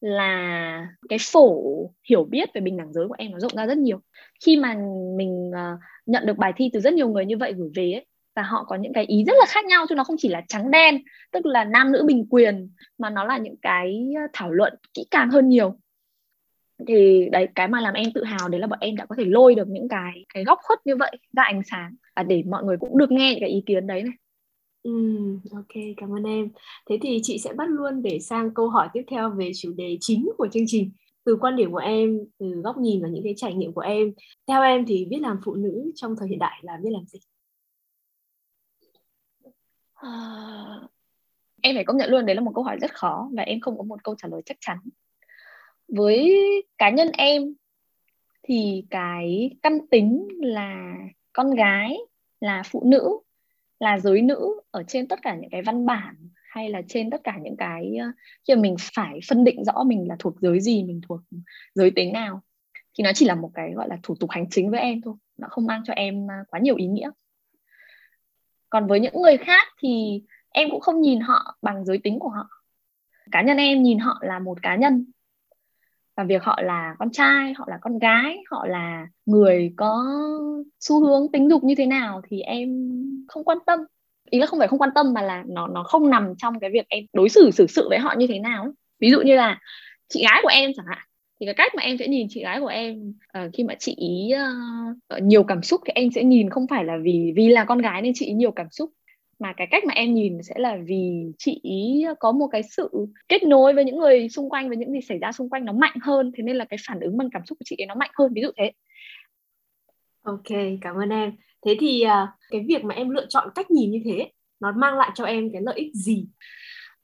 là 0.00 0.86
cái 1.08 1.18
phổ 1.32 1.62
hiểu 2.10 2.24
biết 2.24 2.50
về 2.54 2.60
bình 2.60 2.76
đẳng 2.76 2.92
giới 2.92 3.08
của 3.08 3.14
em 3.18 3.30
nó 3.30 3.38
rộng 3.38 3.52
ra 3.56 3.66
rất 3.66 3.78
nhiều. 3.78 4.00
Khi 4.44 4.56
mà 4.56 4.74
mình 5.16 5.50
uh, 5.50 5.80
nhận 6.06 6.26
được 6.26 6.38
bài 6.38 6.52
thi 6.56 6.70
từ 6.72 6.80
rất 6.80 6.94
nhiều 6.94 7.08
người 7.08 7.26
như 7.26 7.36
vậy 7.36 7.52
gửi 7.56 7.70
về 7.74 7.92
ấy 7.92 8.06
và 8.34 8.42
họ 8.42 8.64
có 8.64 8.76
những 8.76 8.92
cái 8.92 9.04
ý 9.04 9.24
rất 9.26 9.32
là 9.40 9.46
khác 9.48 9.64
nhau 9.64 9.86
chứ 9.88 9.94
nó 9.94 10.04
không 10.04 10.16
chỉ 10.18 10.28
là 10.28 10.42
trắng 10.48 10.70
đen 10.70 11.02
tức 11.32 11.46
là 11.46 11.64
nam 11.64 11.92
nữ 11.92 12.04
bình 12.06 12.26
quyền 12.30 12.70
mà 12.98 13.10
nó 13.10 13.24
là 13.24 13.38
những 13.38 13.56
cái 13.62 14.12
ờ, 14.16 14.22
thảo 14.32 14.50
luận 14.50 14.74
kỹ 14.94 15.04
càng 15.10 15.30
hơn 15.30 15.48
nhiều. 15.48 15.78
Thì 16.86 17.28
đấy 17.32 17.48
cái 17.54 17.68
mà 17.68 17.80
làm 17.80 17.94
em 17.94 18.12
tự 18.14 18.24
hào 18.24 18.48
đấy 18.48 18.60
là 18.60 18.66
bọn 18.66 18.78
em 18.82 18.96
đã 18.96 19.06
có 19.06 19.14
thể 19.18 19.24
lôi 19.24 19.54
được 19.54 19.68
những 19.68 19.88
cái 19.88 20.24
cái 20.34 20.44
góc 20.44 20.58
khuất 20.62 20.78
như 20.84 20.96
vậy 20.96 21.10
ra 21.36 21.42
ánh 21.42 21.62
sáng. 21.70 21.94
Và 22.16 22.22
để 22.22 22.42
mọi 22.46 22.64
người 22.64 22.76
cũng 22.76 22.98
được 22.98 23.10
nghe 23.10 23.30
những 23.30 23.40
cái 23.40 23.50
ý 23.50 23.62
kiến 23.66 23.86
đấy 23.86 24.02
này. 24.02 24.14
Ừ, 24.82 24.90
ok, 25.52 25.82
cảm 25.96 26.10
ơn 26.14 26.24
em. 26.24 26.48
Thế 26.90 26.98
thì 27.02 27.20
chị 27.22 27.38
sẽ 27.38 27.52
bắt 27.52 27.68
luôn 27.68 28.02
để 28.02 28.18
sang 28.20 28.54
câu 28.54 28.68
hỏi 28.68 28.88
tiếp 28.92 29.02
theo 29.08 29.30
về 29.30 29.50
chủ 29.56 29.72
đề 29.72 29.96
chính 30.00 30.30
của 30.38 30.48
chương 30.52 30.64
trình. 30.66 30.92
Từ 31.24 31.36
quan 31.40 31.56
điểm 31.56 31.72
của 31.72 31.78
em, 31.78 32.18
từ 32.38 32.46
góc 32.46 32.76
nhìn 32.78 33.02
và 33.02 33.08
những 33.08 33.24
cái 33.24 33.34
trải 33.36 33.54
nghiệm 33.54 33.72
của 33.72 33.80
em, 33.80 34.12
theo 34.48 34.62
em 34.62 34.86
thì 34.86 35.04
biết 35.04 35.18
làm 35.20 35.36
phụ 35.44 35.54
nữ 35.54 35.92
trong 35.94 36.14
thời 36.18 36.28
hiện 36.28 36.38
đại 36.38 36.60
là 36.62 36.78
biết 36.82 36.90
làm 36.92 37.06
gì? 37.06 37.18
À, 39.94 40.08
em 41.62 41.74
phải 41.74 41.84
công 41.84 41.96
nhận 41.96 42.10
luôn 42.10 42.26
đấy 42.26 42.36
là 42.36 42.42
một 42.42 42.52
câu 42.54 42.64
hỏi 42.64 42.76
rất 42.80 42.94
khó 42.94 43.30
và 43.32 43.42
em 43.42 43.60
không 43.60 43.78
có 43.78 43.84
một 43.84 44.04
câu 44.04 44.14
trả 44.18 44.28
lời 44.28 44.42
chắc 44.46 44.56
chắn 44.60 44.78
với 45.88 46.32
cá 46.78 46.90
nhân 46.90 47.10
em 47.12 47.54
thì 48.42 48.84
cái 48.90 49.50
căn 49.62 49.86
tính 49.90 50.28
là 50.40 50.94
con 51.32 51.50
gái 51.50 51.98
là 52.40 52.62
phụ 52.70 52.82
nữ 52.86 53.18
là 53.80 53.98
giới 53.98 54.22
nữ 54.22 54.60
ở 54.70 54.82
trên 54.88 55.08
tất 55.08 55.18
cả 55.22 55.34
những 55.34 55.50
cái 55.50 55.62
văn 55.62 55.86
bản 55.86 56.14
hay 56.50 56.70
là 56.70 56.82
trên 56.88 57.10
tất 57.10 57.20
cả 57.24 57.38
những 57.42 57.56
cái 57.56 57.96
ờ, 58.00 58.06
khi 58.48 58.54
mà 58.54 58.60
mình 58.60 58.76
phải 58.94 59.20
phân 59.28 59.44
định 59.44 59.64
rõ 59.64 59.84
mình 59.84 60.08
là 60.08 60.16
thuộc 60.18 60.40
giới 60.40 60.60
gì, 60.60 60.84
mình 60.84 61.00
thuộc 61.08 61.20
giới 61.74 61.90
tính 61.90 62.12
nào, 62.12 62.42
thì 62.98 63.04
nó 63.04 63.10
chỉ 63.14 63.26
là 63.26 63.34
một 63.34 63.50
cái 63.54 63.72
gọi 63.74 63.88
là 63.88 63.98
thủ 64.02 64.14
tục 64.20 64.30
hành 64.30 64.50
chính 64.50 64.70
với 64.70 64.80
em 64.80 65.00
thôi. 65.00 65.14
Nó 65.36 65.48
không 65.50 65.66
mang 65.66 65.82
cho 65.86 65.92
em 65.92 66.26
ờ, 66.26 66.34
quá 66.48 66.60
nhiều 66.60 66.76
ý 66.76 66.86
nghĩa. 66.86 67.10
Còn 68.70 68.86
với 68.86 69.00
những 69.00 69.22
người 69.22 69.36
khác 69.36 69.68
thì 69.82 70.22
em 70.50 70.70
cũng 70.70 70.80
không 70.80 71.00
nhìn 71.00 71.20
họ 71.20 71.58
bằng 71.62 71.84
giới 71.84 71.98
tính 71.98 72.18
của 72.18 72.28
họ. 72.28 72.48
Cá 73.30 73.42
nhân 73.42 73.56
em 73.56 73.82
nhìn 73.82 73.98
họ 73.98 74.18
là 74.22 74.38
một 74.38 74.62
cá 74.62 74.76
nhân 74.76 75.04
và 76.20 76.24
việc 76.24 76.42
họ 76.42 76.58
là 76.62 76.94
con 76.98 77.10
trai 77.12 77.54
họ 77.58 77.66
là 77.68 77.78
con 77.80 77.98
gái 77.98 78.38
họ 78.50 78.66
là 78.66 79.06
người 79.26 79.72
có 79.76 80.04
xu 80.80 81.00
hướng 81.00 81.32
tính 81.32 81.50
dục 81.50 81.64
như 81.64 81.74
thế 81.74 81.86
nào 81.86 82.20
thì 82.28 82.40
em 82.40 82.68
không 83.28 83.44
quan 83.44 83.58
tâm. 83.66 83.80
Ý 84.30 84.38
là 84.38 84.46
không 84.46 84.58
phải 84.58 84.68
không 84.68 84.78
quan 84.78 84.90
tâm 84.94 85.12
mà 85.12 85.22
là 85.22 85.44
nó 85.46 85.66
nó 85.66 85.82
không 85.82 86.10
nằm 86.10 86.34
trong 86.38 86.60
cái 86.60 86.70
việc 86.70 86.86
em 86.88 87.04
đối 87.12 87.28
xử 87.28 87.50
xử 87.50 87.66
sự 87.66 87.88
với 87.88 87.98
họ 87.98 88.14
như 88.18 88.26
thế 88.26 88.38
nào 88.38 88.72
ví 89.00 89.10
dụ 89.10 89.20
như 89.20 89.36
là 89.36 89.60
chị 90.08 90.22
gái 90.22 90.40
của 90.42 90.48
em 90.48 90.70
chẳng 90.76 90.86
hạn 90.88 90.98
thì 91.40 91.46
cái 91.46 91.54
cách 91.54 91.74
mà 91.74 91.82
em 91.82 91.98
sẽ 91.98 92.08
nhìn 92.08 92.26
chị 92.30 92.42
gái 92.42 92.60
của 92.60 92.66
em 92.66 93.12
uh, 93.38 93.50
khi 93.52 93.64
mà 93.64 93.74
chị 93.78 93.94
ý 93.94 94.30
uh, 95.14 95.22
nhiều 95.22 95.44
cảm 95.44 95.62
xúc 95.62 95.80
thì 95.86 95.92
em 95.94 96.10
sẽ 96.14 96.24
nhìn 96.24 96.50
không 96.50 96.66
phải 96.70 96.84
là 96.84 96.96
vì 97.02 97.32
vì 97.36 97.48
là 97.48 97.64
con 97.64 97.78
gái 97.78 98.02
nên 98.02 98.12
chị 98.14 98.26
ý 98.26 98.32
nhiều 98.32 98.50
cảm 98.50 98.70
xúc 98.70 98.90
mà 99.40 99.52
cái 99.56 99.66
cách 99.70 99.84
mà 99.84 99.94
em 99.94 100.14
nhìn 100.14 100.42
sẽ 100.42 100.54
là 100.58 100.78
vì 100.86 101.32
chị 101.38 101.60
ý 101.62 102.04
có 102.20 102.32
một 102.32 102.46
cái 102.52 102.62
sự 102.62 102.90
kết 103.28 103.42
nối 103.42 103.74
với 103.74 103.84
những 103.84 103.98
người 103.98 104.28
xung 104.28 104.50
quanh 104.50 104.68
với 104.68 104.76
những 104.76 104.92
gì 104.92 105.00
xảy 105.00 105.18
ra 105.18 105.32
xung 105.32 105.50
quanh 105.50 105.64
nó 105.64 105.72
mạnh 105.72 105.96
hơn. 106.02 106.32
Thế 106.36 106.42
nên 106.42 106.56
là 106.56 106.64
cái 106.64 106.78
phản 106.88 107.00
ứng 107.00 107.16
bằng 107.16 107.28
cảm 107.32 107.42
xúc 107.46 107.58
của 107.58 107.64
chị 107.64 107.76
ấy 107.78 107.86
nó 107.86 107.94
mạnh 107.94 108.10
hơn 108.14 108.32
ví 108.34 108.42
dụ 108.42 108.48
thế. 108.56 108.72
Ok 110.22 110.78
cảm 110.80 110.96
ơn 110.96 111.10
em. 111.10 111.32
Thế 111.66 111.76
thì 111.80 112.04
uh, 112.04 112.28
cái 112.50 112.64
việc 112.68 112.84
mà 112.84 112.94
em 112.94 113.10
lựa 113.10 113.26
chọn 113.28 113.48
cách 113.54 113.70
nhìn 113.70 113.90
như 113.90 114.00
thế 114.04 114.30
nó 114.60 114.72
mang 114.76 114.98
lại 114.98 115.10
cho 115.14 115.24
em 115.24 115.52
cái 115.52 115.62
lợi 115.62 115.74
ích 115.78 115.94
gì? 115.94 116.26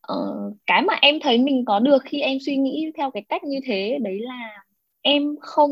Ờ, 0.00 0.52
cái 0.66 0.82
mà 0.82 0.94
em 1.02 1.20
thấy 1.22 1.38
mình 1.38 1.64
có 1.64 1.78
được 1.78 2.02
khi 2.04 2.20
em 2.20 2.38
suy 2.46 2.56
nghĩ 2.56 2.90
theo 2.96 3.10
cái 3.10 3.24
cách 3.28 3.44
như 3.44 3.60
thế 3.64 3.98
đấy 4.02 4.18
là 4.20 4.64
em 5.02 5.36
không 5.40 5.70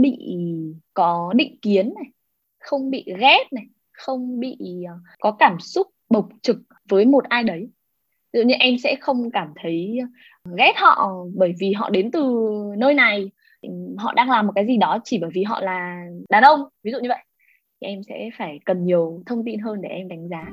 bị 0.00 0.18
có 0.94 1.32
định 1.36 1.58
kiến 1.62 1.94
này 1.94 2.04
không 2.58 2.90
bị 2.90 3.04
ghét 3.18 3.44
này 3.50 3.64
không 3.92 4.40
bị 4.40 4.58
ờ, 4.88 4.94
có 5.20 5.36
cảm 5.38 5.60
xúc 5.60 5.86
bộc 6.10 6.28
trực 6.42 6.56
với 6.88 7.06
một 7.06 7.24
ai 7.24 7.44
đấy. 7.44 7.68
Ví 8.32 8.40
dụ 8.40 8.46
như 8.46 8.54
em 8.54 8.78
sẽ 8.78 8.96
không 9.00 9.30
cảm 9.30 9.52
thấy 9.62 9.98
ghét 10.58 10.72
họ 10.76 11.14
bởi 11.34 11.52
vì 11.60 11.72
họ 11.72 11.90
đến 11.90 12.10
từ 12.10 12.40
nơi 12.78 12.94
này. 12.94 13.30
Họ 13.98 14.14
đang 14.14 14.30
làm 14.30 14.46
một 14.46 14.52
cái 14.54 14.66
gì 14.66 14.76
đó 14.76 14.98
chỉ 15.04 15.18
bởi 15.18 15.30
vì 15.34 15.42
họ 15.42 15.60
là 15.60 16.04
đàn 16.28 16.42
ông, 16.42 16.60
ví 16.82 16.92
dụ 16.92 16.98
như 17.00 17.08
vậy. 17.08 17.24
Thì 17.80 17.86
em 17.86 18.02
sẽ 18.02 18.30
phải 18.38 18.60
cần 18.64 18.84
nhiều 18.84 19.22
thông 19.26 19.44
tin 19.44 19.60
hơn 19.60 19.82
để 19.82 19.88
em 19.88 20.08
đánh 20.08 20.28
giá. 20.28 20.46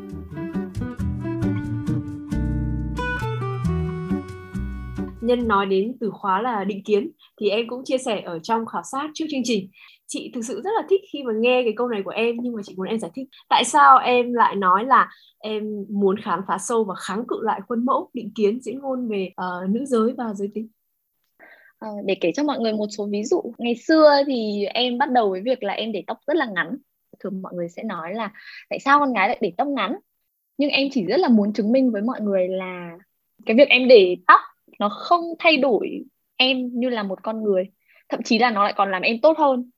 Nhân 5.28 5.48
nói 5.48 5.66
đến 5.66 5.98
từ 6.00 6.12
khóa 6.14 6.42
là 6.42 6.64
định 6.64 6.84
kiến 6.84 7.12
thì 7.42 7.50
em 7.50 7.68
cũng 7.68 7.82
chia 7.86 7.98
sẻ 7.98 8.22
ở 8.26 8.40
trong 8.40 8.66
khảo 8.66 8.82
sát 8.92 9.10
trước 9.14 9.26
chương 9.30 9.42
trình. 9.44 9.70
Chị 10.08 10.32
thực 10.34 10.42
sự 10.46 10.62
rất 10.64 10.70
là 10.76 10.88
thích 10.90 11.02
khi 11.14 11.24
mà 11.24 11.34
nghe 11.40 11.62
cái 11.64 11.74
câu 11.78 11.88
này 11.88 12.02
của 12.06 12.12
em 12.12 12.36
nhưng 12.42 12.54
mà 12.54 12.62
chị 12.66 12.74
muốn 12.78 12.88
em 12.88 13.00
giải 13.00 13.12
thích 13.16 13.28
tại 13.50 13.64
sao 13.64 13.98
em 13.98 14.34
lại 14.34 14.56
nói 14.56 14.86
là 14.86 15.10
em 15.40 15.86
muốn 15.90 16.16
khám 16.24 16.40
phá 16.48 16.58
sâu 16.58 16.84
và 16.84 16.96
kháng 16.96 17.24
cự 17.28 17.36
lại 17.44 17.62
khuôn 17.68 17.86
mẫu 17.86 18.10
định 18.14 18.32
kiến 18.36 18.60
diễn 18.62 18.80
ngôn 18.80 19.10
về 19.10 19.32
uh, 19.42 19.70
nữ 19.70 19.86
giới 19.86 20.14
và 20.18 20.34
giới 20.34 20.50
tính. 20.54 20.68
À, 21.80 21.90
để 22.06 22.16
kể 22.22 22.32
cho 22.36 22.44
mọi 22.44 22.60
người 22.60 22.74
một 22.74 22.88
số 22.98 23.08
ví 23.12 23.24
dụ. 23.24 23.42
Ngày 23.58 23.76
xưa 23.76 24.12
thì 24.28 24.66
em 24.66 24.98
bắt 24.98 25.12
đầu 25.12 25.30
với 25.30 25.42
việc 25.42 25.64
là 25.64 25.74
em 25.74 25.92
để 25.92 26.04
tóc 26.08 26.18
rất 26.28 26.38
là 26.38 26.46
ngắn. 26.46 26.78
Thường 27.20 27.42
mọi 27.42 27.54
người 27.56 27.70
sẽ 27.70 27.84
nói 27.84 28.14
là 28.14 28.32
tại 28.70 28.80
sao 28.80 29.00
con 29.00 29.14
gái 29.14 29.28
lại 29.28 29.38
để 29.42 29.54
tóc 29.58 29.68
ngắn? 29.68 29.96
Nhưng 30.58 30.70
em 30.70 30.88
chỉ 30.92 31.06
rất 31.06 31.18
là 31.18 31.30
muốn 31.30 31.54
chứng 31.54 31.72
minh 31.72 31.92
với 31.92 32.02
mọi 32.02 32.22
người 32.22 32.48
là 32.48 32.98
cái 33.46 33.56
việc 33.56 33.70
em 33.70 33.88
để 33.88 34.18
tóc 34.28 34.40
nó 34.80 34.90
không 34.90 35.22
thay 35.40 35.58
đổi 35.58 36.04
em 36.38 36.70
như 36.74 36.90
là 36.90 37.04
một 37.04 37.20
con 37.24 37.44
người 37.44 37.72
thậm 38.10 38.24
chí 38.24 38.40
là 38.40 38.52
nó 38.52 38.64
lại 38.64 38.74
còn 38.78 38.92
làm 38.92 39.02
em 39.02 39.22
tốt 39.22 39.38
hơn. 39.38 39.72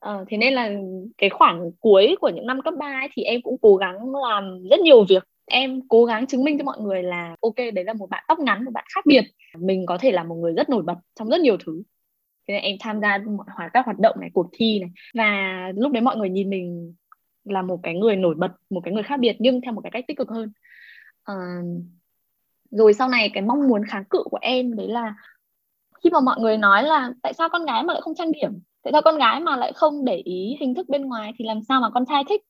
À, 0.00 0.18
thế 0.28 0.36
nên 0.36 0.54
là 0.54 0.70
cái 1.18 1.30
khoảng 1.30 1.70
cuối 1.80 2.16
của 2.20 2.28
những 2.28 2.46
năm 2.46 2.62
cấp 2.62 2.74
3 2.78 2.86
ấy, 2.86 3.08
thì 3.12 3.22
em 3.22 3.42
cũng 3.42 3.56
cố 3.62 3.76
gắng 3.76 3.96
làm 4.30 4.62
rất 4.70 4.80
nhiều 4.80 5.04
việc. 5.04 5.24
Em 5.46 5.80
cố 5.88 6.04
gắng 6.04 6.26
chứng 6.26 6.44
minh 6.44 6.58
cho 6.58 6.64
mọi 6.64 6.80
người 6.80 7.02
là 7.02 7.36
ok 7.40 7.56
đấy 7.56 7.84
là 7.84 7.92
một 7.92 8.10
bạn 8.10 8.24
tóc 8.28 8.38
ngắn 8.38 8.64
một 8.64 8.70
bạn 8.74 8.84
khác 8.94 9.06
biệt. 9.06 9.24
Mình 9.58 9.86
có 9.86 9.98
thể 9.98 10.12
là 10.12 10.24
một 10.24 10.34
người 10.34 10.52
rất 10.52 10.68
nổi 10.68 10.82
bật 10.82 10.94
trong 11.14 11.28
rất 11.28 11.40
nhiều 11.40 11.56
thứ. 11.66 11.82
Thế 12.48 12.54
nên 12.54 12.62
em 12.62 12.76
tham 12.80 13.00
gia 13.00 13.18
mọi 13.18 13.68
các 13.72 13.84
hoạt 13.86 13.98
động 13.98 14.16
này 14.20 14.30
cuộc 14.32 14.46
thi 14.52 14.80
này. 14.80 14.90
Và 15.14 15.72
lúc 15.76 15.92
đấy 15.92 16.00
mọi 16.00 16.16
người 16.16 16.28
nhìn 16.28 16.50
mình 16.50 16.94
là 17.44 17.62
một 17.62 17.80
cái 17.82 17.94
người 17.94 18.16
nổi 18.16 18.34
bật 18.38 18.52
một 18.70 18.80
cái 18.84 18.94
người 18.94 19.02
khác 19.02 19.20
biệt 19.20 19.36
nhưng 19.38 19.60
theo 19.60 19.72
một 19.72 19.80
cái 19.80 19.90
cách 19.90 20.04
tích 20.08 20.16
cực 20.16 20.28
hơn. 20.28 20.52
Ờ, 21.22 21.34
rồi 22.70 22.94
sau 22.94 23.08
này 23.08 23.30
cái 23.34 23.42
mong 23.42 23.68
muốn 23.68 23.84
kháng 23.84 24.04
cự 24.04 24.22
của 24.30 24.38
em 24.40 24.76
đấy 24.76 24.88
là 24.88 25.14
khi 26.04 26.10
mà 26.10 26.20
mọi 26.20 26.40
người 26.40 26.58
nói 26.58 26.82
là 26.82 27.12
tại 27.22 27.32
sao 27.34 27.48
con 27.48 27.64
gái 27.64 27.82
mà 27.82 27.92
lại 27.92 28.02
không 28.02 28.14
trang 28.14 28.32
điểm? 28.32 28.50
Tại 28.82 28.92
sao 28.92 29.02
con 29.02 29.18
gái 29.18 29.40
mà 29.40 29.56
lại 29.56 29.72
không 29.72 30.04
để 30.04 30.16
ý 30.16 30.56
hình 30.60 30.74
thức 30.74 30.88
bên 30.88 31.02
ngoài 31.02 31.32
thì 31.38 31.44
làm 31.44 31.60
sao 31.68 31.80
mà 31.80 31.90
con 31.90 32.06
trai 32.06 32.24
thích? 32.28 32.42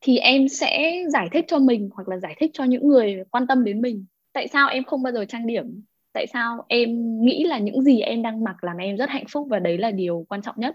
Thì 0.00 0.18
em 0.18 0.48
sẽ 0.48 1.02
giải 1.12 1.28
thích 1.32 1.44
cho 1.48 1.58
mình 1.58 1.90
hoặc 1.92 2.08
là 2.08 2.18
giải 2.18 2.36
thích 2.40 2.50
cho 2.54 2.64
những 2.64 2.88
người 2.88 3.22
quan 3.30 3.46
tâm 3.46 3.64
đến 3.64 3.80
mình. 3.80 4.04
Tại 4.32 4.48
sao 4.48 4.68
em 4.68 4.84
không 4.84 5.02
bao 5.02 5.12
giờ 5.12 5.24
trang 5.24 5.46
điểm? 5.46 5.82
Tại 6.12 6.26
sao 6.26 6.64
em 6.68 6.88
nghĩ 7.24 7.44
là 7.44 7.58
những 7.58 7.82
gì 7.82 8.00
em 8.00 8.22
đang 8.22 8.44
mặc 8.44 8.64
làm 8.64 8.76
em 8.76 8.96
rất 8.96 9.10
hạnh 9.10 9.24
phúc 9.32 9.46
và 9.50 9.58
đấy 9.58 9.78
là 9.78 9.90
điều 9.90 10.26
quan 10.28 10.42
trọng 10.42 10.54
nhất? 10.58 10.74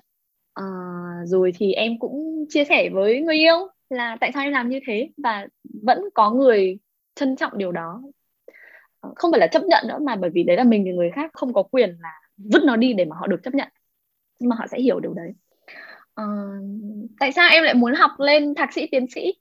À, 0.54 0.64
rồi 1.26 1.52
thì 1.56 1.74
em 1.74 2.00
cũng 2.00 2.46
chia 2.50 2.64
sẻ 2.64 2.90
với 2.94 3.22
người 3.22 3.38
yêu 3.38 3.56
là 3.90 4.18
tại 4.22 4.32
sao 4.34 4.44
em 4.44 4.52
làm 4.52 4.70
như 4.70 4.80
thế 4.88 5.10
và 5.24 5.48
vẫn 5.84 6.00
có 6.14 6.32
người 6.32 6.78
trân 7.16 7.36
trọng 7.36 7.58
điều 7.58 7.72
đó 7.72 8.02
không 9.16 9.32
phải 9.32 9.40
là 9.40 9.48
chấp 9.48 9.64
nhận 9.64 9.88
nữa 9.88 10.00
mà 10.02 10.16
bởi 10.16 10.30
vì 10.30 10.44
đấy 10.44 10.58
là 10.58 10.64
mình 10.64 10.84
thì 10.86 10.92
người 10.92 11.12
khác 11.12 11.32
không 11.34 11.54
có 11.54 11.64
quyền 11.64 11.98
là 12.00 12.14
vứt 12.38 12.64
nó 12.64 12.76
đi 12.76 12.94
để 12.94 13.06
mà 13.06 13.16
họ 13.20 13.28
được 13.28 13.44
chấp 13.44 13.54
nhận. 13.54 13.68
Nhưng 14.40 14.50
mà 14.50 14.56
họ 14.56 14.68
sẽ 14.68 14.80
hiểu 14.82 15.00
điều 15.00 15.14
đấy. 15.14 15.34
À, 16.16 16.26
tại 17.20 17.32
sao 17.32 17.50
em 17.50 17.64
lại 17.64 17.74
muốn 17.74 17.94
học 17.94 18.12
lên 18.20 18.56
thạc 18.56 18.74
sĩ 18.74 18.88
tiến 18.92 19.06
sĩ? 19.16 19.34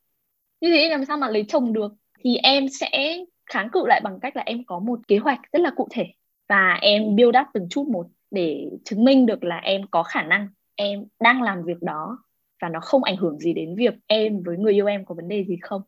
Như 0.60 0.70
thế 0.70 0.88
làm 0.88 1.04
sao 1.04 1.16
mà 1.16 1.28
lấy 1.28 1.44
chồng 1.48 1.72
được? 1.72 1.92
Thì 2.18 2.36
em 2.36 2.68
sẽ 2.68 3.18
kháng 3.46 3.68
cự 3.72 3.86
lại 3.86 4.00
bằng 4.04 4.20
cách 4.20 4.36
là 4.36 4.42
em 4.46 4.64
có 4.64 4.78
một 4.78 5.00
kế 5.08 5.18
hoạch 5.18 5.40
rất 5.52 5.62
là 5.62 5.70
cụ 5.76 5.88
thể 5.90 6.06
và 6.48 6.78
em 6.82 7.16
build 7.16 7.36
up 7.40 7.46
từng 7.54 7.66
chút 7.70 7.88
một 7.88 8.06
để 8.30 8.70
chứng 8.84 9.04
minh 9.04 9.26
được 9.26 9.44
là 9.44 9.56
em 9.56 9.82
có 9.90 10.02
khả 10.02 10.22
năng 10.22 10.48
em 10.74 11.04
đang 11.20 11.42
làm 11.42 11.62
việc 11.64 11.82
đó 11.82 12.18
và 12.62 12.68
nó 12.68 12.80
không 12.80 13.04
ảnh 13.04 13.16
hưởng 13.16 13.38
gì 13.38 13.52
đến 13.52 13.74
việc 13.76 13.94
em 14.06 14.42
với 14.42 14.56
người 14.56 14.72
yêu 14.72 14.86
em 14.86 15.04
có 15.04 15.14
vấn 15.14 15.28
đề 15.28 15.44
gì 15.44 15.56
không. 15.62 15.82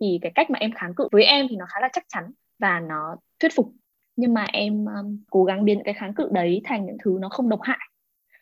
Thì 0.00 0.18
cái 0.22 0.32
cách 0.34 0.50
mà 0.50 0.58
em 0.58 0.72
kháng 0.72 0.94
cự 0.94 1.08
với 1.12 1.24
em 1.24 1.46
thì 1.50 1.56
nó 1.56 1.64
khá 1.68 1.80
là 1.80 1.88
chắc 1.92 2.04
chắn 2.08 2.32
và 2.62 2.80
nó 2.80 3.16
thuyết 3.40 3.52
phục. 3.54 3.72
Nhưng 4.16 4.34
mà 4.34 4.44
em 4.52 4.86
um, 4.86 5.18
cố 5.30 5.44
gắng 5.44 5.64
biến 5.64 5.82
cái 5.84 5.94
kháng 5.94 6.14
cự 6.14 6.28
đấy 6.32 6.60
thành 6.64 6.86
những 6.86 6.96
thứ 7.04 7.18
nó 7.20 7.28
không 7.28 7.48
độc 7.48 7.60
hại. 7.62 7.78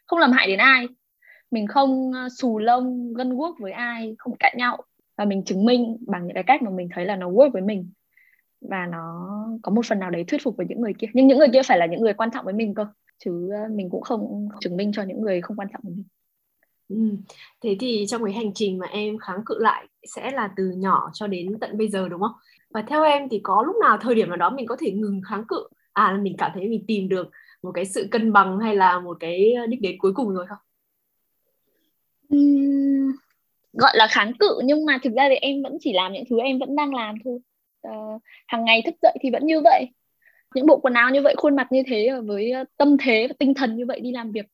Không 0.06 0.18
làm 0.18 0.32
hại 0.32 0.46
đến 0.46 0.58
ai. 0.58 0.86
Mình 1.50 1.66
không 1.66 2.10
uh, 2.10 2.32
xù 2.38 2.58
lông 2.58 3.14
gân 3.14 3.36
guốc 3.36 3.56
với 3.60 3.72
ai 3.72 4.14
không 4.18 4.36
cãi 4.36 4.54
nhau. 4.56 4.82
Và 5.16 5.24
mình 5.24 5.44
chứng 5.44 5.64
minh 5.64 5.96
bằng 6.06 6.26
những 6.26 6.34
cái 6.34 6.42
cách 6.42 6.62
mà 6.62 6.70
mình 6.70 6.88
thấy 6.94 7.04
là 7.04 7.16
nó 7.16 7.30
work 7.30 7.50
với 7.50 7.62
mình. 7.62 7.90
Và 8.60 8.86
nó 8.86 9.36
có 9.62 9.72
một 9.72 9.86
phần 9.86 9.98
nào 9.98 10.10
đấy 10.10 10.24
thuyết 10.24 10.42
phục 10.44 10.56
với 10.56 10.66
những 10.66 10.80
người 10.80 10.94
kia. 10.98 11.06
Nhưng 11.12 11.26
những 11.26 11.38
người 11.38 11.48
kia 11.52 11.62
phải 11.62 11.78
là 11.78 11.86
những 11.86 12.00
người 12.00 12.14
quan 12.14 12.30
trọng 12.30 12.44
với 12.44 12.54
mình 12.54 12.74
cơ. 12.74 12.86
Chứ 13.24 13.50
uh, 13.64 13.70
mình 13.70 13.90
cũng 13.90 14.02
không 14.02 14.48
chứng 14.60 14.76
minh 14.76 14.92
cho 14.92 15.02
những 15.02 15.20
người 15.20 15.40
không 15.40 15.56
quan 15.56 15.68
trọng 15.72 15.80
với 15.84 15.94
mình. 15.96 16.04
Ừ. 16.88 17.16
Thế 17.60 17.76
thì 17.80 18.04
trong 18.08 18.24
cái 18.24 18.34
hành 18.34 18.54
trình 18.54 18.78
mà 18.78 18.86
em 18.86 19.18
kháng 19.18 19.44
cự 19.46 19.58
lại 19.58 19.86
sẽ 20.16 20.30
là 20.30 20.50
từ 20.56 20.70
nhỏ 20.70 21.10
cho 21.12 21.26
đến 21.26 21.58
tận 21.60 21.78
bây 21.78 21.88
giờ 21.88 22.08
đúng 22.08 22.20
không? 22.20 22.32
Và 22.70 22.82
theo 22.82 23.04
em 23.04 23.28
thì 23.28 23.40
có 23.42 23.62
lúc 23.66 23.76
nào 23.80 23.98
thời 24.00 24.14
điểm 24.14 24.28
nào 24.28 24.36
đó 24.36 24.50
mình 24.50 24.66
có 24.66 24.76
thể 24.80 24.90
ngừng 24.90 25.20
kháng 25.28 25.44
cự 25.48 25.68
à 25.92 26.18
mình 26.22 26.34
cảm 26.38 26.50
thấy 26.54 26.68
mình 26.68 26.84
tìm 26.86 27.08
được 27.08 27.30
một 27.62 27.72
cái 27.74 27.84
sự 27.84 28.08
cân 28.10 28.32
bằng 28.32 28.58
hay 28.58 28.76
là 28.76 29.00
một 29.00 29.16
cái 29.20 29.52
ờ, 29.52 29.66
đích 29.66 29.80
đến 29.80 29.96
cuối 29.98 30.12
cùng 30.14 30.34
rồi 30.34 30.46
không? 30.48 30.58
Uhm, 32.36 33.12
gọi 33.72 33.92
là 33.96 34.06
kháng 34.10 34.32
cự 34.38 34.60
nhưng 34.64 34.86
mà 34.86 34.98
thực 35.02 35.12
ra 35.16 35.28
thì 35.28 35.34
em 35.34 35.62
vẫn 35.62 35.78
chỉ 35.80 35.92
làm 35.92 36.12
những 36.12 36.24
thứ 36.30 36.38
em 36.40 36.58
vẫn 36.58 36.76
đang 36.76 36.94
làm 36.94 37.14
thôi. 37.24 37.38
Uh, 37.88 38.22
hàng 38.46 38.64
ngày 38.64 38.82
thức 38.84 38.94
dậy 39.02 39.16
thì 39.20 39.30
vẫn 39.30 39.46
như 39.46 39.60
vậy. 39.60 39.86
Những 40.54 40.66
bộ 40.66 40.78
quần 40.78 40.94
áo 40.94 41.10
như 41.10 41.22
vậy, 41.22 41.34
khuôn 41.38 41.56
mặt 41.56 41.72
như 41.72 41.82
thế 41.86 42.06
ờ, 42.06 42.22
với 42.22 42.52
tâm 42.76 42.96
thế 43.00 43.26
và 43.28 43.34
tinh 43.38 43.54
thần 43.54 43.76
như 43.76 43.86
vậy 43.86 44.00
đi 44.00 44.12
làm 44.12 44.32
việc 44.32 44.46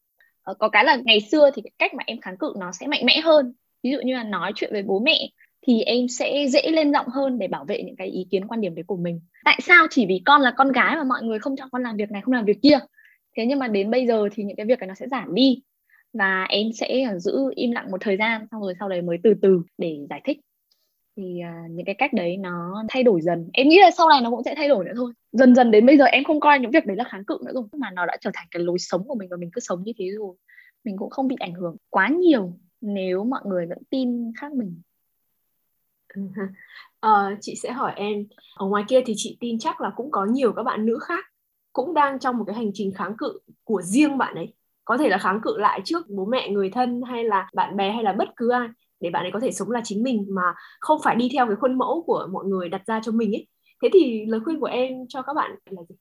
uh, 0.50 0.58
có 0.58 0.68
cái 0.68 0.84
là 0.84 0.96
ngày 1.04 1.20
xưa 1.20 1.50
thì 1.54 1.62
cái 1.62 1.70
cách 1.78 1.94
mà 1.94 2.04
em 2.06 2.20
kháng 2.20 2.36
cự 2.36 2.54
nó 2.58 2.72
sẽ 2.72 2.86
mạnh 2.86 3.06
mẽ 3.06 3.20
hơn 3.20 3.54
ví 3.82 3.90
dụ 3.90 3.98
như 4.04 4.14
là 4.14 4.24
nói 4.24 4.52
chuyện 4.54 4.70
với 4.72 4.82
bố 4.82 4.98
mẹ 4.98 5.28
thì 5.66 5.82
em 5.82 6.08
sẽ 6.08 6.46
dễ 6.48 6.62
lên 6.70 6.92
giọng 6.92 7.08
hơn 7.08 7.38
để 7.38 7.48
bảo 7.48 7.64
vệ 7.64 7.82
những 7.82 7.96
cái 7.96 8.08
ý 8.08 8.26
kiến 8.30 8.48
quan 8.48 8.60
điểm 8.60 8.74
đấy 8.74 8.84
của 8.86 8.96
mình. 8.96 9.20
Tại 9.44 9.58
sao? 9.62 9.86
Chỉ 9.90 10.06
vì 10.06 10.22
con 10.24 10.40
là 10.40 10.52
con 10.56 10.72
gái 10.72 10.96
mà 10.96 11.04
mọi 11.04 11.22
người 11.22 11.38
không 11.38 11.56
cho 11.56 11.64
con 11.72 11.82
làm 11.82 11.96
việc 11.96 12.10
này 12.10 12.22
không 12.22 12.34
làm 12.34 12.44
việc 12.44 12.62
kia. 12.62 12.78
Thế 13.36 13.46
nhưng 13.46 13.58
mà 13.58 13.68
đến 13.68 13.90
bây 13.90 14.06
giờ 14.06 14.28
thì 14.32 14.44
những 14.44 14.56
cái 14.56 14.66
việc 14.66 14.78
này 14.78 14.88
nó 14.88 14.94
sẽ 14.94 15.08
giảm 15.08 15.34
đi. 15.34 15.62
Và 16.12 16.46
em 16.48 16.66
sẽ 16.72 17.06
giữ 17.18 17.50
im 17.56 17.70
lặng 17.70 17.90
một 17.90 18.00
thời 18.00 18.16
gian 18.16 18.46
xong 18.50 18.62
rồi 18.62 18.74
sau 18.78 18.88
đấy 18.88 19.02
mới 19.02 19.18
từ 19.22 19.34
từ 19.42 19.62
để 19.78 19.98
giải 20.10 20.20
thích. 20.24 20.40
Thì 21.16 21.22
uh, 21.22 21.70
những 21.70 21.86
cái 21.86 21.94
cách 21.94 22.12
đấy 22.12 22.36
nó 22.36 22.84
thay 22.88 23.02
đổi 23.02 23.20
dần. 23.20 23.48
Em 23.52 23.68
nghĩ 23.68 23.78
là 23.80 23.90
sau 23.90 24.08
này 24.08 24.20
nó 24.20 24.30
cũng 24.30 24.42
sẽ 24.44 24.54
thay 24.54 24.68
đổi 24.68 24.84
nữa 24.84 24.92
thôi. 24.96 25.12
Dần 25.32 25.54
dần 25.54 25.70
đến 25.70 25.86
bây 25.86 25.98
giờ 25.98 26.04
em 26.04 26.24
không 26.24 26.40
coi 26.40 26.58
những 26.58 26.70
việc 26.70 26.86
đấy 26.86 26.96
là 26.96 27.04
kháng 27.04 27.24
cự 27.24 27.38
nữa 27.46 27.52
rồi. 27.54 27.64
Mà 27.72 27.90
nó 27.90 28.06
đã 28.06 28.16
trở 28.20 28.30
thành 28.34 28.46
cái 28.50 28.62
lối 28.62 28.78
sống 28.78 29.04
của 29.08 29.14
mình 29.14 29.28
và 29.30 29.36
mình 29.36 29.50
cứ 29.52 29.60
sống 29.60 29.82
như 29.84 29.92
thế 29.98 30.04
rồi. 30.18 30.36
Mình 30.84 30.96
cũng 30.96 31.10
không 31.10 31.28
bị 31.28 31.36
ảnh 31.38 31.54
hưởng 31.54 31.76
quá 31.90 32.08
nhiều 32.08 32.52
nếu 32.80 33.24
mọi 33.24 33.40
người 33.44 33.66
vẫn 33.66 33.78
tin 33.90 34.32
khác 34.40 34.52
mình 34.52 34.80
uh, 37.06 37.38
chị 37.40 37.54
sẽ 37.62 37.72
hỏi 37.72 37.92
em. 37.96 38.26
Ở 38.56 38.66
ngoài 38.66 38.84
kia 38.88 39.00
thì 39.06 39.14
chị 39.16 39.36
tin 39.40 39.58
chắc 39.58 39.80
là 39.80 39.90
cũng 39.96 40.10
có 40.10 40.24
nhiều 40.24 40.52
các 40.52 40.62
bạn 40.62 40.86
nữ 40.86 40.98
khác 41.02 41.24
cũng 41.72 41.94
đang 41.94 42.18
trong 42.18 42.38
một 42.38 42.44
cái 42.46 42.56
hành 42.56 42.70
trình 42.74 42.92
kháng 42.94 43.16
cự 43.18 43.40
của 43.64 43.82
riêng 43.82 44.18
bạn 44.18 44.34
ấy. 44.34 44.54
Có 44.84 44.96
thể 44.98 45.08
là 45.08 45.18
kháng 45.18 45.40
cự 45.42 45.58
lại 45.58 45.80
trước 45.84 46.08
bố 46.08 46.24
mẹ 46.24 46.48
người 46.48 46.70
thân 46.70 47.02
hay 47.02 47.24
là 47.24 47.48
bạn 47.54 47.76
bè 47.76 47.90
hay 47.90 48.02
là 48.02 48.12
bất 48.12 48.28
cứ 48.36 48.50
ai 48.50 48.68
để 49.00 49.10
bạn 49.10 49.24
ấy 49.24 49.30
có 49.32 49.40
thể 49.40 49.52
sống 49.52 49.70
là 49.70 49.80
chính 49.84 50.02
mình 50.02 50.26
mà 50.28 50.42
không 50.80 51.00
phải 51.04 51.16
đi 51.16 51.28
theo 51.32 51.46
cái 51.46 51.56
khuôn 51.56 51.78
mẫu 51.78 52.02
của 52.06 52.28
mọi 52.32 52.44
người 52.44 52.68
đặt 52.68 52.82
ra 52.86 53.00
cho 53.04 53.12
mình 53.12 53.32
ấy. 53.34 53.46
Thế 53.82 53.88
thì 53.92 54.26
lời 54.26 54.40
khuyên 54.44 54.60
của 54.60 54.66
em 54.66 54.92
cho 55.08 55.22
các 55.22 55.34
bạn 55.34 55.50
là 55.70 55.82
gì? 55.88 55.94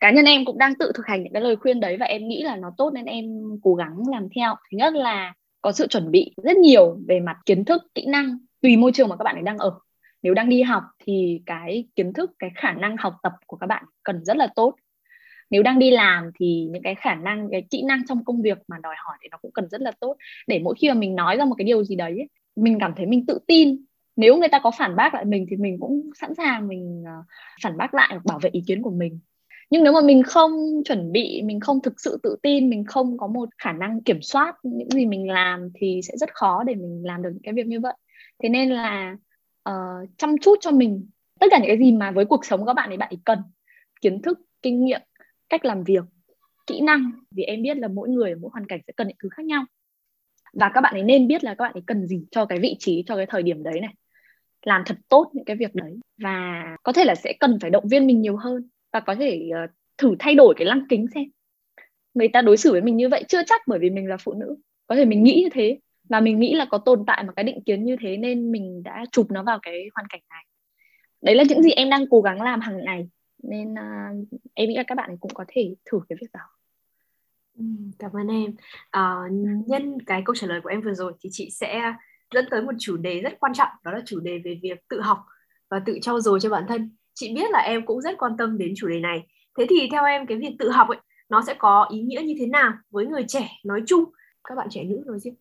Cá 0.00 0.10
nhân 0.10 0.24
em 0.24 0.44
cũng 0.44 0.58
đang 0.58 0.74
tự 0.74 0.92
thực 0.94 1.06
hành 1.06 1.22
những 1.22 1.32
cái 1.32 1.42
lời 1.42 1.56
khuyên 1.56 1.80
đấy 1.80 1.96
và 2.00 2.06
em 2.06 2.28
nghĩ 2.28 2.42
là 2.42 2.56
nó 2.56 2.72
tốt 2.76 2.90
nên 2.94 3.04
em 3.04 3.24
cố 3.62 3.74
gắng 3.74 3.96
làm 4.10 4.28
theo. 4.36 4.54
Thứ 4.54 4.78
nhất 4.78 4.92
là 4.92 5.34
có 5.62 5.72
sự 5.72 5.86
chuẩn 5.86 6.10
bị 6.10 6.34
rất 6.42 6.56
nhiều 6.56 6.98
về 7.08 7.20
mặt 7.20 7.36
kiến 7.46 7.64
thức 7.64 7.82
kỹ 7.94 8.06
năng 8.06 8.38
tùy 8.62 8.76
môi 8.76 8.92
trường 8.92 9.08
mà 9.08 9.16
các 9.16 9.24
bạn 9.24 9.36
ấy 9.36 9.42
đang 9.42 9.58
ở. 9.58 9.78
Nếu 10.22 10.34
đang 10.34 10.48
đi 10.48 10.62
học 10.62 10.82
thì 11.04 11.42
cái 11.46 11.88
kiến 11.96 12.12
thức, 12.12 12.30
cái 12.38 12.50
khả 12.56 12.72
năng 12.72 12.96
học 12.96 13.14
tập 13.22 13.32
của 13.46 13.56
các 13.56 13.66
bạn 13.66 13.84
cần 14.02 14.24
rất 14.24 14.36
là 14.36 14.48
tốt. 14.56 14.74
Nếu 15.50 15.62
đang 15.62 15.78
đi 15.78 15.90
làm 15.90 16.30
thì 16.40 16.68
những 16.70 16.82
cái 16.82 16.94
khả 16.94 17.14
năng, 17.14 17.48
cái 17.50 17.66
kỹ 17.70 17.82
năng 17.82 18.06
trong 18.06 18.24
công 18.24 18.42
việc 18.42 18.58
mà 18.68 18.76
đòi 18.82 18.94
hỏi 18.98 19.16
thì 19.22 19.28
nó 19.30 19.38
cũng 19.42 19.52
cần 19.52 19.68
rất 19.68 19.80
là 19.80 19.92
tốt. 20.00 20.16
Để 20.46 20.58
mỗi 20.58 20.74
khi 20.78 20.88
mà 20.88 20.94
mình 20.94 21.14
nói 21.14 21.36
ra 21.36 21.44
một 21.44 21.54
cái 21.58 21.64
điều 21.64 21.84
gì 21.84 21.96
đấy 21.96 22.28
mình 22.56 22.78
cảm 22.80 22.92
thấy 22.96 23.06
mình 23.06 23.26
tự 23.26 23.38
tin. 23.46 23.84
Nếu 24.16 24.38
người 24.38 24.48
ta 24.48 24.58
có 24.58 24.70
phản 24.78 24.96
bác 24.96 25.14
lại 25.14 25.24
mình 25.24 25.46
thì 25.50 25.56
mình 25.56 25.76
cũng 25.80 26.10
sẵn 26.20 26.34
sàng 26.34 26.68
mình 26.68 27.02
ờ, 27.06 27.12
phản 27.62 27.76
bác 27.76 27.94
lại 27.94 28.18
bảo 28.24 28.38
vệ 28.42 28.50
ý 28.52 28.62
kiến 28.66 28.82
của 28.82 28.90
mình. 28.90 29.18
Nhưng 29.70 29.84
nếu 29.84 29.92
mà 29.92 30.00
mình 30.00 30.22
không 30.22 30.82
chuẩn 30.84 31.12
bị, 31.12 31.42
mình 31.44 31.60
không 31.60 31.82
thực 31.82 32.00
sự 32.00 32.18
tự 32.22 32.36
tin, 32.42 32.70
mình 32.70 32.84
không 32.84 33.18
có 33.18 33.26
một 33.26 33.48
khả 33.58 33.72
năng 33.72 34.02
kiểm 34.02 34.22
soát 34.22 34.56
những 34.62 34.90
gì 34.90 35.06
mình 35.06 35.30
làm 35.30 35.68
thì 35.74 36.00
sẽ 36.04 36.16
rất 36.16 36.34
khó 36.34 36.62
để 36.62 36.74
mình 36.74 37.02
làm 37.04 37.22
được 37.22 37.30
những 37.32 37.42
cái 37.42 37.54
việc 37.54 37.66
như 37.66 37.80
vậy 37.80 37.94
thế 38.42 38.48
nên 38.48 38.70
là 38.70 39.16
uh, 39.68 40.08
chăm 40.18 40.38
chút 40.38 40.58
cho 40.60 40.70
mình. 40.70 41.08
Tất 41.40 41.46
cả 41.50 41.58
những 41.58 41.68
cái 41.68 41.78
gì 41.78 41.92
mà 41.92 42.10
với 42.10 42.24
cuộc 42.24 42.44
sống 42.44 42.66
các 42.66 42.72
bạn 42.72 42.90
ấy 42.90 42.96
bạn 42.96 43.08
ấy 43.12 43.18
cần. 43.24 43.38
Kiến 44.00 44.22
thức 44.22 44.40
kinh 44.62 44.84
nghiệm 44.84 45.00
cách 45.48 45.64
làm 45.64 45.84
việc 45.84 46.04
kỹ 46.66 46.80
năng. 46.80 47.10
Vì 47.30 47.42
em 47.42 47.62
biết 47.62 47.76
là 47.76 47.88
mỗi 47.88 48.08
người 48.08 48.34
mỗi 48.34 48.50
hoàn 48.52 48.66
cảnh 48.66 48.80
sẽ 48.86 48.92
cần 48.96 49.08
những 49.08 49.16
thứ 49.22 49.28
khác 49.32 49.46
nhau. 49.46 49.64
Và 50.52 50.70
các 50.74 50.80
bạn 50.80 50.94
ấy 50.94 51.02
nên 51.02 51.28
biết 51.28 51.44
là 51.44 51.54
các 51.54 51.64
bạn 51.64 51.72
ấy 51.72 51.82
cần 51.86 52.06
gì 52.06 52.24
cho 52.30 52.44
cái 52.44 52.58
vị 52.58 52.76
trí 52.78 53.04
cho 53.06 53.16
cái 53.16 53.26
thời 53.28 53.42
điểm 53.42 53.62
đấy 53.62 53.80
này. 53.80 53.94
Làm 54.62 54.82
thật 54.86 54.96
tốt 55.08 55.30
những 55.32 55.44
cái 55.44 55.56
việc 55.56 55.74
đấy. 55.74 55.98
Và 56.18 56.64
có 56.82 56.92
thể 56.92 57.04
là 57.04 57.14
sẽ 57.14 57.32
cần 57.40 57.58
phải 57.60 57.70
động 57.70 57.88
viên 57.88 58.06
mình 58.06 58.20
nhiều 58.20 58.36
hơn. 58.36 58.68
Và 58.92 59.00
có 59.00 59.14
thể 59.14 59.50
uh, 59.64 59.70
thử 59.98 60.16
thay 60.18 60.34
đổi 60.34 60.54
cái 60.56 60.66
lăng 60.66 60.86
kính 60.88 61.06
xem. 61.14 61.24
Người 62.14 62.28
ta 62.28 62.42
đối 62.42 62.56
xử 62.56 62.72
với 62.72 62.80
mình 62.80 62.96
như 62.96 63.08
vậy 63.08 63.24
chưa 63.28 63.42
chắc 63.46 63.60
bởi 63.66 63.78
vì 63.78 63.90
mình 63.90 64.06
là 64.06 64.16
phụ 64.16 64.32
nữ. 64.32 64.56
Có 64.86 64.96
thể 64.96 65.04
mình 65.04 65.24
nghĩ 65.24 65.40
như 65.42 65.48
thế 65.52 65.78
và 66.12 66.20
mình 66.20 66.40
nghĩ 66.40 66.54
là 66.54 66.64
có 66.64 66.78
tồn 66.78 67.04
tại 67.06 67.24
một 67.24 67.32
cái 67.36 67.44
định 67.44 67.62
kiến 67.66 67.84
như 67.84 67.96
thế 68.00 68.16
nên 68.16 68.52
mình 68.52 68.82
đã 68.82 69.04
chụp 69.12 69.30
nó 69.30 69.42
vào 69.42 69.58
cái 69.62 69.88
hoàn 69.94 70.06
cảnh 70.08 70.20
này. 70.30 70.44
Đấy 71.22 71.34
là 71.34 71.44
những 71.48 71.62
gì 71.62 71.70
em 71.70 71.90
đang 71.90 72.04
cố 72.10 72.20
gắng 72.20 72.42
làm 72.42 72.60
hàng 72.60 72.84
ngày. 72.84 73.08
Nên 73.42 73.72
uh, 73.72 74.28
em 74.54 74.68
nghĩ 74.68 74.76
là 74.76 74.82
các 74.86 74.94
bạn 74.94 75.16
cũng 75.20 75.30
có 75.34 75.44
thể 75.48 75.74
thử 75.84 76.00
cái 76.08 76.16
việc 76.20 76.26
đó. 76.32 76.40
Ừ, 77.58 77.64
cảm 77.98 78.10
ơn 78.12 78.28
em. 78.28 78.54
À, 78.90 79.16
nhân 79.66 79.98
cái 80.06 80.22
câu 80.24 80.34
trả 80.34 80.46
lời 80.46 80.60
của 80.60 80.68
em 80.68 80.80
vừa 80.80 80.94
rồi 80.94 81.12
thì 81.20 81.28
chị 81.32 81.50
sẽ 81.50 81.92
dẫn 82.34 82.44
tới 82.50 82.62
một 82.62 82.72
chủ 82.78 82.96
đề 82.96 83.20
rất 83.20 83.40
quan 83.40 83.52
trọng 83.54 83.68
đó 83.84 83.92
là 83.92 84.00
chủ 84.06 84.20
đề 84.20 84.38
về 84.38 84.58
việc 84.62 84.88
tự 84.88 85.00
học 85.00 85.18
và 85.70 85.80
tự 85.86 85.98
trau 86.02 86.20
dồi 86.20 86.40
cho 86.40 86.50
bản 86.50 86.64
thân. 86.68 86.96
Chị 87.14 87.34
biết 87.34 87.50
là 87.50 87.58
em 87.58 87.86
cũng 87.86 88.00
rất 88.00 88.18
quan 88.18 88.32
tâm 88.38 88.58
đến 88.58 88.72
chủ 88.76 88.88
đề 88.88 89.00
này. 89.00 89.26
Thế 89.58 89.66
thì 89.70 89.88
theo 89.92 90.04
em 90.04 90.26
cái 90.26 90.38
việc 90.38 90.56
tự 90.58 90.70
học 90.70 90.88
ấy 90.88 90.98
nó 91.28 91.42
sẽ 91.46 91.54
có 91.58 91.88
ý 91.90 92.00
nghĩa 92.02 92.22
như 92.22 92.34
thế 92.38 92.46
nào 92.46 92.72
với 92.90 93.06
người 93.06 93.24
trẻ 93.28 93.48
nói 93.64 93.82
chung? 93.86 94.04
Các 94.44 94.54
bạn 94.54 94.68
trẻ 94.70 94.84
nữ 94.84 95.02
nói 95.06 95.18
riêng 95.18 95.34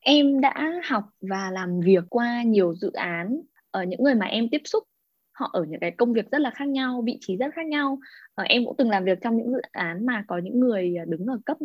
em 0.00 0.40
đã 0.40 0.80
học 0.84 1.04
và 1.20 1.50
làm 1.50 1.80
việc 1.80 2.04
qua 2.10 2.42
nhiều 2.42 2.74
dự 2.74 2.92
án 2.92 3.40
ở 3.70 3.84
những 3.84 4.02
người 4.02 4.14
mà 4.14 4.26
em 4.26 4.48
tiếp 4.50 4.62
xúc. 4.64 4.84
Họ 5.32 5.50
ở 5.52 5.64
những 5.64 5.80
cái 5.80 5.90
công 5.90 6.12
việc 6.12 6.30
rất 6.30 6.40
là 6.40 6.50
khác 6.50 6.68
nhau 6.68 7.02
vị 7.06 7.18
trí 7.20 7.36
rất 7.36 7.46
khác 7.54 7.66
nhau. 7.66 7.98
Ờ, 8.34 8.44
em 8.44 8.64
cũng 8.64 8.76
từng 8.78 8.90
làm 8.90 9.04
việc 9.04 9.18
trong 9.22 9.36
những 9.36 9.52
dự 9.52 9.60
án 9.72 10.06
mà 10.06 10.24
có 10.28 10.38
những 10.38 10.60
người 10.60 10.94
ờ, 10.98 11.04
đứng 11.04 11.26
ở 11.26 11.38
cấp 11.46 11.56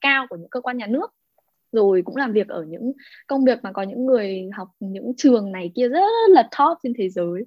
cao 0.00 0.26
của 0.30 0.36
những 0.36 0.50
cơ 0.50 0.60
quan 0.60 0.78
nhà 0.78 0.86
nước. 0.86 1.14
Rồi 1.72 2.02
cũng 2.04 2.16
làm 2.16 2.32
việc 2.32 2.48
ở 2.48 2.64
những 2.64 2.92
công 3.26 3.44
việc 3.44 3.58
mà 3.62 3.72
có 3.72 3.82
những 3.82 4.06
người 4.06 4.50
học 4.56 4.68
những 4.80 5.12
trường 5.16 5.52
này 5.52 5.72
kia 5.74 5.88
rất 5.88 6.00
là 6.28 6.48
top 6.58 6.78
trên 6.82 6.92
thế 6.98 7.08
giới. 7.08 7.44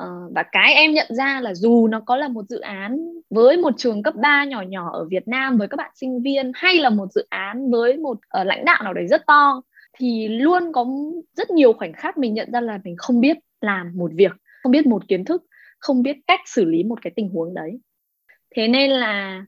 Uh, 0.00 0.32
và 0.34 0.42
cái 0.52 0.74
em 0.74 0.92
nhận 0.92 1.06
ra 1.10 1.40
là 1.40 1.54
dù 1.54 1.86
nó 1.86 2.00
có 2.00 2.16
là 2.16 2.28
một 2.28 2.48
dự 2.48 2.60
án 2.60 2.98
với 3.30 3.56
một 3.56 3.74
trường 3.76 4.02
cấp 4.02 4.14
3 4.22 4.44
nhỏ 4.44 4.62
nhỏ 4.62 4.90
ở 4.92 5.04
Việt 5.04 5.28
Nam 5.28 5.58
với 5.58 5.68
các 5.68 5.76
bạn 5.76 5.90
sinh 5.94 6.22
viên 6.22 6.52
hay 6.54 6.76
là 6.76 6.90
một 6.90 7.12
dự 7.12 7.26
án 7.28 7.70
với 7.70 7.96
một 7.96 8.18
uh, 8.40 8.46
lãnh 8.46 8.64
đạo 8.64 8.82
nào 8.82 8.94
đấy 8.94 9.06
rất 9.06 9.26
to 9.26 9.62
thì 9.98 10.28
luôn 10.28 10.72
có 10.72 10.86
rất 11.36 11.50
nhiều 11.50 11.72
khoảnh 11.72 11.92
khắc 11.92 12.18
mình 12.18 12.34
nhận 12.34 12.52
ra 12.52 12.60
là 12.60 12.80
mình 12.84 12.94
không 12.98 13.20
biết 13.20 13.36
làm 13.60 13.92
một 13.94 14.10
việc 14.14 14.32
không 14.62 14.72
biết 14.72 14.86
một 14.86 15.08
kiến 15.08 15.24
thức 15.24 15.44
không 15.78 16.02
biết 16.02 16.16
cách 16.26 16.40
xử 16.46 16.64
lý 16.64 16.84
một 16.84 17.02
cái 17.02 17.12
tình 17.16 17.28
huống 17.28 17.54
đấy. 17.54 17.80
Thế 18.56 18.68
nên 18.68 18.90
là 18.90 19.44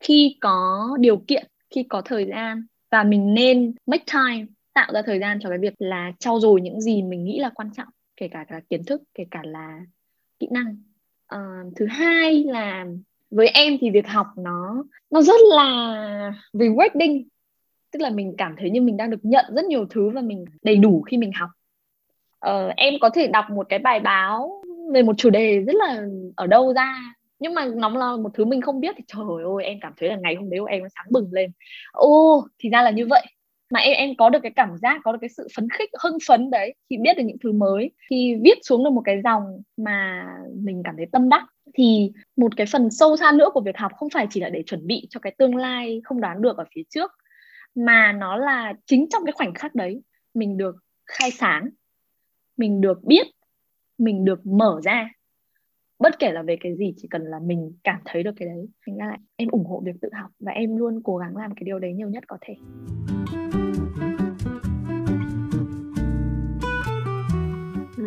khi 0.00 0.36
có 0.40 0.88
điều 1.00 1.16
kiện 1.16 1.46
khi 1.74 1.82
có 1.88 2.02
thời 2.04 2.26
gian 2.26 2.66
và 2.90 3.02
mình 3.02 3.34
nên 3.34 3.74
make 3.86 4.04
time 4.12 4.46
tạo 4.74 4.92
ra 4.92 5.02
thời 5.02 5.18
gian 5.18 5.38
cho 5.42 5.48
cái 5.48 5.58
việc 5.58 5.74
là 5.78 6.12
trau 6.18 6.40
dồi 6.40 6.60
những 6.60 6.80
gì 6.80 7.02
mình 7.02 7.24
nghĩ 7.24 7.38
là 7.40 7.50
quan 7.54 7.70
trọng 7.76 7.88
kể 8.16 8.28
cả 8.28 8.44
là 8.48 8.60
kiến 8.70 8.84
thức 8.84 9.02
kể 9.14 9.24
cả 9.30 9.40
là 9.44 9.80
kỹ 10.38 10.48
năng. 10.50 10.76
Uh, 11.34 11.72
thứ 11.76 11.86
hai 11.86 12.44
là 12.44 12.86
với 13.30 13.48
em 13.48 13.76
thì 13.80 13.90
việc 13.90 14.08
học 14.08 14.26
nó 14.36 14.84
nó 15.10 15.22
rất 15.22 15.40
là 15.56 16.34
rewarding. 16.52 17.24
Tức 17.90 18.02
là 18.02 18.10
mình 18.10 18.34
cảm 18.38 18.54
thấy 18.58 18.70
như 18.70 18.80
mình 18.82 18.96
đang 18.96 19.10
được 19.10 19.20
nhận 19.22 19.44
rất 19.54 19.64
nhiều 19.64 19.86
thứ 19.90 20.10
và 20.10 20.20
mình 20.20 20.44
đầy 20.62 20.76
đủ 20.76 21.02
khi 21.02 21.16
mình 21.16 21.32
học. 21.32 21.50
Uh, 22.46 22.76
em 22.76 22.94
có 23.00 23.10
thể 23.10 23.26
đọc 23.26 23.44
một 23.50 23.66
cái 23.68 23.78
bài 23.78 24.00
báo 24.00 24.62
về 24.92 25.02
một 25.02 25.14
chủ 25.18 25.30
đề 25.30 25.60
rất 25.60 25.74
là 25.74 26.06
ở 26.36 26.46
đâu 26.46 26.74
ra 26.74 27.14
nhưng 27.38 27.54
mà 27.54 27.66
nó 27.74 27.88
là 27.88 28.16
một 28.16 28.30
thứ 28.34 28.44
mình 28.44 28.60
không 28.60 28.80
biết 28.80 28.94
thì 28.98 29.04
trời 29.06 29.44
ơi 29.56 29.64
em 29.64 29.78
cảm 29.80 29.92
thấy 29.96 30.08
là 30.08 30.16
ngày 30.16 30.34
hôm 30.34 30.50
đấy 30.50 30.60
em 30.68 30.82
nó 30.82 30.88
sáng 30.94 31.06
bừng 31.10 31.28
lên. 31.32 31.50
Ô 31.92 32.46
thì 32.58 32.68
ra 32.68 32.82
là 32.82 32.90
như 32.90 33.06
vậy 33.06 33.26
mà 33.70 33.80
em 33.80 33.96
em 33.96 34.10
có 34.18 34.30
được 34.30 34.38
cái 34.42 34.52
cảm 34.56 34.76
giác, 34.78 35.00
có 35.04 35.12
được 35.12 35.18
cái 35.20 35.30
sự 35.36 35.48
phấn 35.56 35.68
khích, 35.70 35.90
hưng 36.02 36.18
phấn 36.28 36.50
đấy, 36.50 36.74
khi 36.90 36.96
biết 36.98 37.16
được 37.16 37.22
những 37.26 37.36
thứ 37.42 37.52
mới, 37.52 37.90
khi 38.10 38.36
viết 38.42 38.58
xuống 38.62 38.84
được 38.84 38.90
một 38.90 39.02
cái 39.04 39.20
dòng 39.24 39.62
mà 39.76 40.26
mình 40.54 40.82
cảm 40.84 40.94
thấy 40.96 41.06
tâm 41.12 41.28
đắc, 41.28 41.44
thì 41.74 42.12
một 42.36 42.56
cái 42.56 42.66
phần 42.72 42.90
sâu 42.90 43.16
xa 43.16 43.32
nữa 43.32 43.48
của 43.54 43.60
việc 43.60 43.76
học 43.76 43.92
không 43.96 44.10
phải 44.10 44.26
chỉ 44.30 44.40
là 44.40 44.48
để 44.48 44.62
chuẩn 44.66 44.86
bị 44.86 45.06
cho 45.10 45.20
cái 45.20 45.34
tương 45.38 45.56
lai 45.56 46.00
không 46.04 46.20
đoán 46.20 46.42
được 46.42 46.56
ở 46.56 46.64
phía 46.74 46.82
trước, 46.90 47.12
mà 47.74 48.12
nó 48.12 48.36
là 48.36 48.74
chính 48.86 49.06
trong 49.10 49.24
cái 49.24 49.32
khoảnh 49.32 49.54
khắc 49.54 49.74
đấy, 49.74 50.02
mình 50.34 50.56
được 50.56 50.76
khai 51.06 51.30
sáng, 51.30 51.68
mình 52.56 52.80
được 52.80 53.04
biết, 53.04 53.26
mình 53.98 54.24
được 54.24 54.46
mở 54.46 54.80
ra. 54.84 55.10
Bất 55.98 56.18
kể 56.18 56.32
là 56.32 56.42
về 56.42 56.56
cái 56.60 56.76
gì, 56.76 56.94
chỉ 56.96 57.08
cần 57.10 57.22
là 57.22 57.38
mình 57.38 57.72
cảm 57.84 58.00
thấy 58.04 58.22
được 58.22 58.32
cái 58.36 58.48
đấy, 58.48 58.68
thành 58.86 58.96
ra 58.96 59.06
là 59.06 59.16
em 59.36 59.48
ủng 59.48 59.64
hộ 59.64 59.82
việc 59.84 59.96
tự 60.00 60.08
học 60.12 60.30
và 60.40 60.52
em 60.52 60.76
luôn 60.76 61.00
cố 61.04 61.16
gắng 61.16 61.36
làm 61.36 61.54
cái 61.54 61.62
điều 61.64 61.78
đấy 61.78 61.92
nhiều 61.92 62.08
nhất 62.08 62.24
có 62.26 62.38
thể. 62.40 62.54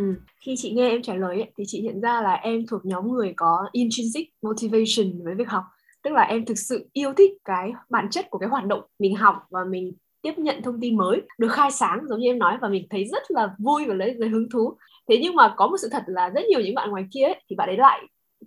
Ừ. 0.08 0.22
khi 0.46 0.56
chị 0.58 0.72
nghe 0.72 0.90
em 0.90 1.02
trả 1.02 1.14
lời 1.14 1.36
ấy, 1.36 1.52
thì 1.58 1.64
chị 1.68 1.82
nhận 1.82 2.02
ra 2.02 2.22
là 2.22 2.34
em 2.34 2.68
thuộc 2.68 2.86
nhóm 2.86 3.12
người 3.12 3.34
có 3.36 3.70
intrinsic 3.72 4.30
motivation 4.42 5.24
với 5.24 5.36
việc 5.36 5.48
học 5.48 5.64
tức 6.04 6.14
là 6.14 6.22
em 6.22 6.46
thực 6.46 6.60
sự 6.60 6.90
yêu 6.94 7.14
thích 7.14 7.32
cái 7.46 7.72
bản 7.90 8.08
chất 8.12 8.30
của 8.30 8.38
cái 8.38 8.50
hoạt 8.50 8.66
động 8.66 8.82
mình 9.00 9.16
học 9.16 9.36
và 9.50 9.64
mình 9.64 9.94
tiếp 10.22 10.34
nhận 10.38 10.62
thông 10.62 10.82
tin 10.82 10.98
mới 10.98 11.22
được 11.38 11.52
khai 11.52 11.72
sáng 11.72 12.00
giống 12.10 12.20
như 12.20 12.30
em 12.30 12.40
nói 12.40 12.58
và 12.62 12.68
mình 12.68 12.88
thấy 12.90 13.06
rất 13.12 13.24
là 13.30 13.56
vui 13.60 13.86
và 13.86 13.94
lấy 13.94 14.14
lấy 14.14 14.30
hứng 14.30 14.50
thú 14.50 14.78
thế 15.10 15.20
nhưng 15.22 15.36
mà 15.36 15.54
có 15.58 15.68
một 15.68 15.78
sự 15.82 15.90
thật 15.92 16.04
là 16.08 16.30
rất 16.30 16.42
nhiều 16.50 16.60
những 16.60 16.76
bạn 16.76 16.90
ngoài 16.90 17.06
kia 17.12 17.24
ấy, 17.24 17.42
thì 17.50 17.56
bạn 17.56 17.70
ấy 17.70 17.78
lại 17.78 18.02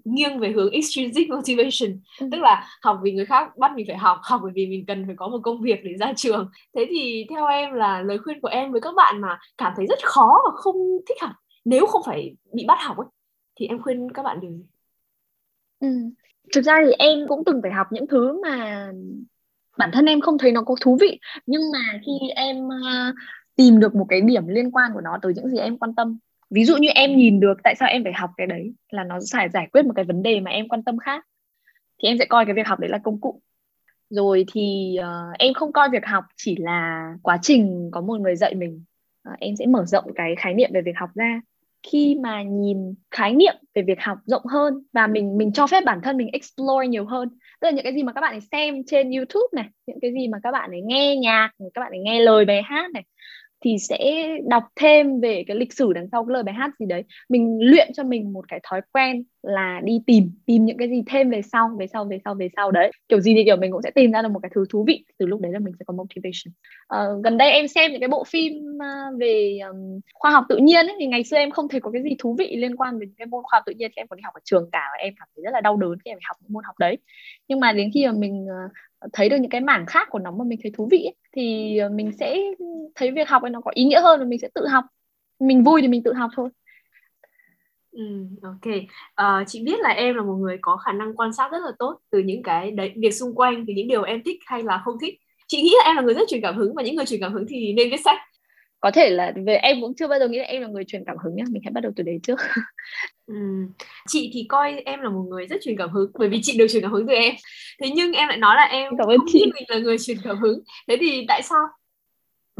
nghiêng 0.04 0.38
về 0.38 0.52
hướng 0.52 0.70
extrinsic 0.70 1.28
motivation 1.28 2.00
ừ. 2.20 2.28
tức 2.32 2.38
là 2.40 2.66
học 2.82 2.98
vì 3.02 3.12
người 3.12 3.26
khác 3.26 3.56
bắt 3.56 3.72
mình 3.76 3.86
phải 3.88 3.98
học 3.98 4.18
học 4.22 4.40
bởi 4.42 4.52
vì 4.54 4.66
mình 4.66 4.84
cần 4.86 5.06
phải 5.06 5.14
có 5.18 5.28
một 5.28 5.38
công 5.42 5.62
việc 5.62 5.80
để 5.84 5.90
ra 6.00 6.12
trường 6.16 6.50
thế 6.76 6.86
thì 6.90 7.26
theo 7.30 7.46
em 7.46 7.72
là 7.74 8.02
lời 8.02 8.18
khuyên 8.18 8.40
của 8.40 8.48
em 8.48 8.72
với 8.72 8.80
các 8.80 8.94
bạn 8.96 9.20
mà 9.20 9.38
cảm 9.58 9.72
thấy 9.76 9.86
rất 9.86 9.98
khó 10.04 10.38
và 10.44 10.50
không 10.54 10.76
thích 11.08 11.16
học 11.20 11.30
nếu 11.64 11.86
không 11.86 12.02
phải 12.06 12.36
bị 12.52 12.64
bắt 12.68 12.78
học 12.80 12.96
ấy 12.96 13.06
thì 13.56 13.66
em 13.66 13.82
khuyên 13.82 14.12
các 14.12 14.22
bạn 14.22 14.40
điều 14.40 14.52
gì? 14.52 14.64
Ừ. 15.80 15.88
thực 16.54 16.64
ra 16.64 16.82
thì 16.86 16.92
em 16.98 17.18
cũng 17.28 17.42
từng 17.46 17.60
phải 17.62 17.70
học 17.70 17.86
những 17.90 18.06
thứ 18.06 18.40
mà 18.42 18.86
bản 19.78 19.90
thân 19.92 20.06
em 20.06 20.20
không 20.20 20.38
thấy 20.38 20.52
nó 20.52 20.62
có 20.62 20.74
thú 20.80 20.98
vị 21.00 21.18
nhưng 21.46 21.62
mà 21.72 22.00
khi 22.06 22.28
em 22.36 22.66
uh, 22.66 23.14
tìm 23.56 23.80
được 23.80 23.94
một 23.94 24.06
cái 24.08 24.20
điểm 24.20 24.48
liên 24.48 24.70
quan 24.70 24.90
của 24.94 25.00
nó 25.00 25.18
tới 25.22 25.32
những 25.36 25.48
gì 25.48 25.58
em 25.58 25.78
quan 25.78 25.94
tâm. 25.94 26.18
Ví 26.50 26.64
dụ 26.64 26.76
như 26.76 26.88
em 26.88 27.16
nhìn 27.16 27.40
được 27.40 27.54
tại 27.64 27.74
sao 27.78 27.88
em 27.88 28.04
phải 28.04 28.12
học 28.12 28.30
cái 28.36 28.46
đấy 28.46 28.74
là 28.90 29.04
nó 29.04 29.18
phải 29.32 29.48
giải 29.48 29.68
quyết 29.72 29.84
một 29.84 29.92
cái 29.96 30.04
vấn 30.04 30.22
đề 30.22 30.40
mà 30.40 30.50
em 30.50 30.68
quan 30.68 30.82
tâm 30.82 30.98
khác 30.98 31.26
thì 32.02 32.08
em 32.08 32.18
sẽ 32.18 32.24
coi 32.24 32.44
cái 32.44 32.54
việc 32.54 32.66
học 32.66 32.80
đấy 32.80 32.90
là 32.90 32.98
công 32.98 33.20
cụ. 33.20 33.42
Rồi 34.10 34.44
thì 34.52 34.96
uh, 35.00 35.38
em 35.38 35.54
không 35.54 35.72
coi 35.72 35.88
việc 35.90 36.06
học 36.06 36.24
chỉ 36.36 36.56
là 36.56 37.12
quá 37.22 37.38
trình 37.42 37.90
có 37.92 38.00
một 38.00 38.20
người 38.20 38.36
dạy 38.36 38.54
mình. 38.54 38.84
Uh, 39.28 39.38
em 39.38 39.56
sẽ 39.56 39.66
mở 39.66 39.84
rộng 39.84 40.04
cái 40.14 40.34
khái 40.38 40.54
niệm 40.54 40.70
về 40.74 40.82
việc 40.82 40.96
học 40.96 41.10
ra 41.14 41.40
khi 41.82 42.16
mà 42.22 42.42
nhìn 42.42 42.94
khái 43.10 43.34
niệm 43.34 43.54
về 43.74 43.82
việc 43.82 44.00
học 44.00 44.18
rộng 44.26 44.46
hơn 44.46 44.74
và 44.92 45.06
mình 45.06 45.38
mình 45.38 45.52
cho 45.52 45.66
phép 45.66 45.84
bản 45.84 46.00
thân 46.02 46.16
mình 46.16 46.28
explore 46.32 46.88
nhiều 46.88 47.04
hơn. 47.06 47.28
Tức 47.60 47.66
là 47.66 47.70
những 47.70 47.84
cái 47.84 47.94
gì 47.94 48.02
mà 48.02 48.12
các 48.12 48.20
bạn 48.20 48.34
ấy 48.34 48.40
xem 48.52 48.82
trên 48.86 49.10
YouTube 49.10 49.48
này, 49.52 49.68
những 49.86 49.98
cái 50.02 50.12
gì 50.12 50.28
mà 50.28 50.38
các 50.42 50.52
bạn 50.52 50.70
ấy 50.70 50.80
nghe 50.84 51.16
nhạc, 51.16 51.50
các 51.74 51.80
bạn 51.80 51.92
ấy 51.92 52.00
nghe 52.00 52.20
lời 52.20 52.44
bài 52.44 52.62
hát 52.62 52.90
này 52.90 53.04
thì 53.64 53.76
sẽ 53.78 54.28
đọc 54.48 54.62
thêm 54.76 55.20
về 55.20 55.44
cái 55.46 55.56
lịch 55.56 55.72
sử 55.72 55.92
đằng 55.92 56.06
sau 56.12 56.24
cái 56.24 56.32
lời 56.32 56.42
bài 56.42 56.54
hát 56.54 56.70
gì 56.78 56.86
đấy. 56.86 57.04
Mình 57.28 57.58
luyện 57.60 57.88
cho 57.94 58.04
mình 58.04 58.32
một 58.32 58.44
cái 58.48 58.60
thói 58.62 58.80
quen 58.92 59.24
là 59.42 59.80
đi 59.84 60.00
tìm 60.06 60.30
tìm 60.46 60.64
những 60.64 60.76
cái 60.76 60.88
gì 60.88 61.02
thêm 61.06 61.30
về 61.30 61.42
sau 61.42 61.70
về 61.78 61.86
sau 61.86 62.04
về 62.04 62.18
sau 62.24 62.34
về 62.34 62.48
sau 62.56 62.70
đấy. 62.70 62.90
Kiểu 63.08 63.20
gì 63.20 63.34
thì 63.34 63.44
kiểu 63.44 63.56
mình 63.56 63.72
cũng 63.72 63.82
sẽ 63.82 63.90
tìm 63.90 64.12
ra 64.12 64.22
được 64.22 64.28
một 64.28 64.38
cái 64.42 64.50
thứ 64.54 64.64
thú 64.70 64.84
vị. 64.86 65.04
Từ 65.18 65.26
lúc 65.26 65.40
đấy 65.40 65.52
là 65.52 65.58
mình 65.58 65.74
sẽ 65.78 65.84
có 65.86 65.94
motivation. 65.94 66.52
Uh, 66.94 67.24
gần 67.24 67.38
đây 67.38 67.50
em 67.50 67.68
xem 67.68 67.92
những 67.92 68.00
cái 68.00 68.08
bộ 68.08 68.24
phim 68.24 68.52
ờ, 68.80 69.16
về 69.18 69.58
um, 69.70 70.00
khoa 70.14 70.30
học 70.30 70.44
tự 70.48 70.56
nhiên 70.56 70.86
ấy, 70.86 70.96
thì 71.00 71.06
ngày 71.06 71.24
xưa 71.24 71.36
em 71.36 71.50
không 71.50 71.68
thấy 71.68 71.80
có 71.80 71.90
cái 71.90 72.02
gì 72.02 72.16
thú 72.18 72.36
vị 72.38 72.56
liên 72.56 72.76
quan 72.76 73.00
đến 73.00 73.14
cái 73.18 73.26
môn 73.26 73.42
khoa 73.44 73.56
học 73.56 73.62
tự 73.66 73.72
nhiên 73.72 73.90
thì 73.96 74.00
em 74.00 74.06
còn 74.08 74.16
đi 74.16 74.22
học 74.24 74.34
ở 74.34 74.40
trường 74.44 74.68
cả 74.72 74.82
và 74.92 74.98
em 74.98 75.14
cảm 75.18 75.28
thấy 75.36 75.42
rất 75.44 75.50
là 75.52 75.60
đau 75.60 75.76
đớn 75.76 75.94
khi 76.04 76.10
em 76.10 76.16
phải 76.16 76.28
học 76.28 76.36
môn 76.48 76.64
học 76.64 76.78
đấy. 76.78 76.98
Nhưng 77.48 77.60
mà 77.60 77.72
đến 77.72 77.90
khi 77.94 78.06
mà 78.06 78.12
mình 78.12 78.46
ờ, 78.50 78.68
thấy 79.12 79.28
được 79.28 79.36
những 79.40 79.50
cái 79.50 79.60
mảng 79.60 79.86
khác 79.86 80.08
của 80.10 80.18
nó 80.18 80.30
mà 80.30 80.44
mình 80.44 80.58
thấy 80.62 80.72
thú 80.76 80.88
vị 80.90 81.04
ấy, 81.04 81.14
thì 81.32 81.78
mình 81.92 82.12
sẽ 82.18 82.36
thấy 82.94 83.10
việc 83.10 83.28
học 83.28 83.42
ấy 83.42 83.50
nó 83.50 83.60
có 83.60 83.70
ý 83.74 83.84
nghĩa 83.84 84.00
hơn 84.00 84.20
và 84.20 84.26
mình 84.26 84.38
sẽ 84.38 84.48
tự 84.54 84.66
học 84.66 84.84
mình 85.38 85.64
vui 85.64 85.82
thì 85.82 85.88
mình 85.88 86.02
tự 86.02 86.12
học 86.12 86.30
thôi 86.36 86.48
Ừ, 87.90 88.02
ok. 88.42 88.74
À, 89.14 89.44
chị 89.46 89.62
biết 89.64 89.80
là 89.80 89.88
em 89.88 90.14
là 90.14 90.22
một 90.22 90.34
người 90.34 90.58
có 90.62 90.76
khả 90.76 90.92
năng 90.92 91.16
quan 91.16 91.32
sát 91.32 91.52
rất 91.52 91.58
là 91.64 91.72
tốt 91.78 91.98
từ 92.10 92.18
những 92.18 92.42
cái 92.42 92.70
đấy 92.70 92.92
việc 92.96 93.10
xung 93.10 93.34
quanh, 93.34 93.64
từ 93.66 93.72
những 93.76 93.88
điều 93.88 94.02
em 94.02 94.22
thích 94.24 94.38
hay 94.46 94.62
là 94.62 94.82
không 94.84 94.96
thích. 95.00 95.14
Chị 95.46 95.62
nghĩ 95.62 95.74
là 95.78 95.84
em 95.84 95.96
là 95.96 96.02
người 96.02 96.14
rất 96.14 96.28
truyền 96.28 96.40
cảm 96.40 96.56
hứng 96.56 96.74
và 96.74 96.82
những 96.82 96.96
người 96.96 97.06
truyền 97.06 97.20
cảm 97.20 97.32
hứng 97.32 97.44
thì 97.48 97.72
nên 97.72 97.90
viết 97.90 98.00
sách 98.04 98.18
có 98.80 98.90
thể 98.90 99.10
là 99.10 99.32
về 99.46 99.54
em 99.54 99.80
cũng 99.80 99.94
chưa 99.94 100.08
bao 100.08 100.18
giờ 100.18 100.28
nghĩ 100.28 100.38
là 100.38 100.44
em 100.44 100.62
là 100.62 100.68
người 100.68 100.84
truyền 100.86 101.04
cảm 101.06 101.16
hứng 101.24 101.36
nhá 101.36 101.44
mình 101.50 101.62
hãy 101.64 101.72
bắt 101.72 101.80
đầu 101.80 101.92
từ 101.96 102.02
đấy 102.02 102.20
trước. 102.22 102.38
Ừ. 103.30 103.36
chị 104.08 104.30
thì 104.32 104.46
coi 104.48 104.82
em 104.84 105.00
là 105.00 105.08
một 105.08 105.22
người 105.28 105.46
rất 105.46 105.56
truyền 105.62 105.76
cảm 105.76 105.90
hứng 105.90 106.10
bởi 106.18 106.28
vì 106.28 106.40
chị 106.42 106.58
được 106.58 106.66
truyền 106.70 106.82
cảm 106.82 106.92
hứng 106.92 107.06
từ 107.06 107.14
em. 107.14 107.34
Thế 107.80 107.90
nhưng 107.94 108.12
em 108.12 108.28
lại 108.28 108.36
nói 108.36 108.56
là 108.56 108.62
em 108.64 108.92
cảm 108.98 109.08
ơn 109.08 109.18
không 109.18 109.26
chị. 109.32 109.52
mình 109.54 109.64
là 109.68 109.78
người 109.78 109.98
truyền 109.98 110.16
cảm 110.24 110.38
hứng. 110.38 110.60
Thế 110.88 110.96
thì 111.00 111.24
tại 111.28 111.42
sao? 111.42 111.66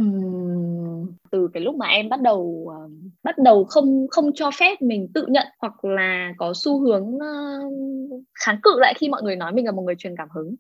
Uhm, 0.03 1.13
từ 1.31 1.49
cái 1.55 1.63
lúc 1.63 1.75
mà 1.75 1.87
em 1.87 2.09
bắt 2.09 2.21
đầu 2.21 2.39
uh, 2.39 2.91
bắt 3.23 3.39
đầu 3.39 3.65
không 3.65 4.07
không 4.11 4.33
cho 4.35 4.51
phép 4.51 4.83
mình 4.83 5.09
tự 5.15 5.27
nhận 5.29 5.47
hoặc 5.59 5.85
là 5.85 6.33
có 6.39 6.53
xu 6.57 6.81
hướng 6.81 7.05
uh, 7.05 8.23
kháng 8.35 8.59
cự 8.63 8.71
lại 8.79 8.95
khi 8.97 9.09
mọi 9.09 9.23
người 9.23 9.37
nói 9.37 9.53
mình 9.53 9.65
là 9.65 9.73
một 9.73 9.83
người 9.83 9.97
truyền 9.99 10.17
cảm 10.17 10.29
hứng. 10.35 10.55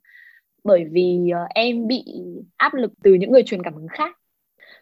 Bởi 0.64 0.84
vì 0.90 1.30
uh, 1.44 1.50
em 1.54 1.86
bị 1.86 2.04
áp 2.56 2.74
lực 2.74 2.92
từ 3.02 3.14
những 3.14 3.32
người 3.32 3.42
truyền 3.42 3.62
cảm 3.62 3.74
hứng 3.74 3.88
khác 3.88 4.16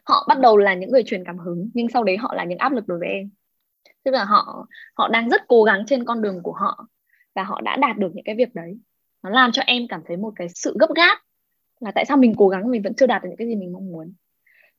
họ 0.09 0.25
bắt 0.29 0.41
đầu 0.41 0.57
là 0.57 0.75
những 0.75 0.91
người 0.91 1.03
truyền 1.07 1.25
cảm 1.25 1.39
hứng 1.39 1.71
nhưng 1.75 1.89
sau 1.89 2.05
đấy 2.05 2.17
họ 2.17 2.35
là 2.35 2.45
những 2.45 2.59
áp 2.59 2.73
lực 2.73 2.89
đối 2.89 2.99
với 2.99 3.09
em. 3.09 3.31
Tức 4.05 4.11
là 4.11 4.25
họ 4.25 4.67
họ 4.95 5.09
đang 5.09 5.31
rất 5.31 5.43
cố 5.49 5.63
gắng 5.63 5.85
trên 5.87 6.05
con 6.05 6.23
đường 6.23 6.43
của 6.43 6.53
họ 6.53 6.87
và 7.35 7.43
họ 7.43 7.61
đã 7.61 7.77
đạt 7.77 7.99
được 7.99 8.11
những 8.15 8.25
cái 8.25 8.35
việc 8.35 8.55
đấy. 8.55 8.79
Nó 9.23 9.31
làm 9.31 9.53
cho 9.53 9.63
em 9.67 9.83
cảm 9.89 10.01
thấy 10.07 10.17
một 10.17 10.33
cái 10.37 10.49
sự 10.55 10.77
gấp 10.81 10.95
gáp 10.95 11.19
là 11.81 11.93
tại 11.95 12.05
sao 12.05 12.17
mình 12.17 12.35
cố 12.37 12.49
gắng 12.49 12.71
mình 12.71 12.83
vẫn 12.83 12.95
chưa 12.95 13.07
đạt 13.07 13.23
được 13.23 13.29
những 13.29 13.37
cái 13.37 13.49
gì 13.49 13.57
mình 13.57 13.73
mong 13.73 13.93
muốn. 13.93 14.13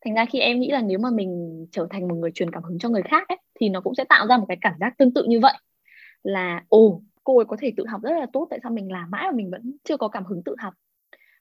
Thành 0.06 0.14
ra 0.14 0.26
khi 0.26 0.40
em 0.40 0.60
nghĩ 0.60 0.72
là 0.72 0.82
nếu 0.82 1.00
mà 1.00 1.10
mình 1.10 1.66
trở 1.72 1.88
thành 1.90 2.08
một 2.08 2.16
người 2.16 2.32
truyền 2.32 2.52
cảm 2.52 2.64
hứng 2.64 2.80
cho 2.80 2.90
người 2.90 3.02
khác 3.02 3.28
ấy, 3.28 3.38
thì 3.60 3.70
nó 3.70 3.82
cũng 3.82 3.96
sẽ 3.96 4.04
tạo 4.04 4.28
ra 4.28 4.38
một 4.38 4.46
cái 4.48 4.58
cảm 4.62 4.74
giác 4.80 4.94
tương 4.98 5.14
tự 5.14 5.26
như 5.28 5.40
vậy. 5.40 5.54
Là 6.24 6.64
ồ 6.70 7.02
cô 7.24 7.38
ấy 7.38 7.46
có 7.46 7.58
thể 7.60 7.74
tự 7.78 7.86
học 7.88 8.02
rất 8.04 8.12
là 8.20 8.26
tốt 8.34 8.48
tại 8.50 8.60
sao 8.64 8.72
mình 8.72 8.92
làm 8.92 9.12
mãi 9.12 9.24
mà 9.26 9.32
mình 9.32 9.52
vẫn 9.52 9.78
chưa 9.84 9.98
có 9.98 10.08
cảm 10.08 10.26
hứng 10.26 10.44
tự 10.44 10.56
học? 10.60 10.74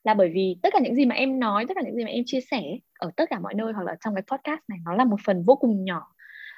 Là 0.04 0.14
bởi 0.14 0.30
vì 0.34 0.56
tất 0.62 0.68
cả 0.72 0.78
những 0.82 0.94
gì 0.94 1.06
mà 1.06 1.14
em 1.14 1.40
nói 1.40 1.64
tất 1.68 1.74
cả 1.74 1.82
những 1.84 1.94
gì 1.94 2.04
mà 2.04 2.10
em 2.10 2.24
chia 2.26 2.40
sẻ 2.40 2.62
ở 2.98 3.10
tất 3.16 3.30
cả 3.30 3.38
mọi 3.38 3.54
nơi 3.54 3.72
hoặc 3.72 3.82
là 3.82 3.96
trong 4.04 4.14
cái 4.14 4.22
podcast 4.22 4.60
này 4.68 4.78
nó 4.84 4.94
là 4.94 5.04
một 5.04 5.16
phần 5.24 5.44
vô 5.44 5.54
cùng 5.54 5.84
nhỏ. 5.84 6.14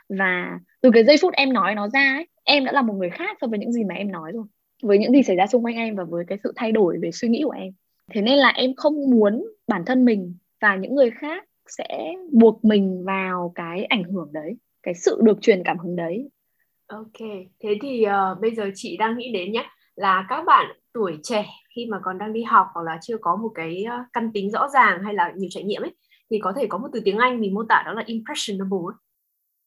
Và 0.08 0.58
từ 0.80 0.90
cái 0.94 1.04
giây 1.04 1.16
phút 1.22 1.34
em 1.34 1.52
nói 1.52 1.74
nó 1.74 1.88
ra 1.88 2.14
ấy, 2.16 2.28
em 2.44 2.64
đã 2.64 2.72
là 2.72 2.82
một 2.82 2.94
người 2.94 3.10
khác 3.10 3.38
so 3.40 3.46
với 3.46 3.58
những 3.58 3.72
gì 3.72 3.84
mà 3.84 3.94
em 3.94 4.12
nói 4.12 4.32
rồi. 4.32 4.44
Với 4.82 4.98
những 4.98 5.12
gì 5.12 5.22
xảy 5.22 5.36
ra 5.36 5.46
xung 5.46 5.64
quanh 5.64 5.74
em 5.74 5.96
và 5.96 6.04
với 6.04 6.24
cái 6.28 6.38
sự 6.44 6.52
thay 6.56 6.72
đổi 6.72 6.98
về 7.02 7.10
suy 7.12 7.28
nghĩ 7.28 7.42
của 7.44 7.50
em. 7.50 7.72
Thế 8.12 8.22
nên 8.22 8.38
là 8.38 8.48
em 8.48 8.74
không 8.76 9.10
muốn 9.10 9.44
bản 9.68 9.84
thân 9.86 10.04
mình 10.04 10.34
và 10.60 10.76
những 10.76 10.94
người 10.94 11.10
khác 11.10 11.44
sẽ 11.66 12.14
buộc 12.32 12.64
mình 12.64 13.04
vào 13.04 13.52
cái 13.54 13.84
ảnh 13.84 14.04
hưởng 14.04 14.28
đấy 14.32 14.56
cái 14.82 14.94
sự 14.94 15.20
được 15.22 15.38
truyền 15.42 15.62
cảm 15.64 15.78
hứng 15.78 15.96
đấy. 15.96 16.28
Ok 16.86 17.28
thế 17.60 17.78
thì 17.82 18.04
uh, 18.06 18.40
bây 18.40 18.54
giờ 18.54 18.70
chị 18.74 18.96
đang 18.96 19.18
nghĩ 19.18 19.32
đến 19.32 19.52
nhé 19.52 19.66
là 19.96 20.26
các 20.28 20.44
bạn 20.46 20.66
tuổi 20.92 21.18
trẻ 21.22 21.46
khi 21.76 21.86
mà 21.86 21.98
còn 22.02 22.18
đang 22.18 22.32
đi 22.32 22.42
học 22.42 22.66
hoặc 22.74 22.82
là 22.82 22.98
chưa 23.02 23.16
có 23.20 23.36
một 23.36 23.48
cái 23.54 23.84
ờ, 23.84 23.96
căn 24.12 24.30
tính 24.34 24.50
rõ 24.50 24.68
ràng 24.68 25.02
hay 25.04 25.14
là 25.14 25.32
nhiều 25.36 25.48
trải 25.52 25.64
nghiệm 25.64 25.82
ấy 25.82 25.94
thì 26.30 26.38
có 26.38 26.52
thể 26.56 26.66
có 26.66 26.78
một 26.78 26.88
từ 26.92 27.00
tiếng 27.04 27.18
Anh 27.18 27.40
mình 27.40 27.54
mô 27.54 27.62
tả 27.68 27.82
đó 27.86 27.92
là 27.92 28.02
impressionable 28.06 28.96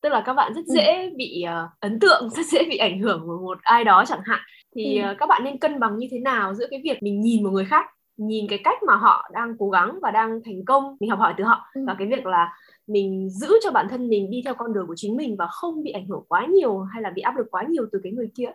tức 0.01 0.09
là 0.09 0.23
các 0.25 0.33
bạn 0.33 0.53
rất 0.53 0.65
ừ. 0.67 0.73
dễ 0.73 1.09
bị 1.15 1.45
uh, 1.65 1.69
ấn 1.79 1.99
tượng 1.99 2.29
rất 2.35 2.45
dễ 2.45 2.63
bị 2.69 2.77
ảnh 2.77 2.99
hưởng 2.99 3.21
của 3.25 3.37
một 3.37 3.57
ai 3.61 3.83
đó 3.83 4.03
chẳng 4.07 4.21
hạn 4.25 4.39
thì 4.75 4.99
ừ. 4.99 5.11
uh, 5.11 5.17
các 5.19 5.29
bạn 5.29 5.43
nên 5.43 5.57
cân 5.57 5.79
bằng 5.79 5.97
như 5.97 6.07
thế 6.11 6.19
nào 6.19 6.53
giữa 6.53 6.67
cái 6.71 6.81
việc 6.83 7.03
mình 7.03 7.21
nhìn 7.21 7.43
một 7.43 7.49
người 7.49 7.65
khác 7.65 7.85
nhìn 8.17 8.47
cái 8.49 8.59
cách 8.63 8.83
mà 8.83 8.95
họ 8.95 9.29
đang 9.33 9.55
cố 9.59 9.69
gắng 9.69 9.99
và 10.01 10.11
đang 10.11 10.39
thành 10.45 10.65
công 10.65 10.97
mình 10.99 11.09
học 11.09 11.19
hỏi 11.19 11.33
từ 11.37 11.43
họ 11.43 11.65
ừ. 11.73 11.81
và 11.87 11.95
cái 11.99 12.07
việc 12.07 12.25
là 12.25 12.53
mình 12.87 13.29
giữ 13.29 13.53
cho 13.63 13.71
bản 13.71 13.87
thân 13.89 14.09
mình 14.09 14.29
đi 14.29 14.41
theo 14.45 14.53
con 14.53 14.73
đường 14.73 14.87
của 14.87 14.95
chính 14.97 15.17
mình 15.17 15.35
và 15.37 15.47
không 15.47 15.83
bị 15.83 15.91
ảnh 15.91 16.07
hưởng 16.07 16.25
quá 16.27 16.45
nhiều 16.45 16.79
hay 16.79 17.01
là 17.01 17.09
bị 17.09 17.21
áp 17.21 17.37
lực 17.37 17.47
quá 17.51 17.63
nhiều 17.69 17.85
từ 17.91 17.99
cái 18.03 18.11
người 18.11 18.29
kia 18.35 18.49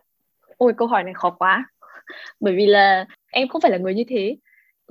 ôi 0.56 0.72
câu 0.76 0.88
hỏi 0.88 1.04
này 1.04 1.14
khó 1.14 1.30
quá 1.30 1.66
bởi 2.40 2.56
vì 2.56 2.66
là 2.66 3.06
em 3.32 3.48
không 3.48 3.60
phải 3.60 3.70
là 3.70 3.78
người 3.78 3.94
như 3.94 4.04
thế 4.08 4.36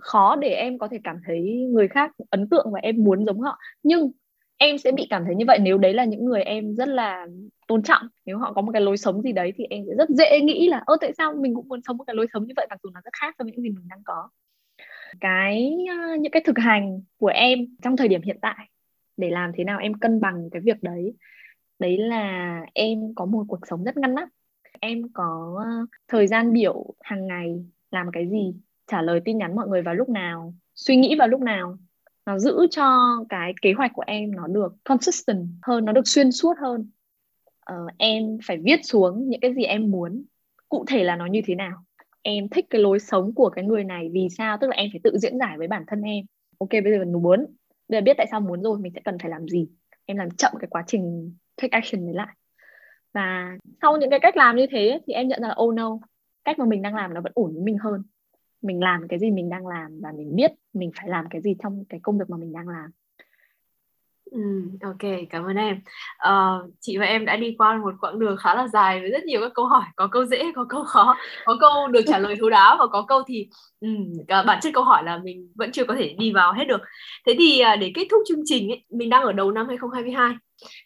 khó 0.02 0.36
để 0.36 0.50
em 0.50 0.78
có 0.78 0.88
thể 0.88 0.98
cảm 1.04 1.18
thấy 1.26 1.68
người 1.70 1.88
khác 1.88 2.12
ấn 2.30 2.50
tượng 2.50 2.72
và 2.72 2.80
em 2.84 3.04
muốn 3.04 3.26
giống 3.26 3.42
họ. 3.42 3.58
Nhưng 3.84 4.12
em 4.58 4.78
sẽ 4.78 4.92
bị 4.92 5.08
cảm 5.10 5.26
thấy 5.26 5.36
như 5.36 5.46
vậy 5.48 5.60
nếu 5.62 5.78
đấy 5.78 5.94
là 5.94 6.06
những 6.06 6.26
người 6.26 6.42
em 6.42 6.76
rất 6.76 6.88
là 6.88 7.28
tôn 7.68 7.84
trọng. 7.84 8.02
Nếu 8.26 8.38
họ 8.38 8.54
có 8.54 8.62
một 8.62 8.72
cái 8.72 8.82
lối 8.82 8.98
sống 8.98 9.22
gì 9.22 9.32
đấy 9.32 9.54
thì 9.56 9.66
em 9.70 9.84
sẽ 9.88 9.96
rất 9.98 10.10
dễ 10.10 10.42
nghĩ 10.42 10.70
là, 10.70 10.84
ơ, 10.86 10.98
tại 11.02 11.14
sao 11.18 11.34
mình 11.34 11.56
cũng 11.56 11.68
muốn 11.68 11.82
sống 11.88 11.98
một 11.98 12.04
cái 12.08 12.16
lối 12.16 12.28
sống 12.34 12.48
như 12.48 12.54
vậy 12.56 12.68
mặc 12.70 12.80
dù 12.84 12.90
nó 12.90 13.02
rất 13.04 13.12
khác 13.22 13.36
so 13.38 13.44
với 13.44 13.52
những 13.52 13.62
gì 13.62 13.70
mình 13.70 13.88
đang 13.90 14.02
có? 14.06 14.30
Cái 15.20 15.72
ờ, 15.90 16.16
những 16.20 16.32
cái 16.32 16.42
thực 16.46 16.58
hành 16.58 17.02
của 17.18 17.28
em 17.28 17.60
trong 17.84 17.98
thời 17.98 18.08
điểm 18.08 18.22
hiện 18.22 18.38
tại 18.42 18.70
để 19.18 19.30
làm 19.30 19.52
thế 19.56 19.64
nào 19.64 19.80
em 19.80 19.94
cân 19.94 20.22
bằng 20.22 20.50
cái 20.52 20.62
việc 20.66 20.84
đấy 20.84 21.14
đấy 21.80 21.98
là 21.98 22.62
em 22.74 23.00
có 23.16 23.26
một 23.26 23.46
cuộc 23.48 23.60
sống 23.70 23.84
rất 23.84 23.98
ngăn 23.98 24.16
nắp. 24.16 24.30
Em 24.80 25.02
có 25.14 25.62
ờ, 25.66 25.86
thời 26.08 26.28
gian 26.28 26.54
biểu 26.54 26.94
hàng 27.02 27.28
ngày 27.28 27.66
làm 27.92 28.08
cái 28.14 28.30
gì 28.30 28.54
trả 28.88 29.02
lời 29.02 29.22
tin 29.26 29.38
nhắn 29.38 29.56
mọi 29.56 29.68
người 29.68 29.82
vào 29.82 29.96
lúc 29.96 30.10
nào 30.10 30.54
suy 30.76 30.96
nghĩ 30.96 31.16
vào 31.20 31.28
lúc 31.28 31.42
nào 31.42 31.78
nó 32.26 32.40
giữ 32.40 32.68
cho 32.72 33.18
cái 33.30 33.54
kế 33.62 33.74
hoạch 33.74 33.92
của 33.94 34.04
em 34.08 34.32
nó 34.36 34.48
được 34.48 34.76
consistent 34.84 35.48
hơn 35.62 35.86
nó 35.86 35.92
được 35.92 36.08
xuyên 36.08 36.32
suốt 36.32 36.54
hơn. 36.62 36.90
Uh, 37.72 37.92
em 37.98 38.38
phải 38.48 38.58
viết 38.58 38.80
xuống 38.84 39.30
những 39.30 39.40
cái 39.40 39.54
gì 39.54 39.64
em 39.64 39.92
muốn 39.92 40.24
cụ 40.70 40.86
thể 40.88 41.04
là 41.04 41.16
nó 41.16 41.26
như 41.26 41.42
thế 41.46 41.56
nào. 41.56 41.84
Em 42.22 42.50
thích 42.50 42.66
cái 42.70 42.82
lối 42.82 43.00
sống 43.00 43.34
của 43.34 43.50
cái 43.50 43.66
người 43.66 43.84
này 43.84 44.10
vì 44.14 44.28
sao? 44.38 44.58
Tức 44.62 44.68
là 44.68 44.76
em 44.76 44.90
phải 44.94 45.00
tự 45.04 45.18
diễn 45.18 45.40
giải 45.40 45.58
với 45.58 45.68
bản 45.68 45.84
thân 45.88 46.02
em. 46.02 46.26
Ok 46.58 46.70
bây 46.72 46.94
giờ 46.94 47.00
mình 47.00 47.12
muốn 47.12 47.46
bây 47.88 47.98
giờ 47.98 48.02
biết 48.02 48.14
tại 48.18 48.28
sao 48.32 48.42
muốn 48.42 48.62
rồi 48.62 48.80
mình 48.80 48.92
sẽ 48.96 49.02
cần 49.06 49.18
phải 49.22 49.30
làm 49.30 49.48
gì? 49.48 49.68
Em 50.06 50.18
làm 50.18 50.32
chậm 50.32 50.52
cái 50.60 50.68
quá 50.70 50.84
trình 50.88 51.36
take 51.62 51.72
action 51.72 52.06
đấy 52.06 52.16
lại. 52.16 52.36
Và 53.14 53.58
sau 53.82 53.98
những 53.98 54.10
cái 54.10 54.20
cách 54.20 54.38
làm 54.38 54.56
như 54.56 54.68
thế 54.72 55.00
thì 55.08 55.14
em 55.14 55.28
nhận 55.28 55.42
ra 55.42 55.48
là 55.48 55.56
oh 55.62 55.76
no 55.76 56.00
cách 56.44 56.60
mà 56.60 56.66
mình 56.66 56.82
đang 56.82 56.96
làm 56.96 57.14
nó 57.14 57.22
vẫn 57.22 57.32
ổn 57.36 57.54
với 57.54 57.64
mình 57.64 57.78
hơn 57.78 58.04
mình 58.62 58.80
làm 58.80 59.08
cái 59.08 59.20
gì 59.20 59.32
mình 59.32 59.50
đang 59.50 59.68
làm 59.68 60.00
và 60.02 60.12
mình 60.18 60.36
biết 60.36 60.52
mình 60.74 60.92
phải 60.96 61.10
làm 61.10 61.26
cái 61.30 61.42
gì 61.42 61.56
trong 61.64 61.84
cái 61.90 62.00
công 62.04 62.18
việc 62.18 62.30
mà 62.30 62.38
mình 62.38 62.54
đang 62.54 62.68
làm 62.68 62.92
Ừ, 64.32 64.40
ok, 64.82 65.12
cảm 65.30 65.44
ơn 65.44 65.56
em. 65.56 65.82
À, 66.18 66.56
chị 66.80 66.98
và 66.98 67.06
em 67.06 67.26
đã 67.26 67.36
đi 67.36 67.56
qua 67.58 67.78
một 67.78 67.94
quãng 68.02 68.20
đường 68.20 68.38
khá 68.38 68.56
là 68.56 68.68
dài 68.68 69.00
với 69.00 69.10
rất 69.10 69.24
nhiều 69.24 69.42
các 69.42 69.52
câu 69.56 69.66
hỏi, 69.66 69.84
có 69.96 70.08
câu 70.08 70.26
dễ, 70.26 70.52
có 70.56 70.66
câu 70.70 70.84
khó, 70.84 71.16
có 71.46 71.58
câu 71.60 71.88
được 71.88 72.02
trả 72.08 72.20
lời 72.20 72.36
thấu 72.40 72.50
đáo 72.50 72.76
và 72.80 72.88
có 72.88 73.02
câu 73.08 73.24
thì 73.28 73.48
um, 73.80 74.14
bản 74.28 74.60
chất 74.62 74.74
câu 74.74 74.84
hỏi 74.84 75.04
là 75.04 75.18
mình 75.18 75.52
vẫn 75.56 75.72
chưa 75.72 75.86
có 75.86 75.96
thể 75.96 76.16
đi 76.20 76.34
vào 76.34 76.54
hết 76.54 76.66
được. 76.66 76.82
Thế 77.28 77.36
thì 77.40 77.60
à, 77.60 77.76
để 77.76 77.92
kết 77.96 78.08
thúc 78.12 78.22
chương 78.28 78.42
trình, 78.46 78.70
ấy, 78.70 78.84
mình 78.90 79.10
đang 79.10 79.24
ở 79.24 79.32
đầu 79.32 79.52
năm 79.52 79.68
2022. 79.68 80.34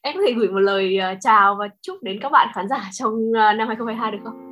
Em 0.01 0.15
có 0.15 0.21
thể 0.27 0.33
gửi 0.33 0.47
một 0.47 0.59
lời 0.59 0.97
à, 0.97 1.15
chào 1.21 1.55
và 1.59 1.67
chúc 1.81 2.03
đến 2.03 2.19
các 2.21 2.31
bạn 2.31 2.47
khán 2.55 2.67
giả 2.67 2.89
trong 2.91 3.13
à, 3.37 3.53
năm 3.53 3.67
2022 3.67 4.11
được 4.11 4.17
không? 4.23 4.50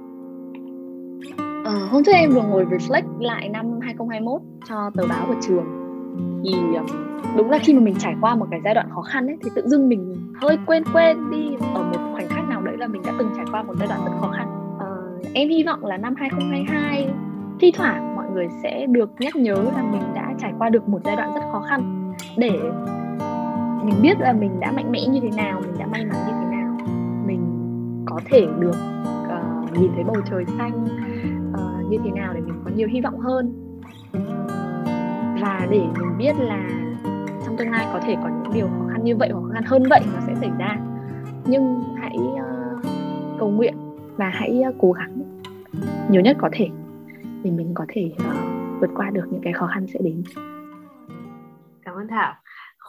Ờ, 1.70 1.76
hôm 1.92 2.04
trước 2.04 2.12
em 2.12 2.30
vừa 2.32 2.42
ngồi 2.42 2.66
reflect 2.66 3.20
lại 3.20 3.50
năm 3.50 3.80
2021 3.82 4.42
cho 4.70 4.92
tờ 4.96 5.08
báo 5.08 5.26
của 5.28 5.36
trường. 5.42 5.66
Thì 6.44 6.56
đúng 7.38 7.50
là 7.50 7.60
khi 7.60 7.74
mà 7.74 7.80
mình 7.80 7.96
trải 8.00 8.16
qua 8.22 8.36
một 8.36 8.48
cái 8.52 8.62
giai 8.64 8.74
đoạn 8.74 8.90
khó 8.96 9.02
khăn 9.02 9.28
ấy 9.28 9.38
thì 9.44 9.50
tự 9.56 9.68
dưng 9.68 9.90
mình 9.90 10.34
hơi 10.42 10.58
quên 10.66 10.84
quên 10.94 11.32
đi. 11.32 11.50
Ở 11.74 11.84
một 11.84 12.12
khoảnh 12.14 12.28
khắc 12.30 12.50
nào 12.50 12.62
đấy 12.62 12.78
là 12.78 12.88
mình 12.88 13.02
đã 13.06 13.14
từng 13.20 13.30
trải 13.38 13.46
qua 13.52 13.64
một 13.64 13.74
giai 13.80 13.88
đoạn 13.88 14.00
rất 14.06 14.12
khó 14.22 14.32
khăn. 14.38 14.78
Ờ, 14.80 15.20
em 15.34 15.50
hy 15.50 15.64
vọng 15.64 15.86
là 15.86 15.98
năm 15.98 16.16
2022 16.18 17.10
thi 17.60 17.72
thoảng 17.72 18.16
mọi 18.16 18.26
người 18.34 18.48
sẽ 18.64 18.86
được 18.86 19.10
nhắc 19.20 19.36
nhớ 19.36 19.56
là 19.56 19.84
mình 19.92 20.04
đã 20.16 20.34
trải 20.40 20.54
qua 20.58 20.70
được 20.70 20.90
một 20.90 21.00
giai 21.06 21.16
đoạn 21.16 21.34
rất 21.34 21.42
khó 21.52 21.62
khăn 21.70 22.14
để 22.38 22.60
mình 23.84 23.96
biết 24.02 24.20
là 24.20 24.34
mình 24.34 24.60
đã 24.60 24.72
mạnh 24.72 24.92
mẽ 24.92 25.08
như 25.08 25.20
thế 25.22 25.30
nào 25.38 25.62
mình 25.62 25.74
đã 25.80 25.86
may 25.86 26.06
mắn 26.06 26.18
như 26.28 26.34
thế 26.40 26.56
nào. 26.58 26.78
Mình 27.26 27.42
có 28.06 28.20
thể 28.26 28.48
được 28.60 28.76
uh, 29.26 29.80
nhìn 29.80 29.92
thấy 29.96 30.04
bầu 30.04 30.18
trời 30.30 30.46
xanh 30.58 30.86
như 31.90 31.98
thế 32.04 32.12
nào 32.12 32.34
để 32.34 32.42
mình 32.42 32.62
có 32.66 32.72
nhiều 32.76 32.88
hy 32.88 33.02
vọng 33.02 33.20
hơn. 33.20 33.54
Và 35.42 35.68
để 35.72 35.82
mình 36.00 36.18
biết 36.18 36.34
là 36.40 36.70
trong 37.46 37.58
tương 37.58 37.72
lai 37.72 37.88
có 37.94 38.00
thể 38.06 38.16
có 38.16 38.30
những 38.30 38.54
điều 38.54 38.68
khó 38.68 38.88
khăn 38.92 39.00
khăn 39.00 39.06
như 39.06 39.16
vậy 39.16 39.30
hoặc 39.34 39.42
khó 39.42 39.54
khăn 39.54 39.64
hơn 39.64 39.84
vậy 39.90 40.02
nó 40.14 40.20
sẽ 40.28 40.36
xảy 40.36 40.52
ra. 40.60 40.78
Nhưng 41.46 41.84
hãy 41.98 42.18
uh, 42.18 42.86
cầu 43.40 43.50
nguyện 43.50 43.76
và 44.16 44.30
hãy 44.30 44.62
uh, 44.70 44.76
cố 44.80 44.92
gắng 44.92 45.22
nhiều 46.10 46.22
nhất 46.22 46.38
có 46.40 46.50
thể 46.52 46.70
để 47.44 47.52
mình 47.52 47.72
có 47.74 47.86
thể 47.88 48.12
uh, 48.14 48.82
vượt 48.82 48.90
qua 48.96 49.10
được 49.10 49.26
những 49.32 49.42
cái 49.42 49.54
khó 49.54 49.68
khăn 49.68 49.88
sẽ 49.88 50.00
đến. 50.04 50.24
Cảm 51.86 51.96
ơn 51.96 52.08
thảo 52.08 52.34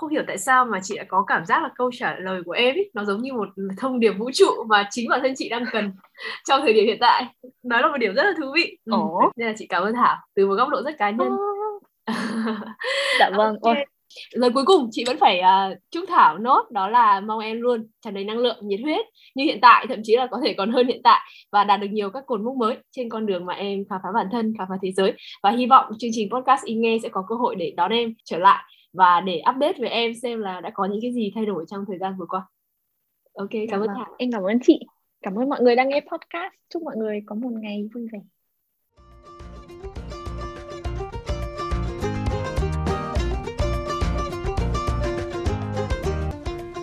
không 0.00 0.10
hiểu 0.10 0.22
tại 0.26 0.38
sao 0.38 0.64
mà 0.64 0.80
chị 0.82 0.96
đã 0.96 1.04
có 1.08 1.24
cảm 1.26 1.44
giác 1.46 1.62
là 1.62 1.68
câu 1.74 1.90
trả 1.98 2.16
lời 2.18 2.42
của 2.46 2.52
em 2.52 2.74
ấy, 2.74 2.90
nó 2.94 3.04
giống 3.04 3.22
như 3.22 3.32
một 3.32 3.48
thông 3.78 4.00
điệp 4.00 4.10
vũ 4.10 4.30
trụ 4.34 4.64
mà 4.68 4.88
chính 4.90 5.08
bản 5.08 5.20
thân 5.22 5.34
chị 5.36 5.48
đang 5.48 5.64
cần 5.72 5.92
trong 6.48 6.60
thời 6.60 6.72
điểm 6.72 6.86
hiện 6.86 6.98
tại. 7.00 7.24
Đó 7.62 7.80
là 7.80 7.88
một 7.88 7.98
điểm 7.98 8.14
rất 8.14 8.22
là 8.22 8.32
thú 8.38 8.46
vị. 8.54 8.78
Ừ. 8.84 8.98
nên 9.36 9.48
là 9.48 9.54
chị 9.58 9.66
cảm 9.66 9.82
ơn 9.82 9.94
thảo 9.94 10.16
từ 10.34 10.46
một 10.46 10.54
góc 10.54 10.68
độ 10.68 10.82
rất 10.82 10.98
cá 10.98 11.10
nhân. 11.10 11.28
Dạ 13.18 13.30
vâng 13.36 13.56
okay. 13.62 13.84
lời 14.30 14.50
cuối 14.54 14.64
cùng 14.66 14.88
chị 14.90 15.04
vẫn 15.06 15.18
phải 15.18 15.40
uh, 15.40 15.78
chúc 15.90 16.04
thảo 16.08 16.38
nốt 16.38 16.70
đó 16.70 16.88
là 16.88 17.20
mong 17.20 17.38
em 17.38 17.60
luôn 17.60 17.88
tràn 18.04 18.14
đầy 18.14 18.24
năng 18.24 18.38
lượng 18.38 18.56
nhiệt 18.62 18.80
huyết. 18.82 19.06
Như 19.34 19.44
hiện 19.44 19.58
tại 19.62 19.86
thậm 19.88 20.00
chí 20.02 20.16
là 20.16 20.26
có 20.30 20.40
thể 20.44 20.54
còn 20.54 20.72
hơn 20.72 20.86
hiện 20.86 21.00
tại 21.04 21.20
và 21.52 21.64
đạt 21.64 21.80
được 21.80 21.88
nhiều 21.90 22.10
các 22.10 22.26
cột 22.26 22.40
mốc 22.40 22.56
mới 22.56 22.76
trên 22.90 23.08
con 23.08 23.26
đường 23.26 23.46
mà 23.46 23.54
em 23.54 23.84
khám 23.90 24.00
phá 24.02 24.08
bản 24.14 24.26
thân 24.32 24.54
khám 24.58 24.66
phá 24.70 24.74
thế 24.82 24.92
giới. 24.92 25.12
Và 25.42 25.50
hy 25.50 25.66
vọng 25.66 25.92
chương 25.98 26.10
trình 26.12 26.30
podcast 26.30 26.64
ý 26.64 26.74
nghe 26.74 26.98
sẽ 27.02 27.08
có 27.08 27.24
cơ 27.28 27.34
hội 27.34 27.56
để 27.56 27.72
đón 27.76 27.90
em 27.90 28.14
trở 28.24 28.38
lại 28.38 28.64
và 28.92 29.20
để 29.20 29.42
update 29.50 29.78
với 29.78 29.88
em 29.88 30.14
xem 30.14 30.40
là 30.40 30.60
đã 30.60 30.70
có 30.74 30.84
những 30.84 31.00
cái 31.02 31.12
gì 31.12 31.32
thay 31.34 31.46
đổi 31.46 31.64
trong 31.68 31.84
thời 31.88 31.98
gian 31.98 32.16
vừa 32.18 32.26
qua 32.28 32.48
ok 33.34 33.50
cảm 33.50 33.66
dạ 33.70 33.76
ơn 33.76 33.86
vâng. 33.86 33.96
thảo 33.96 34.14
em 34.18 34.32
cảm 34.32 34.42
ơn 34.42 34.58
chị 34.62 34.80
cảm 35.22 35.34
ơn 35.34 35.48
mọi 35.48 35.60
người 35.62 35.76
đang 35.76 35.88
nghe 35.88 36.00
podcast 36.00 36.54
chúc 36.68 36.82
mọi 36.82 36.96
người 36.96 37.20
có 37.26 37.34
một 37.34 37.50
ngày 37.52 37.88
vui 37.94 38.06
vẻ 38.12 38.18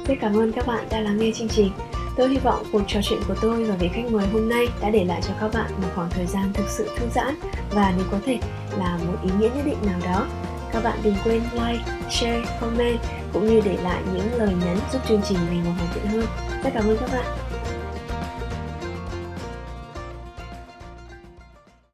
Rất 0.08 0.16
cảm 0.22 0.34
ơn 0.34 0.52
các 0.52 0.68
bạn 0.68 0.88
đã 0.92 1.00
lắng 1.00 1.18
nghe 1.18 1.32
chương 1.32 1.48
trình. 1.48 1.72
Tôi 2.18 2.30
hy 2.30 2.38
vọng 2.38 2.66
cuộc 2.72 2.82
trò 2.88 3.00
chuyện 3.04 3.20
của 3.28 3.36
tôi 3.42 3.64
và 3.64 3.76
vị 3.76 3.90
khách 3.94 4.12
mời 4.12 4.28
hôm 4.28 4.50
nay 4.50 4.68
đã 4.82 4.90
để 4.90 5.06
lại 5.06 5.22
cho 5.28 5.34
các 5.40 5.52
bạn 5.54 5.72
một 5.82 5.88
khoảng 5.96 6.10
thời 6.10 6.26
gian 6.26 6.54
thực 6.54 6.70
sự 6.70 6.90
thư 6.98 7.06
giãn 7.16 7.36
và 7.72 7.94
nếu 7.98 8.06
có 8.12 8.20
thể 8.26 8.40
là 8.78 9.00
một 9.08 9.18
ý 9.24 9.30
nghĩa 9.40 9.50
nhất 9.56 9.66
định 9.66 9.78
nào 9.86 10.00
đó. 10.06 10.28
Các 10.74 10.84
bạn 10.84 11.00
đừng 11.04 11.16
quên 11.24 11.42
like, 11.54 11.84
share, 12.10 12.42
comment 12.62 13.00
cũng 13.34 13.48
như 13.48 13.62
để 13.66 13.78
lại 13.84 14.02
những 14.14 14.34
lời 14.34 14.54
nhắn 14.66 14.78
giúp 14.94 15.00
chương 15.08 15.22
trình 15.30 15.38
ngày 15.50 15.62
một 15.66 15.72
hoàn 15.78 15.94
thiện 15.94 16.06
hơn. 16.06 16.26
Rất 16.64 16.70
cảm 16.74 16.84
ơn 16.84 16.98
các 16.98 17.10
bạn. 17.14 17.47